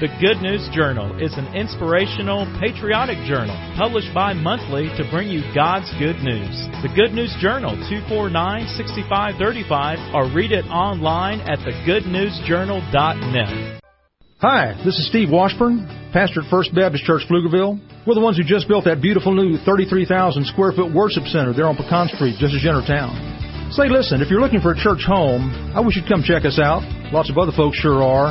The 0.00 0.08
Good 0.20 0.42
News 0.42 0.68
Journal 0.72 1.20
is 1.20 1.36
an 1.36 1.54
inspirational, 1.54 2.46
patriotic 2.60 3.18
journal 3.28 3.56
published 3.76 4.14
bi 4.14 4.32
monthly 4.32 4.88
to 4.96 5.04
bring 5.10 5.28
you 5.28 5.42
God's 5.54 5.92
good 5.98 6.16
news. 6.24 6.68
The 6.80 6.88
Good 6.94 7.12
News 7.12 7.36
Journal, 7.40 7.76
249 7.88 8.66
6535, 8.76 10.14
or 10.14 10.30
read 10.32 10.52
it 10.52 10.64
online 10.72 11.40
at 11.44 11.58
thegoodnewsjournal.net. 11.60 13.82
Hi, 14.40 14.76
this 14.84 14.98
is 15.00 15.08
Steve 15.08 15.30
Washburn, 15.32 15.88
pastor 16.12 16.44
at 16.44 16.50
First 16.50 16.74
Baptist 16.74 17.04
Church, 17.04 17.22
Pflugerville. 17.24 17.80
We're 18.06 18.14
the 18.14 18.20
ones 18.20 18.36
who 18.36 18.44
just 18.44 18.68
built 18.68 18.84
that 18.84 19.00
beautiful 19.00 19.34
new 19.34 19.56
33,000 19.64 20.44
square 20.46 20.72
foot 20.72 20.92
worship 20.92 21.24
center 21.24 21.52
there 21.52 21.66
on 21.66 21.76
Pecan 21.76 22.08
Street, 22.12 22.36
just 22.38 22.52
as 22.52 22.62
you 22.62 22.70
town. 22.84 23.72
Say, 23.72 23.88
listen, 23.88 24.22
if 24.22 24.30
you're 24.30 24.40
looking 24.40 24.60
for 24.60 24.72
a 24.72 24.78
church 24.78 25.02
home, 25.04 25.50
I 25.74 25.80
wish 25.80 25.96
you'd 25.96 26.06
come 26.06 26.22
check 26.22 26.44
us 26.44 26.60
out. 26.62 26.84
Lots 27.12 27.30
of 27.30 27.36
other 27.36 27.50
folks 27.50 27.78
sure 27.78 28.04
are. 28.04 28.30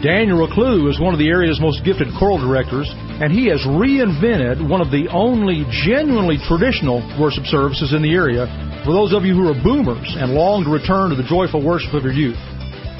Daniel 0.00 0.40
Reclue 0.40 0.88
is 0.88 0.98
one 0.98 1.12
of 1.12 1.20
the 1.20 1.28
area's 1.28 1.60
most 1.60 1.84
gifted 1.84 2.08
choral 2.18 2.40
directors, 2.40 2.88
and 3.20 3.28
he 3.30 3.52
has 3.52 3.60
reinvented 3.68 4.56
one 4.66 4.80
of 4.80 4.88
the 4.88 5.04
only 5.12 5.68
genuinely 5.84 6.40
traditional 6.48 7.04
worship 7.20 7.44
services 7.44 7.92
in 7.92 8.00
the 8.00 8.16
area 8.16 8.48
for 8.80 8.96
those 8.96 9.12
of 9.12 9.28
you 9.28 9.36
who 9.36 9.44
are 9.52 9.62
boomers 9.62 10.08
and 10.16 10.32
long 10.32 10.64
to 10.64 10.72
return 10.72 11.10
to 11.12 11.16
the 11.20 11.28
joyful 11.28 11.60
worship 11.60 11.92
of 11.92 12.02
your 12.02 12.16
youth. 12.16 12.40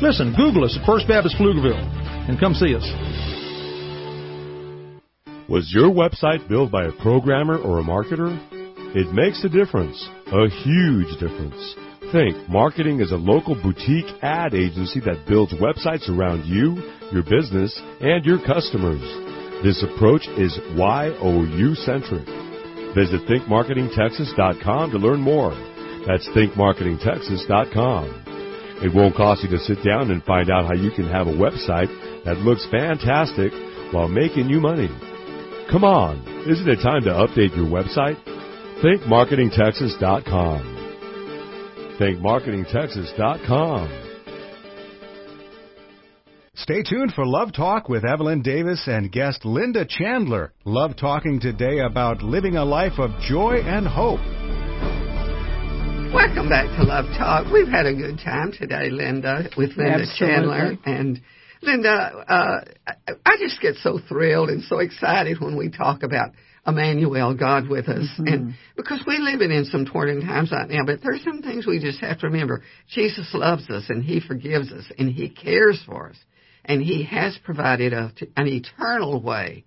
Listen, 0.04 0.36
Google 0.36 0.68
us 0.68 0.76
at 0.76 0.84
First 0.84 1.08
Baptist 1.08 1.40
Pflugerville 1.40 1.80
and 2.28 2.36
come 2.36 2.52
see 2.52 2.76
us. 2.76 2.84
Was 5.48 5.72
your 5.72 5.88
website 5.88 6.46
built 6.52 6.70
by 6.70 6.84
a 6.84 6.92
programmer 7.00 7.56
or 7.56 7.80
a 7.80 7.82
marketer? 7.82 8.36
It 8.92 9.08
makes 9.16 9.42
a 9.42 9.48
difference, 9.48 9.96
a 10.28 10.52
huge 10.52 11.16
difference. 11.16 11.89
Think 12.12 12.48
Marketing 12.48 13.00
is 13.00 13.12
a 13.12 13.16
local 13.16 13.54
boutique 13.54 14.10
ad 14.20 14.52
agency 14.52 14.98
that 15.06 15.26
builds 15.28 15.54
websites 15.54 16.08
around 16.08 16.44
you, 16.44 16.82
your 17.12 17.22
business, 17.22 17.70
and 18.00 18.24
your 18.24 18.38
customers. 18.44 19.00
This 19.62 19.80
approach 19.86 20.26
is 20.34 20.58
YOU 20.74 21.74
centric. 21.86 22.26
Visit 22.98 23.22
thinkmarketingtexas.com 23.30 24.90
to 24.90 24.98
learn 24.98 25.20
more. 25.20 25.54
That's 26.04 26.26
thinkmarketingtexas.com. 26.34 28.24
It 28.82 28.92
won't 28.92 29.14
cost 29.14 29.44
you 29.44 29.50
to 29.50 29.58
sit 29.60 29.78
down 29.84 30.10
and 30.10 30.24
find 30.24 30.50
out 30.50 30.66
how 30.66 30.74
you 30.74 30.90
can 30.90 31.06
have 31.06 31.28
a 31.28 31.32
website 31.32 31.94
that 32.24 32.38
looks 32.38 32.66
fantastic 32.72 33.52
while 33.92 34.08
making 34.08 34.50
you 34.50 34.58
money. 34.58 34.88
Come 35.70 35.84
on, 35.84 36.26
isn't 36.50 36.68
it 36.68 36.82
time 36.82 37.04
to 37.04 37.10
update 37.10 37.54
your 37.54 37.66
website? 37.70 38.18
thinkmarketingtexas.com 38.82 40.69
thinkmarketingtexas.com. 42.00 44.06
Stay 46.54 46.82
tuned 46.82 47.12
for 47.14 47.26
Love 47.26 47.52
Talk 47.52 47.88
with 47.88 48.04
Evelyn 48.04 48.42
Davis 48.42 48.84
and 48.86 49.12
guest 49.12 49.44
Linda 49.44 49.84
Chandler. 49.86 50.52
Love 50.64 50.96
talking 50.96 51.40
today 51.40 51.80
about 51.80 52.22
living 52.22 52.56
a 52.56 52.64
life 52.64 52.98
of 52.98 53.10
joy 53.20 53.60
and 53.64 53.86
hope. 53.86 54.20
Welcome 56.12 56.48
back 56.48 56.66
to 56.76 56.82
Love 56.84 57.06
Talk. 57.16 57.52
We've 57.52 57.68
had 57.68 57.86
a 57.86 57.94
good 57.94 58.18
time 58.18 58.52
today, 58.52 58.90
Linda, 58.90 59.48
with 59.56 59.76
Linda 59.76 60.02
Absolutely. 60.02 60.18
Chandler. 60.18 60.76
And 60.84 61.20
Linda, 61.62 62.24
uh, 62.28 62.60
I 63.24 63.36
just 63.38 63.60
get 63.60 63.76
so 63.76 64.00
thrilled 64.08 64.48
and 64.48 64.62
so 64.64 64.78
excited 64.78 65.40
when 65.40 65.56
we 65.56 65.70
talk 65.70 66.02
about 66.02 66.30
Emmanuel, 66.66 67.34
God 67.34 67.68
with 67.68 67.88
us. 67.88 68.06
Mm-hmm. 68.18 68.26
And 68.26 68.54
because 68.76 69.02
we 69.06 69.18
live 69.18 69.40
in 69.40 69.64
some 69.66 69.86
torturing 69.86 70.20
times 70.20 70.52
right 70.52 70.68
now, 70.68 70.84
but 70.84 71.00
there's 71.02 71.24
some 71.24 71.42
things 71.42 71.66
we 71.66 71.78
just 71.78 72.00
have 72.00 72.18
to 72.20 72.26
remember. 72.26 72.62
Jesus 72.88 73.30
loves 73.32 73.68
us 73.70 73.84
and 73.88 74.04
He 74.04 74.20
forgives 74.20 74.70
us 74.70 74.84
and 74.98 75.10
He 75.10 75.30
cares 75.30 75.82
for 75.86 76.10
us. 76.10 76.16
And 76.64 76.82
He 76.82 77.04
has 77.04 77.38
provided 77.44 77.92
a, 77.92 78.12
an 78.36 78.46
eternal 78.46 79.22
way 79.22 79.64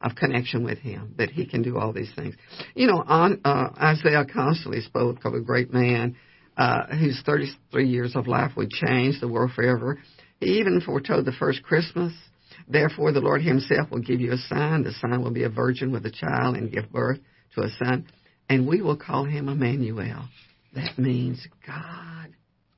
of 0.00 0.16
connection 0.16 0.64
with 0.64 0.78
Him 0.78 1.14
that 1.18 1.30
He 1.30 1.46
can 1.46 1.62
do 1.62 1.78
all 1.78 1.92
these 1.92 2.12
things. 2.16 2.34
You 2.74 2.88
know, 2.88 3.02
on, 3.06 3.40
uh, 3.44 3.68
Isaiah 3.80 4.24
constantly 4.24 4.80
spoke 4.80 5.24
of 5.24 5.34
a 5.34 5.40
great 5.40 5.72
man, 5.72 6.16
uh, 6.56 6.86
whose 6.86 7.22
33 7.24 7.88
years 7.88 8.16
of 8.16 8.26
life 8.26 8.52
would 8.56 8.70
change 8.70 9.20
the 9.20 9.28
world 9.28 9.52
forever. 9.54 9.98
He 10.40 10.58
even 10.58 10.80
foretold 10.80 11.24
the 11.24 11.32
first 11.32 11.62
Christmas. 11.62 12.12
Therefore, 12.68 13.12
the 13.12 13.20
Lord 13.20 13.42
Himself 13.42 13.90
will 13.90 14.00
give 14.00 14.20
you 14.20 14.32
a 14.32 14.36
sign. 14.36 14.84
The 14.84 14.92
sign 14.92 15.22
will 15.22 15.32
be 15.32 15.44
a 15.44 15.48
virgin 15.48 15.92
with 15.92 16.06
a 16.06 16.10
child 16.10 16.56
and 16.56 16.72
give 16.72 16.90
birth 16.90 17.18
to 17.54 17.62
a 17.62 17.68
son, 17.84 18.06
and 18.48 18.66
we 18.66 18.82
will 18.82 18.96
call 18.96 19.24
him 19.24 19.48
Emmanuel. 19.48 20.28
That 20.74 20.98
means 20.98 21.46
God 21.66 22.21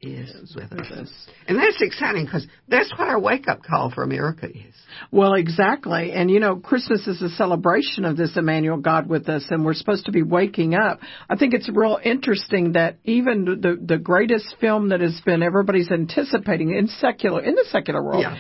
is 0.07 0.55
with 0.55 0.73
us. 0.73 1.11
And 1.49 1.59
that's 1.59 1.81
exciting 1.81 2.25
because 2.25 2.47
that's 2.69 2.91
what 2.99 3.09
our 3.09 3.19
wake 3.21 3.49
up 3.49 3.63
call 3.63 3.91
for 3.91 4.03
America 4.03 4.47
is. 4.47 4.75
Well, 5.11 5.35
exactly. 5.35 6.13
And 6.13 6.31
you 6.31 6.39
know, 6.41 6.57
Christmas 6.57 7.07
is 7.07 7.21
a 7.21 7.29
celebration 7.31 8.05
of 8.05 8.17
this 8.17 8.37
Emmanuel 8.37 8.77
God 8.77 9.09
with 9.09 9.29
us, 9.29 9.45
and 9.51 9.65
we're 9.65 9.75
supposed 9.75 10.07
to 10.07 10.13
be 10.13 10.23
waking 10.23 10.75
up. 10.75 11.01
I 11.29 11.37
think 11.37 11.53
it's 11.53 11.69
real 11.69 11.99
interesting 12.05 12.73
that 12.73 12.97
even 13.05 13.45
the 13.45 13.79
the 13.85 13.99
greatest 13.99 14.55
film 14.61 14.91
that 14.91 15.01
has 15.01 15.21
been 15.25 15.43
everybody's 15.43 15.91
anticipating 15.91 16.71
in 16.77 16.87
secular 16.89 17.43
in 17.43 17.55
the 17.57 17.65
secular 17.71 18.03
world 18.03 18.23
Yeah. 18.23 18.37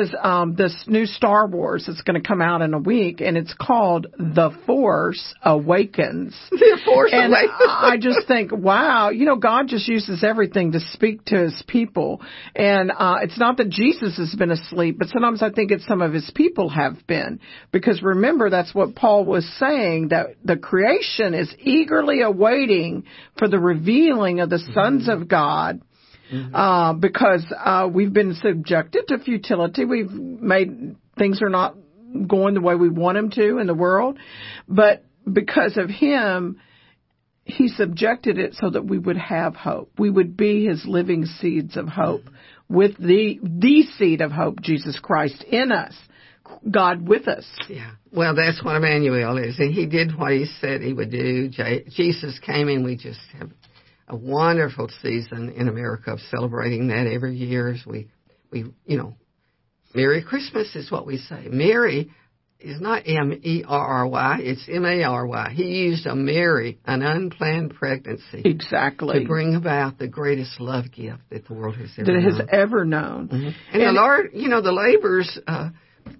is 0.00 0.14
um, 0.22 0.54
this 0.54 0.84
new 0.86 1.04
Star 1.06 1.46
Wars 1.46 1.84
that's 1.86 2.00
going 2.02 2.20
to 2.20 2.26
come 2.26 2.40
out 2.40 2.62
in 2.62 2.72
a 2.72 2.78
week, 2.78 3.20
and 3.20 3.36
it's 3.36 3.54
called 3.60 4.06
The 4.18 4.50
Force 4.66 5.34
Awakens. 5.44 6.34
The 6.50 6.78
Force 6.84 7.10
and 7.12 7.32
Awakens. 7.32 7.52
I 7.60 7.96
just 8.00 8.26
think, 8.26 8.52
wow, 8.52 9.10
you 9.10 9.26
know, 9.26 9.36
God 9.36 9.68
just 9.68 9.86
uses 9.88 10.24
everything 10.24 10.72
to 10.72 10.80
speak 11.00 11.24
to 11.26 11.44
His 11.44 11.64
people, 11.66 12.20
and 12.54 12.90
uh, 12.90 13.16
it's 13.22 13.38
not 13.38 13.56
that 13.56 13.70
Jesus 13.70 14.18
has 14.18 14.34
been 14.38 14.50
asleep, 14.50 14.98
but 14.98 15.08
sometimes 15.08 15.42
I 15.42 15.50
think 15.50 15.70
it's 15.70 15.86
some 15.86 16.02
of 16.02 16.12
His 16.12 16.30
people 16.34 16.68
have 16.68 17.06
been, 17.06 17.40
because 17.72 18.02
remember 18.02 18.50
that's 18.50 18.74
what 18.74 18.94
Paul 18.94 19.24
was 19.24 19.50
saying 19.58 20.08
that 20.08 20.36
the 20.44 20.56
creation 20.56 21.32
is 21.32 21.52
eagerly 21.58 22.20
awaiting 22.20 23.04
for 23.38 23.48
the 23.48 23.58
revealing 23.58 24.40
of 24.40 24.50
the 24.50 24.58
sons 24.74 25.08
of 25.08 25.26
God. 25.26 25.80
Uh, 26.54 26.92
because 26.92 27.44
uh, 27.58 27.88
we've 27.92 28.12
been 28.12 28.34
subjected 28.34 29.08
to 29.08 29.18
futility. 29.18 29.84
We've 29.84 30.12
made 30.12 30.94
things 31.18 31.42
are 31.42 31.48
not 31.48 31.74
going 32.28 32.54
the 32.54 32.60
way 32.60 32.76
we 32.76 32.88
want 32.88 33.16
them 33.16 33.30
to 33.30 33.58
in 33.58 33.66
the 33.66 33.74
world, 33.74 34.16
but 34.68 35.04
because 35.30 35.76
of 35.76 35.90
Him, 35.90 36.60
He 37.50 37.68
subjected 37.68 38.38
it 38.38 38.54
so 38.54 38.70
that 38.70 38.84
we 38.84 38.98
would 38.98 39.16
have 39.16 39.54
hope. 39.54 39.92
We 39.98 40.10
would 40.10 40.36
be 40.36 40.66
His 40.66 40.84
living 40.86 41.26
seeds 41.26 41.76
of 41.76 41.88
hope 41.88 42.22
with 42.68 42.96
the 42.98 43.38
the 43.42 43.82
seed 43.98 44.20
of 44.20 44.30
hope, 44.30 44.60
Jesus 44.60 44.98
Christ 45.00 45.42
in 45.44 45.72
us, 45.72 45.94
God 46.70 47.06
with 47.06 47.28
us. 47.28 47.46
Yeah. 47.68 47.92
Well, 48.12 48.34
that's 48.34 48.62
what 48.62 48.76
Emmanuel 48.76 49.36
is. 49.38 49.58
And 49.58 49.72
he 49.74 49.86
did 49.86 50.16
what 50.16 50.32
he 50.32 50.46
said 50.60 50.80
he 50.80 50.92
would 50.92 51.10
do. 51.10 51.50
Jesus 51.90 52.38
came 52.44 52.68
and 52.68 52.84
We 52.84 52.96
just 52.96 53.20
have 53.38 53.50
a 54.08 54.16
wonderful 54.16 54.88
season 55.02 55.50
in 55.56 55.68
America 55.68 56.12
of 56.12 56.20
celebrating 56.30 56.88
that 56.88 57.06
every 57.06 57.36
year 57.36 57.72
as 57.72 57.84
we, 57.86 58.08
we, 58.50 58.64
you 58.84 58.96
know, 58.96 59.14
Merry 59.94 60.22
Christmas 60.22 60.74
is 60.76 60.90
what 60.90 61.06
we 61.06 61.16
say. 61.16 61.48
Mary 61.50 62.10
is 62.60 62.80
not 62.80 63.02
M-E-R-R-Y, 63.06 64.38
it's 64.42 64.68
M-A-R-Y. 64.68 65.52
He 65.54 65.64
used 65.64 66.06
a 66.06 66.14
Mary, 66.14 66.78
an 66.84 67.02
unplanned 67.02 67.74
pregnancy. 67.74 68.42
Exactly. 68.44 69.20
To 69.20 69.26
bring 69.26 69.54
about 69.54 69.98
the 69.98 70.08
greatest 70.08 70.60
love 70.60 70.92
gift 70.92 71.22
that 71.30 71.46
the 71.46 71.54
world 71.54 71.76
has 71.76 71.90
ever 71.98 72.04
that 72.06 72.12
known. 72.12 72.22
has 72.22 72.40
ever 72.50 72.84
known. 72.84 73.28
Mm-hmm. 73.28 73.48
And, 73.72 73.82
the 73.82 73.92
Lord, 73.92 74.30
you 74.34 74.48
know, 74.48 74.60
the 74.60 74.72
laborers, 74.72 75.38
uh, 75.46 75.70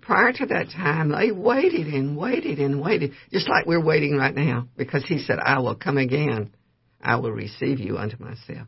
prior 0.01 0.33
to 0.33 0.47
that 0.47 0.71
time, 0.71 1.11
they 1.11 1.31
waited 1.31 1.87
and 1.87 2.17
waited 2.17 2.59
and 2.59 2.81
waited, 2.81 3.13
just 3.33 3.49
like 3.49 3.67
we're 3.67 3.85
waiting 3.85 4.17
right 4.17 4.35
now, 4.35 4.69
because 4.77 5.05
He 5.05 5.19
said, 5.19 5.39
I 5.39 5.59
will 5.59 5.77
come 5.77 5.99
again. 5.99 6.53
I 7.03 7.17
will 7.17 7.33
receive 7.33 7.81
you 7.81 7.99
unto 7.99 8.23
myself. 8.23 8.67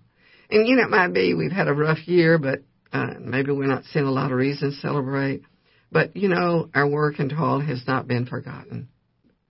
And, 0.51 0.67
you 0.67 0.77
know, 0.77 0.85
it 0.85 0.91
might 0.91 1.13
be 1.13 1.35
we've 1.35 1.53
had 1.53 1.69
a 1.69 1.75
rough 1.75 2.07
year, 2.07 2.39
but 2.39 2.61
uh, 2.93 3.15
maybe 3.21 3.53
we're 3.53 3.67
not 3.67 3.85
seeing 3.85 4.05
a 4.05 4.11
lot 4.11 4.31
of 4.31 4.37
reasons 4.37 4.75
to 4.75 4.81
celebrate. 4.81 5.43
But, 5.93 6.17
you 6.17 6.29
know, 6.29 6.71
our 6.75 6.89
work 6.89 7.19
and 7.19 7.31
toil 7.31 7.61
has 7.61 7.83
not 7.87 8.09
been 8.09 8.25
forgotten 8.25 8.89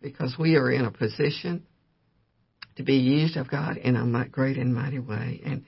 because 0.02 0.34
we 0.36 0.56
are 0.56 0.70
in 0.70 0.84
a 0.84 0.90
position 0.90 1.62
to 2.76 2.82
be 2.82 2.96
used 2.96 3.36
of 3.36 3.48
God 3.48 3.76
in 3.76 3.94
a 3.94 4.28
great 4.28 4.58
and 4.58 4.74
mighty 4.74 4.98
way. 4.98 5.40
And, 5.44 5.64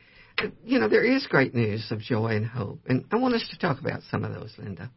you 0.64 0.80
know, 0.80 0.88
there 0.88 1.04
is 1.04 1.26
great 1.28 1.54
news 1.54 1.86
of 1.92 2.00
joy 2.00 2.36
and 2.36 2.44
hope. 2.44 2.80
And 2.88 3.04
I 3.12 3.16
want 3.16 3.34
us 3.34 3.46
to 3.50 3.58
talk 3.58 3.80
about 3.80 4.00
some 4.10 4.24
of 4.24 4.34
those, 4.34 4.52
Linda. 4.58 4.90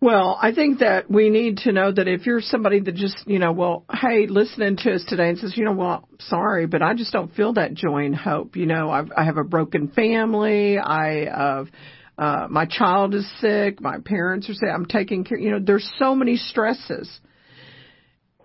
Well, 0.00 0.38
I 0.40 0.52
think 0.52 0.78
that 0.78 1.10
we 1.10 1.28
need 1.28 1.58
to 1.58 1.72
know 1.72 1.90
that 1.90 2.06
if 2.06 2.24
you're 2.24 2.40
somebody 2.40 2.78
that 2.80 2.94
just, 2.94 3.16
you 3.26 3.40
know, 3.40 3.50
well, 3.52 3.84
hey, 3.92 4.26
listening 4.28 4.76
to 4.78 4.94
us 4.94 5.04
today 5.08 5.28
and 5.28 5.38
says, 5.38 5.54
you 5.56 5.64
know, 5.64 5.72
well, 5.72 6.08
sorry, 6.20 6.66
but 6.66 6.82
I 6.82 6.94
just 6.94 7.12
don't 7.12 7.34
feel 7.34 7.52
that 7.54 7.74
joy 7.74 8.04
and 8.04 8.14
hope. 8.14 8.54
You 8.54 8.66
know, 8.66 8.90
I've, 8.90 9.10
I 9.16 9.24
have 9.24 9.38
a 9.38 9.44
broken 9.44 9.88
family. 9.88 10.78
I, 10.78 11.24
uh, 11.26 11.64
uh, 12.18 12.46
my 12.50 12.66
child 12.66 13.14
is 13.14 13.30
sick. 13.40 13.80
My 13.80 13.98
parents 13.98 14.48
are 14.50 14.54
sick. 14.54 14.68
I'm 14.72 14.86
taking 14.86 15.24
care. 15.24 15.38
You 15.38 15.52
know, 15.52 15.60
there's 15.60 15.88
so 15.98 16.14
many 16.14 16.36
stresses. 16.36 17.08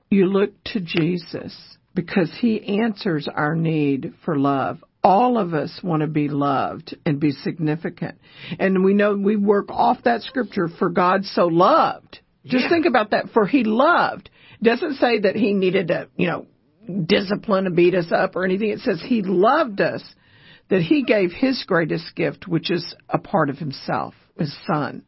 You 0.10 0.28
look 0.28 0.52
to 0.66 0.80
Jesus 0.80 1.58
because 1.96 2.32
He 2.40 2.80
answers 2.80 3.28
our 3.34 3.56
need 3.56 4.14
for 4.24 4.38
love 4.38 4.84
all 5.04 5.38
of 5.38 5.54
us 5.54 5.80
want 5.84 6.02
to 6.02 6.08
be 6.08 6.30
loved 6.30 6.96
and 7.06 7.20
be 7.20 7.32
significant. 7.32 8.18
And 8.58 8.84
we 8.84 8.94
know 8.94 9.16
we 9.16 9.36
work 9.36 9.70
off 9.70 9.98
that 10.06 10.22
scripture 10.22 10.70
for 10.80 10.90
God 10.90 11.26
so 11.26 11.48
loved. 11.48 12.20
Just 12.46 12.64
Yeah. 12.64 12.70
think 12.70 12.86
about 12.86 13.10
that. 13.12 13.30
For 13.32 13.46
he 13.46 13.64
loved. 13.64 14.30
It 14.62 14.64
doesn't 14.64 14.96
say 14.96 15.20
that 15.20 15.36
he 15.36 15.54
needed 15.54 15.90
to, 15.90 16.08
you 16.16 16.28
know, 16.28 16.46
discipline 17.06 17.66
and 17.68 17.76
beat 17.76 17.96
us 17.96 18.12
up 18.12 18.36
or 18.36 18.46
anything. 18.46 18.70
It 18.70 18.80
says 18.80 19.02
he 19.02 19.22
loved 19.22 19.82
us, 19.82 20.04
that 20.74 20.82
he 20.82 21.04
gave 21.04 21.32
his 21.32 21.64
greatest 21.68 22.16
gift, 22.16 22.48
which 22.48 22.72
is 22.72 22.96
a 23.08 23.20
part 23.20 23.52
of 23.52 23.60
himself, 23.60 24.16
his 24.40 24.52
son. 24.66 25.08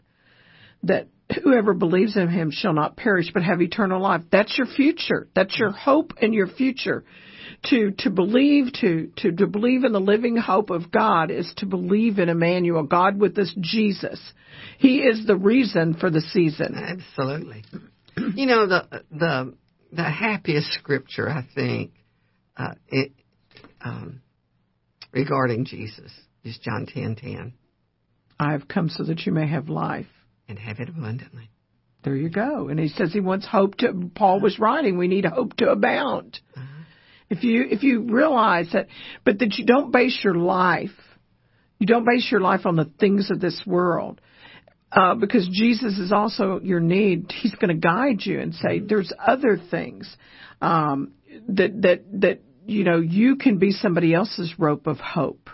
That 0.83 1.07
whoever 1.43 1.73
believes 1.73 2.15
in 2.15 2.27
him 2.27 2.51
shall 2.51 2.73
not 2.73 2.95
perish 2.95 3.31
but 3.33 3.41
have 3.41 3.63
eternal 3.63 3.99
life. 3.99 4.21
That's 4.31 4.55
your 4.59 4.67
future. 4.67 5.27
That's 5.33 5.57
your 5.57 5.71
hope 5.71 6.13
and 6.21 6.35
your 6.35 6.45
future 6.45 7.03
to 7.71 7.89
to 7.97 8.11
believe 8.11 8.73
to 8.73 9.09
to 9.17 9.31
to 9.31 9.47
believe 9.47 9.85
in 9.85 9.91
the 9.91 9.99
living 9.99 10.37
hope 10.37 10.69
of 10.69 10.91
God 10.91 11.31
is 11.31 11.51
to 11.57 11.65
believe 11.65 12.19
in 12.19 12.29
Emmanuel, 12.29 12.83
God 12.83 13.19
with 13.19 13.35
us, 13.39 13.51
Jesus. 13.59 14.21
He 14.77 14.99
is 14.99 15.25
the 15.25 15.35
reason 15.35 15.95
for 15.95 16.11
the 16.11 16.21
season. 16.21 16.75
Absolutely. 16.75 17.63
You 18.35 18.45
know 18.45 18.67
the 18.67 19.03
the 19.09 19.55
the 19.91 20.03
happiest 20.03 20.73
scripture 20.73 21.27
I 21.27 21.43
think 21.55 21.93
uh, 22.55 22.75
it, 22.87 23.13
um, 23.81 24.21
regarding 25.15 25.65
Jesus 25.65 26.11
is 26.43 26.59
John 26.59 26.85
ten 26.85 27.15
ten 27.15 27.53
I 28.39 28.51
have 28.51 28.67
come 28.67 28.89
so 28.89 29.03
that 29.05 29.25
you 29.25 29.31
may 29.31 29.47
have 29.47 29.69
life. 29.69 30.07
and 30.47 30.59
have 30.59 30.79
it 30.79 30.89
abundantly. 30.89 31.49
There 32.03 32.15
you 32.15 32.29
go. 32.29 32.67
And 32.67 32.79
he 32.79 32.89
says 32.89 33.11
he 33.11 33.19
wants 33.19 33.47
hope 33.47 33.77
to 33.77 34.11
Paul 34.13 34.39
was 34.39 34.59
writing, 34.59 34.97
we 34.97 35.07
need 35.07 35.25
hope 35.25 35.55
to 35.57 35.69
abound. 35.69 36.39
If 37.29 37.43
you 37.43 37.65
if 37.67 37.81
you 37.81 38.01
realize 38.01 38.69
that 38.73 38.87
but 39.23 39.39
that 39.39 39.55
you 39.57 39.65
don't 39.65 39.91
base 39.91 40.19
your 40.23 40.35
life 40.35 40.91
you 41.79 41.87
don't 41.87 42.05
base 42.05 42.27
your 42.31 42.41
life 42.41 42.65
on 42.65 42.75
the 42.75 42.91
things 42.99 43.29
of 43.31 43.39
this 43.39 43.61
world. 43.65 44.21
Uh, 44.91 45.15
because 45.15 45.47
Jesus 45.51 45.97
is 45.97 46.13
also 46.13 46.61
your 46.63 46.79
need. 46.79 47.31
He's 47.41 47.55
going 47.55 47.69
to 47.69 47.87
guide 47.87 48.21
you 48.21 48.39
and 48.39 48.53
say, 48.53 48.79
"There's 48.79 49.11
other 49.19 49.59
things 49.69 50.15
um, 50.61 51.13
that 51.49 51.81
that 51.81 52.21
that 52.21 52.39
you 52.65 52.83
know 52.83 52.99
you 52.99 53.35
can 53.35 53.57
be 53.57 53.71
somebody 53.71 54.13
else's 54.13 54.53
rope 54.57 54.87
of 54.87 54.99
hope. 54.99 55.49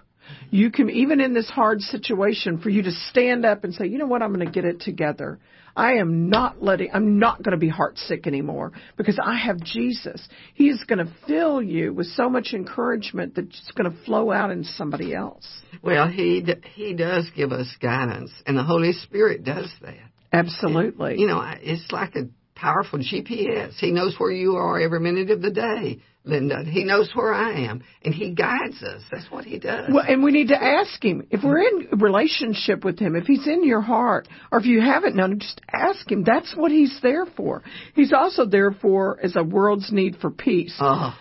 You 0.50 0.72
can 0.72 0.90
even 0.90 1.20
in 1.20 1.34
this 1.34 1.50
hard 1.50 1.82
situation 1.82 2.60
for 2.60 2.70
you 2.70 2.84
to 2.84 2.92
stand 2.92 3.46
up 3.46 3.64
and 3.64 3.74
say, 3.74 3.88
"You 3.88 3.98
know 3.98 4.06
what? 4.06 4.22
I'm 4.22 4.34
going 4.34 4.46
to 4.46 4.52
get 4.52 4.66
it 4.66 4.80
together. 4.82 5.40
I 5.76 5.94
am 5.94 6.30
not 6.30 6.62
letting. 6.62 6.90
I'm 6.94 7.20
not 7.20 7.42
going 7.44 7.52
to 7.52 7.58
be 7.58 7.70
heart 7.70 7.98
sick 7.98 8.28
anymore 8.28 8.74
because 8.98 9.20
I 9.24 9.38
have 9.38 9.60
Jesus. 9.62 10.26
He 10.54 10.70
is 10.70 10.84
going 10.86 11.00
to 11.00 11.12
fill 11.28 11.62
you 11.62 11.94
with 11.94 12.08
so 12.08 12.30
much 12.30 12.54
encouragement 12.54 13.36
that 13.36 13.46
it's 13.46 13.72
going 13.76 13.90
to 13.92 14.04
flow 14.04 14.32
out 14.32 14.52
in 14.52 14.64
somebody 14.64 15.14
else." 15.14 15.48
Well, 15.82 16.08
he 16.08 16.46
he 16.76 16.94
does 16.94 17.30
give 17.36 17.52
us 17.52 17.68
guidance, 17.82 18.32
and 18.46 18.58
the 18.58 18.64
Holy 18.64 18.94
Spirit 18.94 19.44
does 19.44 19.70
that. 19.82 19.96
Absolutely. 20.34 21.20
You 21.20 21.28
know, 21.28 21.40
I- 21.40 21.60
it's 21.62 21.92
like 21.92 22.16
a 22.16 22.30
powerful 22.56 23.00
GPS. 23.00 23.74
He 23.80 23.92
knows 23.92 24.16
where 24.18 24.32
you 24.32 24.56
are 24.56 24.80
every 24.80 25.00
minute 25.00 25.30
of 25.32 25.42
the 25.42 25.52
day, 25.52 26.00
Linda. 26.24 26.64
He 26.64 26.84
knows 26.84 27.10
where 27.16 27.34
I 27.34 27.66
am, 27.66 27.82
and 28.06 28.14
he 28.14 28.32
guides 28.32 28.82
us. 28.84 29.02
That's 29.12 29.30
what 29.32 29.44
he 29.44 29.58
does. 29.58 29.90
Well, 29.92 30.06
and 30.08 30.24
we 30.24 30.32
need 30.32 30.50
to 30.50 30.64
ask 30.64 31.04
him 31.04 31.26
if 31.32 31.44
we're 31.44 31.60
in 31.60 31.88
a 31.94 31.96
relationship 31.98 32.86
with 32.86 33.00
him, 33.00 33.16
if 33.16 33.26
he's 33.26 33.48
in 33.48 33.66
your 33.66 33.82
heart, 33.82 34.28
or 34.52 34.60
if 34.60 34.66
you 34.66 34.82
haven't 34.82 35.16
known 35.16 35.40
just 35.40 35.62
ask 35.72 36.12
him. 36.12 36.24
That's 36.24 36.54
what 36.56 36.72
he's 36.72 36.96
there 37.02 37.26
for. 37.26 37.64
He's 37.96 38.14
also 38.14 38.46
there 38.46 38.72
for 38.72 39.20
as 39.24 39.36
a 39.36 39.44
world's 39.44 39.92
need 39.92 40.18
for 40.18 40.30
peace. 40.30 40.76
Oh, 40.80 41.18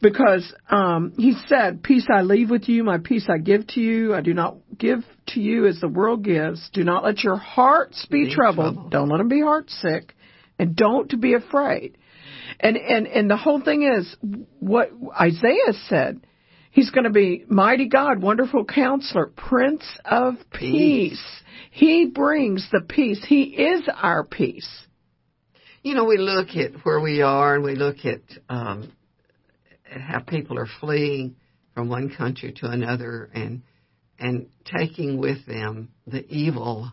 Because 0.00 0.50
um, 0.70 1.12
he 1.18 1.34
said, 1.46 1.82
"Peace 1.82 2.06
I 2.10 2.22
leave 2.22 2.48
with 2.48 2.70
you, 2.70 2.84
my 2.84 2.96
peace 2.98 3.28
I 3.28 3.36
give 3.36 3.66
to 3.74 3.80
you. 3.82 4.14
I 4.14 4.22
do 4.22 4.32
not 4.32 4.56
give 4.78 5.00
to 5.34 5.40
you 5.40 5.66
as 5.66 5.78
the 5.80 5.88
world 5.88 6.24
gives. 6.24 6.70
Do 6.72 6.84
not 6.84 7.04
let 7.04 7.22
your 7.22 7.36
hearts 7.36 8.06
be, 8.06 8.24
Be 8.26 8.34
troubled. 8.34 8.74
troubled. 8.76 8.92
Don't 8.92 9.10
let 9.10 9.18
them 9.18 9.28
be 9.28 9.42
heart 9.42 9.68
sick, 9.68 10.14
and 10.58 10.74
don't 10.74 11.20
be 11.20 11.34
afraid." 11.34 11.97
And 12.60 12.76
and 12.76 13.06
and 13.06 13.30
the 13.30 13.36
whole 13.36 13.60
thing 13.60 13.82
is 13.84 14.16
what 14.60 14.90
Isaiah 15.20 15.72
said. 15.88 16.20
He's 16.70 16.90
going 16.90 17.04
to 17.04 17.10
be 17.10 17.44
mighty 17.48 17.88
God, 17.88 18.20
wonderful 18.22 18.64
counselor, 18.64 19.26
Prince 19.36 19.84
of 20.04 20.34
peace. 20.52 21.22
He 21.70 22.06
brings 22.06 22.68
the 22.70 22.80
peace. 22.80 23.24
He 23.26 23.42
is 23.42 23.88
our 23.94 24.24
peace. 24.24 24.68
you 25.82 25.94
know, 25.94 26.04
we 26.04 26.18
look 26.18 26.48
at 26.56 26.72
where 26.84 27.00
we 27.00 27.22
are, 27.22 27.54
and 27.54 27.64
we 27.64 27.74
look 27.74 28.04
at 28.04 28.20
um, 28.48 28.92
at 29.92 30.00
how 30.00 30.20
people 30.20 30.58
are 30.58 30.68
fleeing 30.80 31.36
from 31.74 31.88
one 31.88 32.10
country 32.14 32.52
to 32.60 32.66
another, 32.66 33.30
and 33.34 33.62
and 34.18 34.48
taking 34.64 35.18
with 35.18 35.46
them 35.46 35.90
the 36.06 36.26
evil 36.26 36.92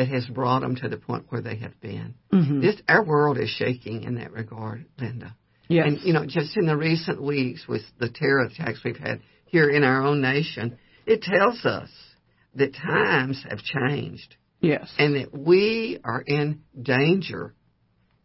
that 0.00 0.08
has 0.08 0.24
brought 0.24 0.60
them 0.60 0.76
to 0.76 0.88
the 0.88 0.96
point 0.96 1.26
where 1.28 1.42
they 1.42 1.56
have 1.56 1.78
been. 1.78 2.14
Mm-hmm. 2.32 2.62
This 2.62 2.76
our 2.88 3.04
world 3.04 3.36
is 3.36 3.50
shaking 3.50 4.04
in 4.04 4.14
that 4.14 4.32
regard, 4.32 4.86
Linda. 4.98 5.36
Yes. 5.68 5.88
And 5.88 6.00
you 6.00 6.14
know, 6.14 6.24
just 6.24 6.56
in 6.56 6.64
the 6.64 6.74
recent 6.74 7.22
weeks 7.22 7.68
with 7.68 7.82
the 7.98 8.08
terror 8.08 8.46
attacks 8.46 8.80
we've 8.82 8.96
had 8.96 9.20
here 9.44 9.68
in 9.68 9.84
our 9.84 10.02
own 10.02 10.22
nation, 10.22 10.78
it 11.04 11.20
tells 11.20 11.66
us 11.66 11.90
that 12.54 12.74
times 12.74 13.44
have 13.46 13.58
changed 13.58 14.36
yes. 14.62 14.90
and 14.98 15.16
that 15.16 15.38
we 15.38 15.98
are 16.02 16.22
in 16.26 16.62
danger 16.80 17.54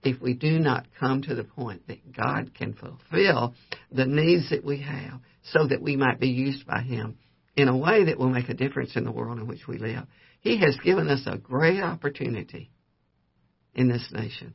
if 0.02 0.22
we 0.22 0.34
do 0.34 0.58
not 0.58 0.86
come 0.98 1.24
to 1.24 1.36
the 1.36 1.44
point 1.44 1.86
that 1.90 2.14
God 2.14 2.54
can 2.58 2.74
fulfill 2.74 3.54
the 3.92 4.06
needs 4.06 4.50
that 4.52 4.64
we 4.64 4.82
have 4.82 5.20
so 5.52 5.68
that 5.68 5.82
we 5.82 5.98
might 5.98 6.22
be 6.22 6.30
used 6.30 6.66
by 6.66 6.84
Him 6.84 7.18
in 7.58 7.68
a 7.68 7.76
way 7.76 8.06
that 8.06 8.18
will 8.18 8.30
make 8.30 8.48
a 8.48 8.54
difference 8.54 8.96
in 8.96 9.04
the 9.04 9.12
world 9.12 9.40
in 9.40 9.48
which 9.48 9.68
we 9.68 9.78
live. 9.78 10.06
He 10.46 10.58
has 10.60 10.78
given 10.84 11.10
us 11.10 11.24
a 11.26 11.40
great 11.40 11.82
opportunity 11.82 12.70
in 13.74 13.90
this 13.90 14.08
nation. 14.12 14.54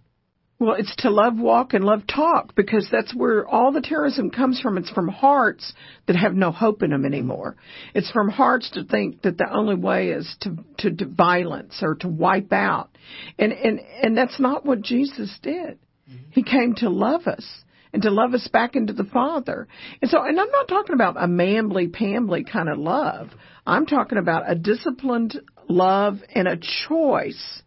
Well, 0.61 0.77
it's 0.79 0.95
to 0.99 1.11
love 1.11 1.37
walk 1.37 1.75
and 1.75 1.85
love 1.85 2.07
talk 2.07 2.55
because 2.55 2.87
that's 2.93 3.13
where 3.13 3.45
all 3.49 3.73
the 3.73 3.81
terrorism 3.81 4.31
comes 4.31 4.61
from. 4.61 4.79
It's 4.79 4.91
from 4.91 5.09
hearts 5.09 5.73
that 6.07 6.15
have 6.15 6.35
no 6.35 6.53
hope 6.53 6.85
in 6.85 6.91
them 6.91 7.05
anymore. 7.05 7.57
It's 7.93 8.11
from 8.13 8.29
hearts 8.29 8.71
to 8.75 8.85
think 8.85 9.23
that 9.23 9.37
the 9.37 9.53
only 9.53 9.75
way 9.75 10.11
is 10.11 10.37
to 10.43 10.59
to, 10.79 10.95
to 10.95 11.07
violence 11.07 11.81
or 11.83 11.97
to 11.97 12.09
wipe 12.09 12.53
out, 12.53 12.97
and 13.37 13.53
and 13.53 13.81
and 13.81 14.17
that's 14.17 14.39
not 14.39 14.65
what 14.65 14.83
Jesus 14.83 15.37
did. 15.43 15.81
Mm-hmm. 16.09 16.31
He 16.31 16.45
came 16.45 16.77
to 16.77 16.89
love 16.89 17.27
us 17.27 17.45
and 17.93 18.03
to 18.03 18.11
love 18.11 18.35
us 18.35 18.47
back 18.47 18.77
into 18.77 18.93
the 18.93 19.05
Father. 19.05 19.67
And 20.01 20.09
so, 20.09 20.23
and 20.23 20.39
I'm 20.39 20.51
not 20.51 20.69
talking 20.69 20.95
about 20.95 21.17
a 21.17 21.27
mambly 21.27 21.91
pambly 21.91 22.49
kind 22.49 22.69
of 22.69 22.79
love. 22.79 23.31
I'm 23.67 23.87
talking 23.87 24.19
about 24.19 24.51
a 24.51 24.55
disciplined 24.55 25.41
love 25.71 26.19
and 26.35 26.49
a 26.49 26.59
choice 26.89 27.63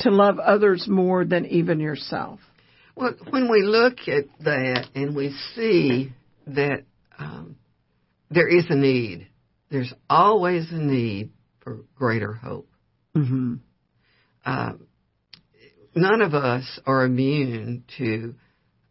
to 0.00 0.10
love 0.10 0.38
others 0.38 0.86
more 0.88 1.24
than 1.24 1.46
even 1.46 1.80
yourself. 1.80 2.40
Well, 2.96 3.14
when 3.30 3.50
we 3.50 3.62
look 3.62 4.08
at 4.08 4.24
that 4.40 4.88
and 4.94 5.14
we 5.14 5.34
see 5.54 6.12
that 6.46 6.84
um, 7.18 7.56
there 8.30 8.48
is 8.48 8.66
a 8.68 8.74
need, 8.74 9.28
there's 9.70 9.92
always 10.10 10.70
a 10.70 10.76
need 10.76 11.30
for 11.60 11.80
greater 11.94 12.32
hope. 12.32 12.68
Mm-hmm. 13.16 13.54
Uh, 14.44 14.72
none 15.94 16.20
of 16.20 16.34
us 16.34 16.80
are 16.84 17.04
immune 17.04 17.84
to 17.98 18.34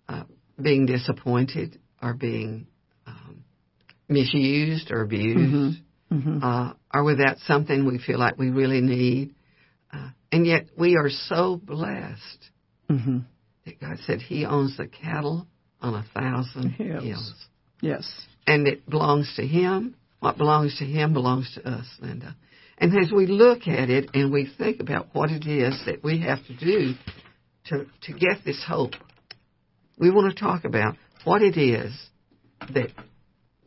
uh, 0.07 0.23
being 0.61 0.85
disappointed 0.85 1.79
or 2.01 2.13
being 2.13 2.67
um, 3.05 3.43
misused 4.07 4.91
or 4.91 5.01
abused, 5.01 5.79
Mm-hmm. 6.11 6.43
uh, 6.43 6.73
or 6.93 7.03
without 7.03 7.37
something 7.47 7.85
we 7.85 7.97
feel 7.99 8.19
like 8.19 8.37
we 8.37 8.49
really 8.49 8.81
need. 8.81 9.33
Uh, 9.93 10.09
and 10.31 10.45
yet 10.45 10.67
we 10.77 10.95
are 10.95 11.09
so 11.09 11.59
blessed 11.63 12.49
Mm-hmm. 12.89 13.19
that 13.65 13.79
God 13.79 13.97
said 14.05 14.19
He 14.21 14.45
owns 14.45 14.75
the 14.75 14.85
cattle 14.87 15.47
on 15.81 15.93
a 15.93 16.05
thousand 16.13 16.71
Hills. 16.71 17.03
hills. 17.05 17.33
Yes. 17.81 18.11
And 18.45 18.67
it 18.67 18.89
belongs 18.89 19.31
to 19.37 19.47
Him. 19.47 19.95
What 20.19 20.37
belongs 20.37 20.77
to 20.79 20.85
Him 20.85 21.13
belongs 21.13 21.49
to 21.55 21.65
us, 21.67 21.85
Linda. 22.01 22.35
And 22.77 22.91
as 23.01 23.11
we 23.11 23.27
look 23.27 23.67
at 23.67 23.89
it 23.89 24.09
and 24.13 24.31
we 24.33 24.51
think 24.57 24.81
about 24.81 25.07
what 25.13 25.29
it 25.31 25.47
is 25.47 25.81
that 25.85 26.03
we 26.03 26.19
have 26.21 26.39
to 26.47 26.57
do 26.57 26.95
to, 27.67 27.85
to 28.01 28.11
get 28.13 28.43
this 28.43 28.61
hope, 28.67 28.93
we 29.97 30.09
want 30.11 30.35
to 30.35 30.39
talk 30.43 30.65
about 30.65 30.95
what 31.23 31.41
it 31.41 31.57
is 31.57 31.93
that 32.73 32.89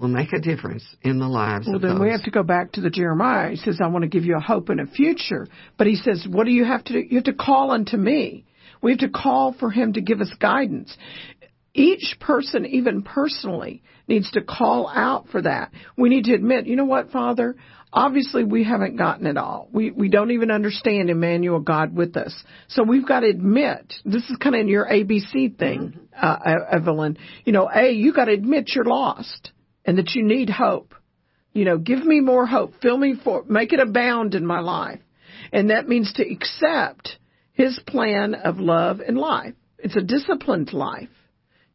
will 0.05 0.11
make 0.11 0.35
a 0.35 0.39
difference 0.39 0.85
in 1.01 1.19
the 1.19 1.27
lives 1.27 1.67
Well, 1.67 1.77
of 1.77 1.83
then 1.83 1.99
we 1.99 2.11
have 2.11 2.25
to 2.25 2.31
go 2.31 2.43
back 2.43 2.73
to 2.73 2.83
the 2.83 2.91
Jeremiah. 2.91 3.51
He 3.51 3.57
says, 3.57 3.81
I 3.83 3.87
want 3.87 4.03
to 4.03 4.09
give 4.09 4.25
you 4.25 4.37
a 4.37 4.41
hope 4.41 4.69
and 4.69 4.81
a 4.81 4.87
future. 4.87 5.49
But 5.79 5.87
he 5.87 5.97
says, 5.97 6.27
what 6.29 6.45
do 6.45 6.53
you 6.53 6.65
have 6.67 6.85
to 6.85 6.93
do? 6.93 6.99
You 6.99 7.17
have 7.17 7.25
to 7.25 7.33
call 7.33 7.71
unto 7.71 7.97
me. 7.97 8.45
We 8.83 8.91
have 8.93 9.01
to 9.01 9.09
call 9.09 9.55
for 9.59 9.71
him 9.71 9.95
to 9.95 10.03
give 10.03 10.21
us 10.21 10.31
guidance. 10.39 10.95
Each 11.73 12.17
person, 12.21 12.67
even 12.67 13.03
personally, 13.03 13.83
needs 14.07 14.31
to 14.33 14.43
call 14.43 14.89
out 14.95 15.29
for 15.31 15.41
that. 15.41 15.73
We 15.97 16.11
need 16.11 16.25
to 16.25 16.35
admit, 16.35 16.67
you 16.67 16.77
know 16.77 16.85
what, 16.85 17.11
Father? 17.11 17.57
Obviously, 17.91 18.45
we 18.45 18.63
haven't 18.63 18.97
gotten 18.97 19.27
it 19.27 19.39
all. 19.39 19.69
We 19.73 19.91
we 19.91 20.09
don't 20.09 20.33
even 20.33 20.51
understand 20.51 21.09
Emmanuel, 21.09 21.61
God 21.61 21.97
with 21.97 22.17
us. 22.17 22.35
So 22.69 22.83
we've 22.83 23.07
got 23.07 23.21
to 23.21 23.29
admit 23.29 23.95
this 24.05 24.29
is 24.29 24.37
kind 24.37 24.55
of 24.55 24.61
in 24.63 24.69
your 24.69 24.87
ABC 24.87 25.57
thing, 25.57 25.99
uh, 26.21 26.37
Evelyn. 26.71 27.17
You 27.45 27.53
know, 27.53 27.71
a 27.73 27.93
you 27.93 28.13
got 28.13 28.27
to 28.27 28.33
admit 28.33 28.73
you're 28.75 28.85
lost 28.85 29.53
and 29.85 29.99
that 29.99 30.14
you 30.14 30.22
need 30.24 30.51
hope. 30.51 30.95
You 31.53 31.64
know, 31.64 31.78
give 31.78 32.05
me 32.05 32.20
more 32.20 32.47
hope. 32.47 32.74
Fill 32.82 32.97
me 32.97 33.14
for, 33.22 33.45
make 33.49 33.72
it 33.72 33.80
abound 33.80 34.35
in 34.35 34.45
my 34.47 34.61
life. 34.61 35.01
And 35.53 35.70
that 35.70 35.89
means 35.89 36.12
to 36.14 36.28
accept 36.28 37.18
his 37.53 37.78
plan 37.87 38.35
of 38.35 38.59
love 38.59 39.01
and 39.01 39.16
life. 39.16 39.55
It's 39.78 39.95
a 39.97 40.03
disciplined 40.03 40.72
life. 40.72 41.09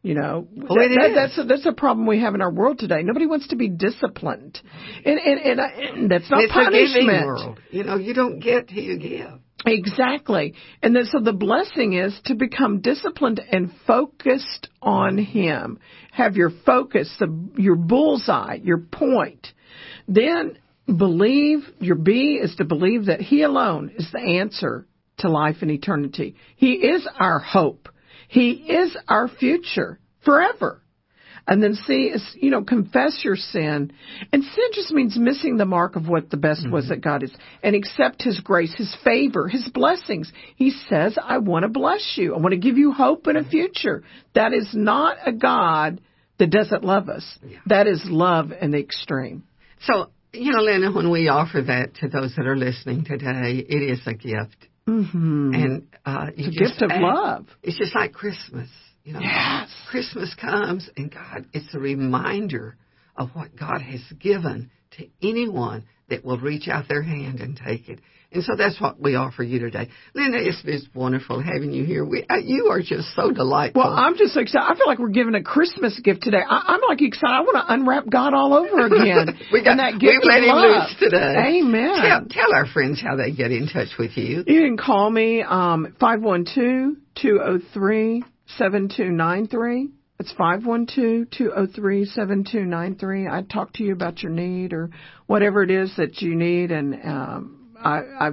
You 0.02 0.16
know, 0.16 0.48
it 0.56 0.68
that, 0.98 1.10
is. 1.10 1.16
that's 1.16 1.38
a, 1.38 1.44
that's 1.44 1.66
a 1.66 1.74
problem 1.74 2.08
we 2.08 2.22
have 2.22 2.34
in 2.34 2.42
our 2.42 2.52
world 2.52 2.80
today. 2.80 3.04
Nobody 3.04 3.28
wants 3.28 3.50
to 3.50 3.58
be 3.58 3.68
disciplined, 3.68 4.58
and 5.06 5.20
and, 5.20 5.40
and, 5.42 5.60
I- 5.60 5.72
and 5.72 6.10
that's 6.10 6.30
not 6.32 6.42
it's 6.42 6.54
a 6.54 6.72
giving 6.72 7.06
punishment. 7.08 7.26
world. 7.28 7.60
You 7.70 7.84
know, 7.84 7.98
you 7.98 8.14
don't 8.14 8.40
get 8.40 8.70
till 8.70 8.78
you 8.82 8.98
give. 8.98 9.40
Exactly. 9.66 10.54
And 10.82 10.96
then, 10.96 11.06
so 11.06 11.20
the 11.20 11.34
blessing 11.34 11.94
is 11.94 12.18
to 12.26 12.36
become 12.36 12.82
disciplined 12.82 13.42
and 13.52 13.72
focused 13.86 14.70
on 14.82 15.18
Him. 15.18 15.80
Have 16.12 16.36
your 16.36 16.52
focus, 16.66 17.14
the, 17.20 17.28
your 17.58 17.76
bullseye, 17.76 18.60
your 18.64 18.78
point. 18.78 19.48
Then 20.08 20.58
believe, 20.86 21.60
your 21.80 21.98
B 21.98 22.40
is 22.42 22.56
to 22.56 22.66
believe 22.66 23.06
that 23.06 23.22
He 23.22 23.44
alone 23.44 23.92
is 23.98 24.10
the 24.12 24.20
answer 24.20 24.88
to 25.20 25.30
life 25.30 25.58
and 25.62 25.72
eternity. 25.72 26.36
He 26.56 26.74
is 26.74 27.08
our 27.20 27.40
hope. 27.40 27.90
He 28.30 28.52
is 28.52 28.96
our 29.08 29.28
future 29.28 30.00
forever. 30.24 30.82
And 31.50 31.64
then 31.64 31.74
C 31.74 32.12
is, 32.14 32.24
you 32.36 32.52
know, 32.52 32.64
confess 32.64 33.22
your 33.24 33.36
sin. 33.36 33.92
And 34.32 34.44
sin 34.44 34.66
just 34.74 34.92
means 34.92 35.18
missing 35.18 35.58
the 35.58 35.66
mark 35.66 35.96
of 35.96 36.08
what 36.08 36.30
the 36.30 36.38
best 36.38 36.70
was 36.70 36.90
that 36.90 37.02
God 37.02 37.24
is. 37.24 37.32
And 37.64 37.76
accept 37.76 38.22
His 38.22 38.40
grace, 38.40 38.74
His 38.78 38.96
favor, 39.04 39.48
His 39.48 39.68
blessings. 39.74 40.32
He 40.56 40.70
says, 40.70 41.18
I 41.22 41.40
want 41.40 41.64
to 41.64 41.70
bless 41.70 42.14
you. 42.18 42.36
I 42.36 42.38
want 42.38 42.52
to 42.52 42.60
give 42.60 42.78
you 42.78 42.92
hope 42.92 43.26
and 43.26 43.36
a 43.36 43.44
future. 43.44 44.04
That 44.36 44.54
is 44.54 44.70
not 44.76 45.18
a 45.26 45.32
God 45.34 46.02
that 46.38 46.52
doesn't 46.52 46.84
love 46.84 47.10
us. 47.10 47.40
That 47.66 47.88
is 47.88 48.04
love 48.06 48.52
in 48.62 48.70
the 48.70 48.80
extreme. 48.80 49.44
So, 49.82 50.12
you 50.32 50.54
know, 50.54 50.62
Lena, 50.62 50.92
when 50.92 51.10
we 51.10 51.30
offer 51.30 51.64
that 51.64 51.96
to 51.96 52.10
those 52.10 52.36
that 52.36 52.46
are 52.46 52.56
listening 52.56 53.06
today, 53.06 53.66
it 53.68 53.82
is 53.92 54.02
a 54.06 54.14
gift. 54.14 54.68
Mm-hmm. 54.88 55.54
And 55.56 55.88
uh, 56.06 56.28
It's 56.38 56.56
a 56.56 56.60
gift 56.64 56.82
of 56.84 56.92
ask- 56.92 57.02
love. 57.02 57.48
It's 57.64 57.78
just 57.78 57.96
like 57.96 58.14
Christmas. 58.14 58.70
You 59.10 59.16
know, 59.16 59.22
Yes. 59.22 59.72
Christmas 59.90 60.36
comes, 60.36 60.88
and 60.96 61.12
God, 61.12 61.46
it's 61.52 61.74
a 61.74 61.80
reminder 61.80 62.78
of 63.18 63.32
what 63.34 63.56
God 63.56 63.82
has 63.82 64.02
given 64.20 64.70
to 64.98 65.08
anyone 65.24 65.86
that 66.10 66.24
will 66.24 66.38
reach 66.38 66.68
out 66.68 66.88
their 66.88 67.02
hand 67.02 67.40
and 67.40 67.58
take 67.58 67.90
it. 67.90 68.02
And 68.32 68.44
so 68.44 68.56
that's 68.56 68.80
what 68.80 69.02
we 69.02 69.16
offer 69.16 69.42
you 69.42 69.58
today. 69.58 69.90
Linda, 70.14 70.38
it's, 70.40 70.62
it's 70.64 70.88
wonderful 70.94 71.42
having 71.42 71.72
you 71.72 71.86
here. 71.86 72.06
We, 72.06 72.24
uh, 72.30 72.36
you 72.36 72.68
are 72.70 72.82
just 72.82 73.16
so 73.16 73.32
delightful. 73.32 73.82
Well, 73.82 73.92
I'm 73.92 74.16
just 74.16 74.36
so 74.36 74.42
excited. 74.42 74.68
I 74.72 74.76
feel 74.76 74.86
like 74.86 75.00
we're 75.00 75.10
giving 75.10 75.34
a 75.34 75.42
Christmas 75.42 76.00
gift 76.04 76.22
today. 76.22 76.44
I, 76.48 76.62
I'm 76.68 76.82
like 76.88 77.02
excited. 77.02 77.34
I 77.34 77.42
want 77.42 77.68
to 77.68 77.74
unwrap 77.74 78.08
God 78.12 78.36
all 78.36 78.54
over 78.54 78.86
again. 78.86 79.40
we 79.52 79.64
got, 79.64 79.72
and 79.72 79.80
that 79.80 79.94
gift 79.94 80.20
we've 80.22 80.30
let 80.30 80.44
him 80.44 80.56
loose 80.56 80.96
today. 81.00 81.62
Amen. 81.62 81.96
Tell, 81.98 82.26
tell 82.30 82.54
our 82.54 82.68
friends 82.68 83.02
how 83.02 83.16
they 83.16 83.32
get 83.32 83.52
in 83.52 83.68
touch 83.68 83.90
with 83.98 84.16
you. 84.16 84.44
You 84.46 84.62
can 84.62 84.78
call 84.78 85.10
me 85.10 85.42
um, 85.42 85.96
512-203-7293. 88.60 89.90
It's 90.20 90.34
512-203-7293. 90.34 93.32
I'd 93.32 93.50
talk 93.50 93.72
to 93.74 93.84
you 93.84 93.94
about 93.94 94.22
your 94.22 94.32
need 94.34 94.74
or 94.74 94.90
whatever 95.28 95.64
it 95.64 95.72
is 95.72 95.94
that 95.98 96.22
you 96.22 96.36
need, 96.36 96.72
and 96.72 96.94
um, 97.06 97.70
I, 97.82 98.00
I 98.20 98.32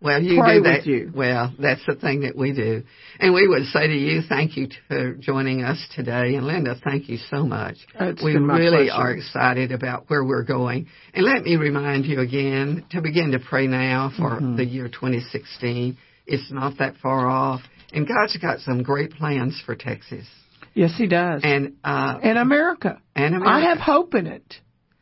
Well, 0.00 0.20
you 0.20 0.40
pray 0.40 0.56
do 0.58 0.62
that. 0.64 0.86
you. 0.86 1.12
Well, 1.14 1.54
that's 1.58 1.84
the 1.86 1.94
thing 1.94 2.22
that 2.22 2.36
we 2.36 2.52
do. 2.52 2.82
And 3.20 3.32
we 3.32 3.46
would 3.46 3.66
say 3.66 3.86
to 3.86 3.94
you, 3.96 4.22
thank 4.28 4.56
you 4.56 4.66
for 4.88 5.12
joining 5.14 5.62
us 5.62 5.78
today. 5.94 6.34
And 6.34 6.46
Linda, 6.48 6.74
thank 6.82 7.08
you 7.08 7.18
so 7.30 7.44
much. 7.44 7.76
It's 8.00 8.20
we 8.22 8.34
really 8.36 8.88
pleasure. 8.88 8.92
are 9.00 9.12
excited 9.12 9.70
about 9.70 10.10
where 10.10 10.24
we're 10.24 10.42
going. 10.44 10.88
And 11.14 11.24
let 11.24 11.44
me 11.44 11.54
remind 11.56 12.06
you 12.06 12.18
again 12.20 12.84
to 12.90 13.00
begin 13.02 13.30
to 13.32 13.38
pray 13.38 13.68
now 13.68 14.10
for 14.16 14.30
Mm-hmm. 14.40 14.56
the 14.56 14.64
year 14.64 14.88
2016. 14.88 15.96
It's 16.26 16.50
not 16.50 16.78
that 16.78 16.96
far 17.02 17.28
off. 17.28 17.60
And 17.92 18.06
God's 18.06 18.36
got 18.36 18.60
some 18.60 18.82
great 18.82 19.12
plans 19.12 19.60
for 19.64 19.74
Texas. 19.74 20.26
yes, 20.74 20.94
He 20.96 21.06
does. 21.06 21.40
And, 21.44 21.74
uh, 21.84 22.18
And 22.22 22.38
America. 22.38 23.00
and 23.16 23.34
America. 23.34 23.50
I 23.50 23.60
have 23.70 23.78
hope 23.78 24.14
in 24.14 24.26
it. 24.26 24.54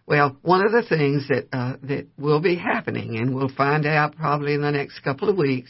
Well, 0.07 0.37
one 0.43 0.65
of 0.65 0.71
the 0.71 0.83
things 0.89 1.27
that 1.29 1.49
uh, 1.53 1.77
that 1.83 2.07
will 2.17 2.41
be 2.41 2.55
happening, 2.55 3.17
and 3.19 3.35
we'll 3.35 3.49
find 3.49 3.85
out 3.85 4.15
probably 4.15 4.55
in 4.55 4.61
the 4.63 4.71
next 4.71 5.01
couple 5.01 5.29
of 5.29 5.37
weeks, 5.37 5.69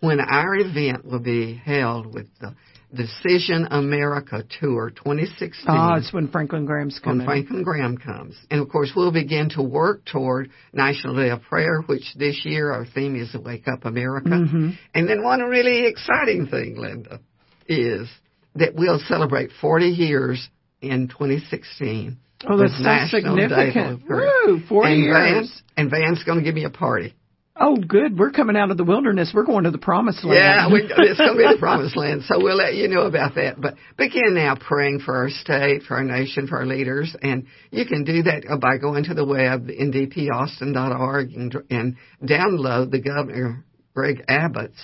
when 0.00 0.20
our 0.20 0.54
event 0.56 1.04
will 1.04 1.18
be 1.18 1.54
held 1.54 2.06
with 2.14 2.26
the 2.40 2.54
Decision 2.94 3.66
America 3.70 4.44
Tour 4.60 4.90
2016. 4.90 5.64
Oh, 5.68 5.94
it's 5.94 6.12
when 6.12 6.28
Franklin 6.28 6.64
Graham's 6.64 6.98
comes. 6.98 7.20
when. 7.20 7.26
Franklin 7.26 7.62
Graham 7.62 7.96
comes. 7.98 8.36
And 8.50 8.60
of 8.60 8.68
course, 8.68 8.92
we'll 8.94 9.12
begin 9.12 9.50
to 9.50 9.62
work 9.62 10.04
toward 10.04 10.50
National 10.72 11.16
Day 11.16 11.30
of 11.30 11.42
Prayer, 11.42 11.82
which 11.86 12.14
this 12.16 12.44
year 12.44 12.70
our 12.70 12.86
theme 12.86 13.16
is 13.16 13.34
Wake 13.34 13.68
Up 13.68 13.84
America. 13.84 14.30
Mm-hmm. 14.30 14.70
And 14.94 15.08
then 15.08 15.22
one 15.22 15.40
really 15.40 15.86
exciting 15.86 16.46
thing, 16.46 16.76
Linda, 16.78 17.20
is 17.68 18.08
that 18.54 18.74
we'll 18.74 19.00
celebrate 19.00 19.50
40 19.60 19.86
years 19.86 20.48
in 20.80 21.08
2016. 21.08 22.18
Oh, 22.46 22.56
that's 22.58 22.76
so 22.76 22.82
National 22.82 23.36
significant. 23.36 24.02
Woo, 24.08 24.60
40 24.68 24.92
and 24.92 25.02
years. 25.02 25.14
Van, 25.16 25.48
and 25.76 25.90
Van's 25.90 26.22
going 26.24 26.38
to 26.38 26.44
give 26.44 26.54
me 26.54 26.64
a 26.64 26.70
party. 26.70 27.14
Oh, 27.56 27.76
good. 27.76 28.18
We're 28.18 28.32
coming 28.32 28.56
out 28.56 28.72
of 28.72 28.76
the 28.76 28.84
wilderness. 28.84 29.30
We're 29.32 29.44
going 29.44 29.62
to 29.62 29.70
the 29.70 29.78
promised 29.78 30.24
land. 30.24 30.38
Yeah, 30.38 30.72
we, 30.72 30.80
it's 30.98 31.18
going 31.18 31.34
to 31.34 31.38
be 31.38 31.54
the 31.54 31.58
promised 31.60 31.96
land. 31.96 32.22
So 32.24 32.42
we'll 32.42 32.56
let 32.56 32.74
you 32.74 32.88
know 32.88 33.02
about 33.02 33.36
that. 33.36 33.60
But 33.60 33.76
begin 33.96 34.34
now 34.34 34.56
praying 34.56 35.00
for 35.04 35.16
our 35.16 35.30
state, 35.30 35.84
for 35.84 35.96
our 35.96 36.02
nation, 36.02 36.48
for 36.48 36.58
our 36.58 36.66
leaders. 36.66 37.14
And 37.22 37.46
you 37.70 37.86
can 37.86 38.02
do 38.02 38.24
that 38.24 38.58
by 38.60 38.78
going 38.78 39.04
to 39.04 39.14
the 39.14 39.24
web, 39.24 39.68
ndpaustin.org, 39.68 41.32
and, 41.32 41.54
and 41.70 41.96
download 42.24 42.90
the 42.90 43.00
Governor 43.00 43.64
Greg 43.94 44.24
Abbott's 44.26 44.82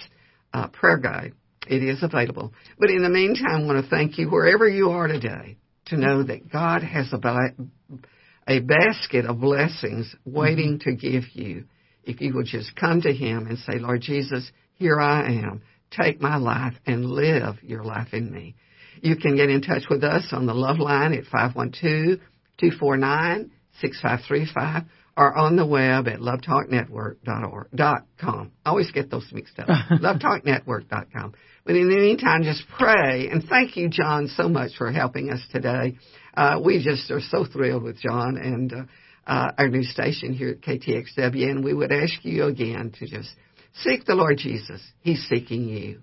uh, 0.55 0.68
prayer 0.68 0.99
guide. 0.99 1.33
It 1.66 1.83
is 1.83 2.05
available. 2.05 2.53
But 2.79 2.91
in 2.91 3.03
the 3.03 3.11
meantime, 3.11 3.62
I 3.62 3.66
want 3.66 3.85
to 3.85 3.91
thank 3.91 4.16
you 4.16 4.31
wherever 4.31 4.68
you 4.68 4.91
are 4.91 5.09
today 5.09 5.57
to 5.87 5.97
know 5.97 6.23
that 6.23 6.51
God 6.53 6.85
has 6.85 7.12
a, 7.12 7.18
a 8.47 8.61
basket 8.61 9.27
of 9.27 9.41
blessings 9.41 10.14
waiting 10.25 10.79
to 10.85 10.95
give 10.95 11.25
you 11.33 11.64
if 12.05 12.20
you 12.20 12.34
will 12.34 12.44
just 12.44 12.76
come 12.76 13.01
to 13.03 13.12
Him 13.12 13.46
and 13.46 13.59
say, 13.59 13.78
Lord 13.78 14.01
Jesus, 14.01 14.51
here 14.74 15.01
I 15.01 15.32
am. 15.32 15.62
Take 15.90 16.20
my 16.20 16.36
life 16.36 16.74
and 16.86 17.07
live 17.07 17.57
your 17.62 17.84
life 17.84 18.12
in 18.12 18.32
me. 18.32 18.55
You 19.03 19.16
can 19.16 19.36
get 19.36 19.51
in 19.51 19.62
touch 19.62 19.84
with 19.88 20.05
us 20.05 20.28
on 20.32 20.46
the 20.46 20.55
Love 20.55 20.78
Line 20.78 21.14
at 21.14 21.24
512-249-6535 22.62 24.86
or 25.16 25.36
on 25.36 25.57
the 25.57 25.66
web 25.66 26.07
at 26.09 26.20
lovetalknetwork.com. 26.20 28.53
I 28.64 28.70
always 28.70 28.90
get 28.90 29.11
those 29.11 29.28
mixed 29.32 29.59
up. 29.59 29.68
lovetalknetwork.com. 29.90 31.34
But 31.64 31.76
in 31.76 31.88
the 31.88 31.96
meantime, 31.96 32.42
just 32.42 32.64
pray. 32.78 33.28
And 33.28 33.44
thank 33.44 33.76
you, 33.76 33.88
John, 33.88 34.28
so 34.28 34.48
much 34.48 34.72
for 34.78 34.90
helping 34.90 35.30
us 35.30 35.40
today. 35.53 35.98
Uh, 36.34 36.61
we 36.64 36.82
just 36.82 37.11
are 37.11 37.20
so 37.20 37.44
thrilled 37.44 37.82
with 37.82 38.01
John 38.01 38.36
and 38.36 38.72
uh, 38.72 38.82
uh, 39.27 39.53
our 39.59 39.68
new 39.68 39.83
station 39.83 40.33
here 40.33 40.51
at 40.51 40.61
KTXW. 40.61 41.51
And 41.51 41.64
we 41.64 41.75
would 41.75 41.93
ask 41.93 42.25
you 42.25 42.45
again 42.45 42.93
to 42.99 43.07
just 43.07 43.31
seek 43.75 44.05
the 44.05 44.14
Lord 44.14 44.39
Jesus. 44.39 44.81
He's 45.01 45.25
seeking 45.29 45.68
you. 45.68 46.03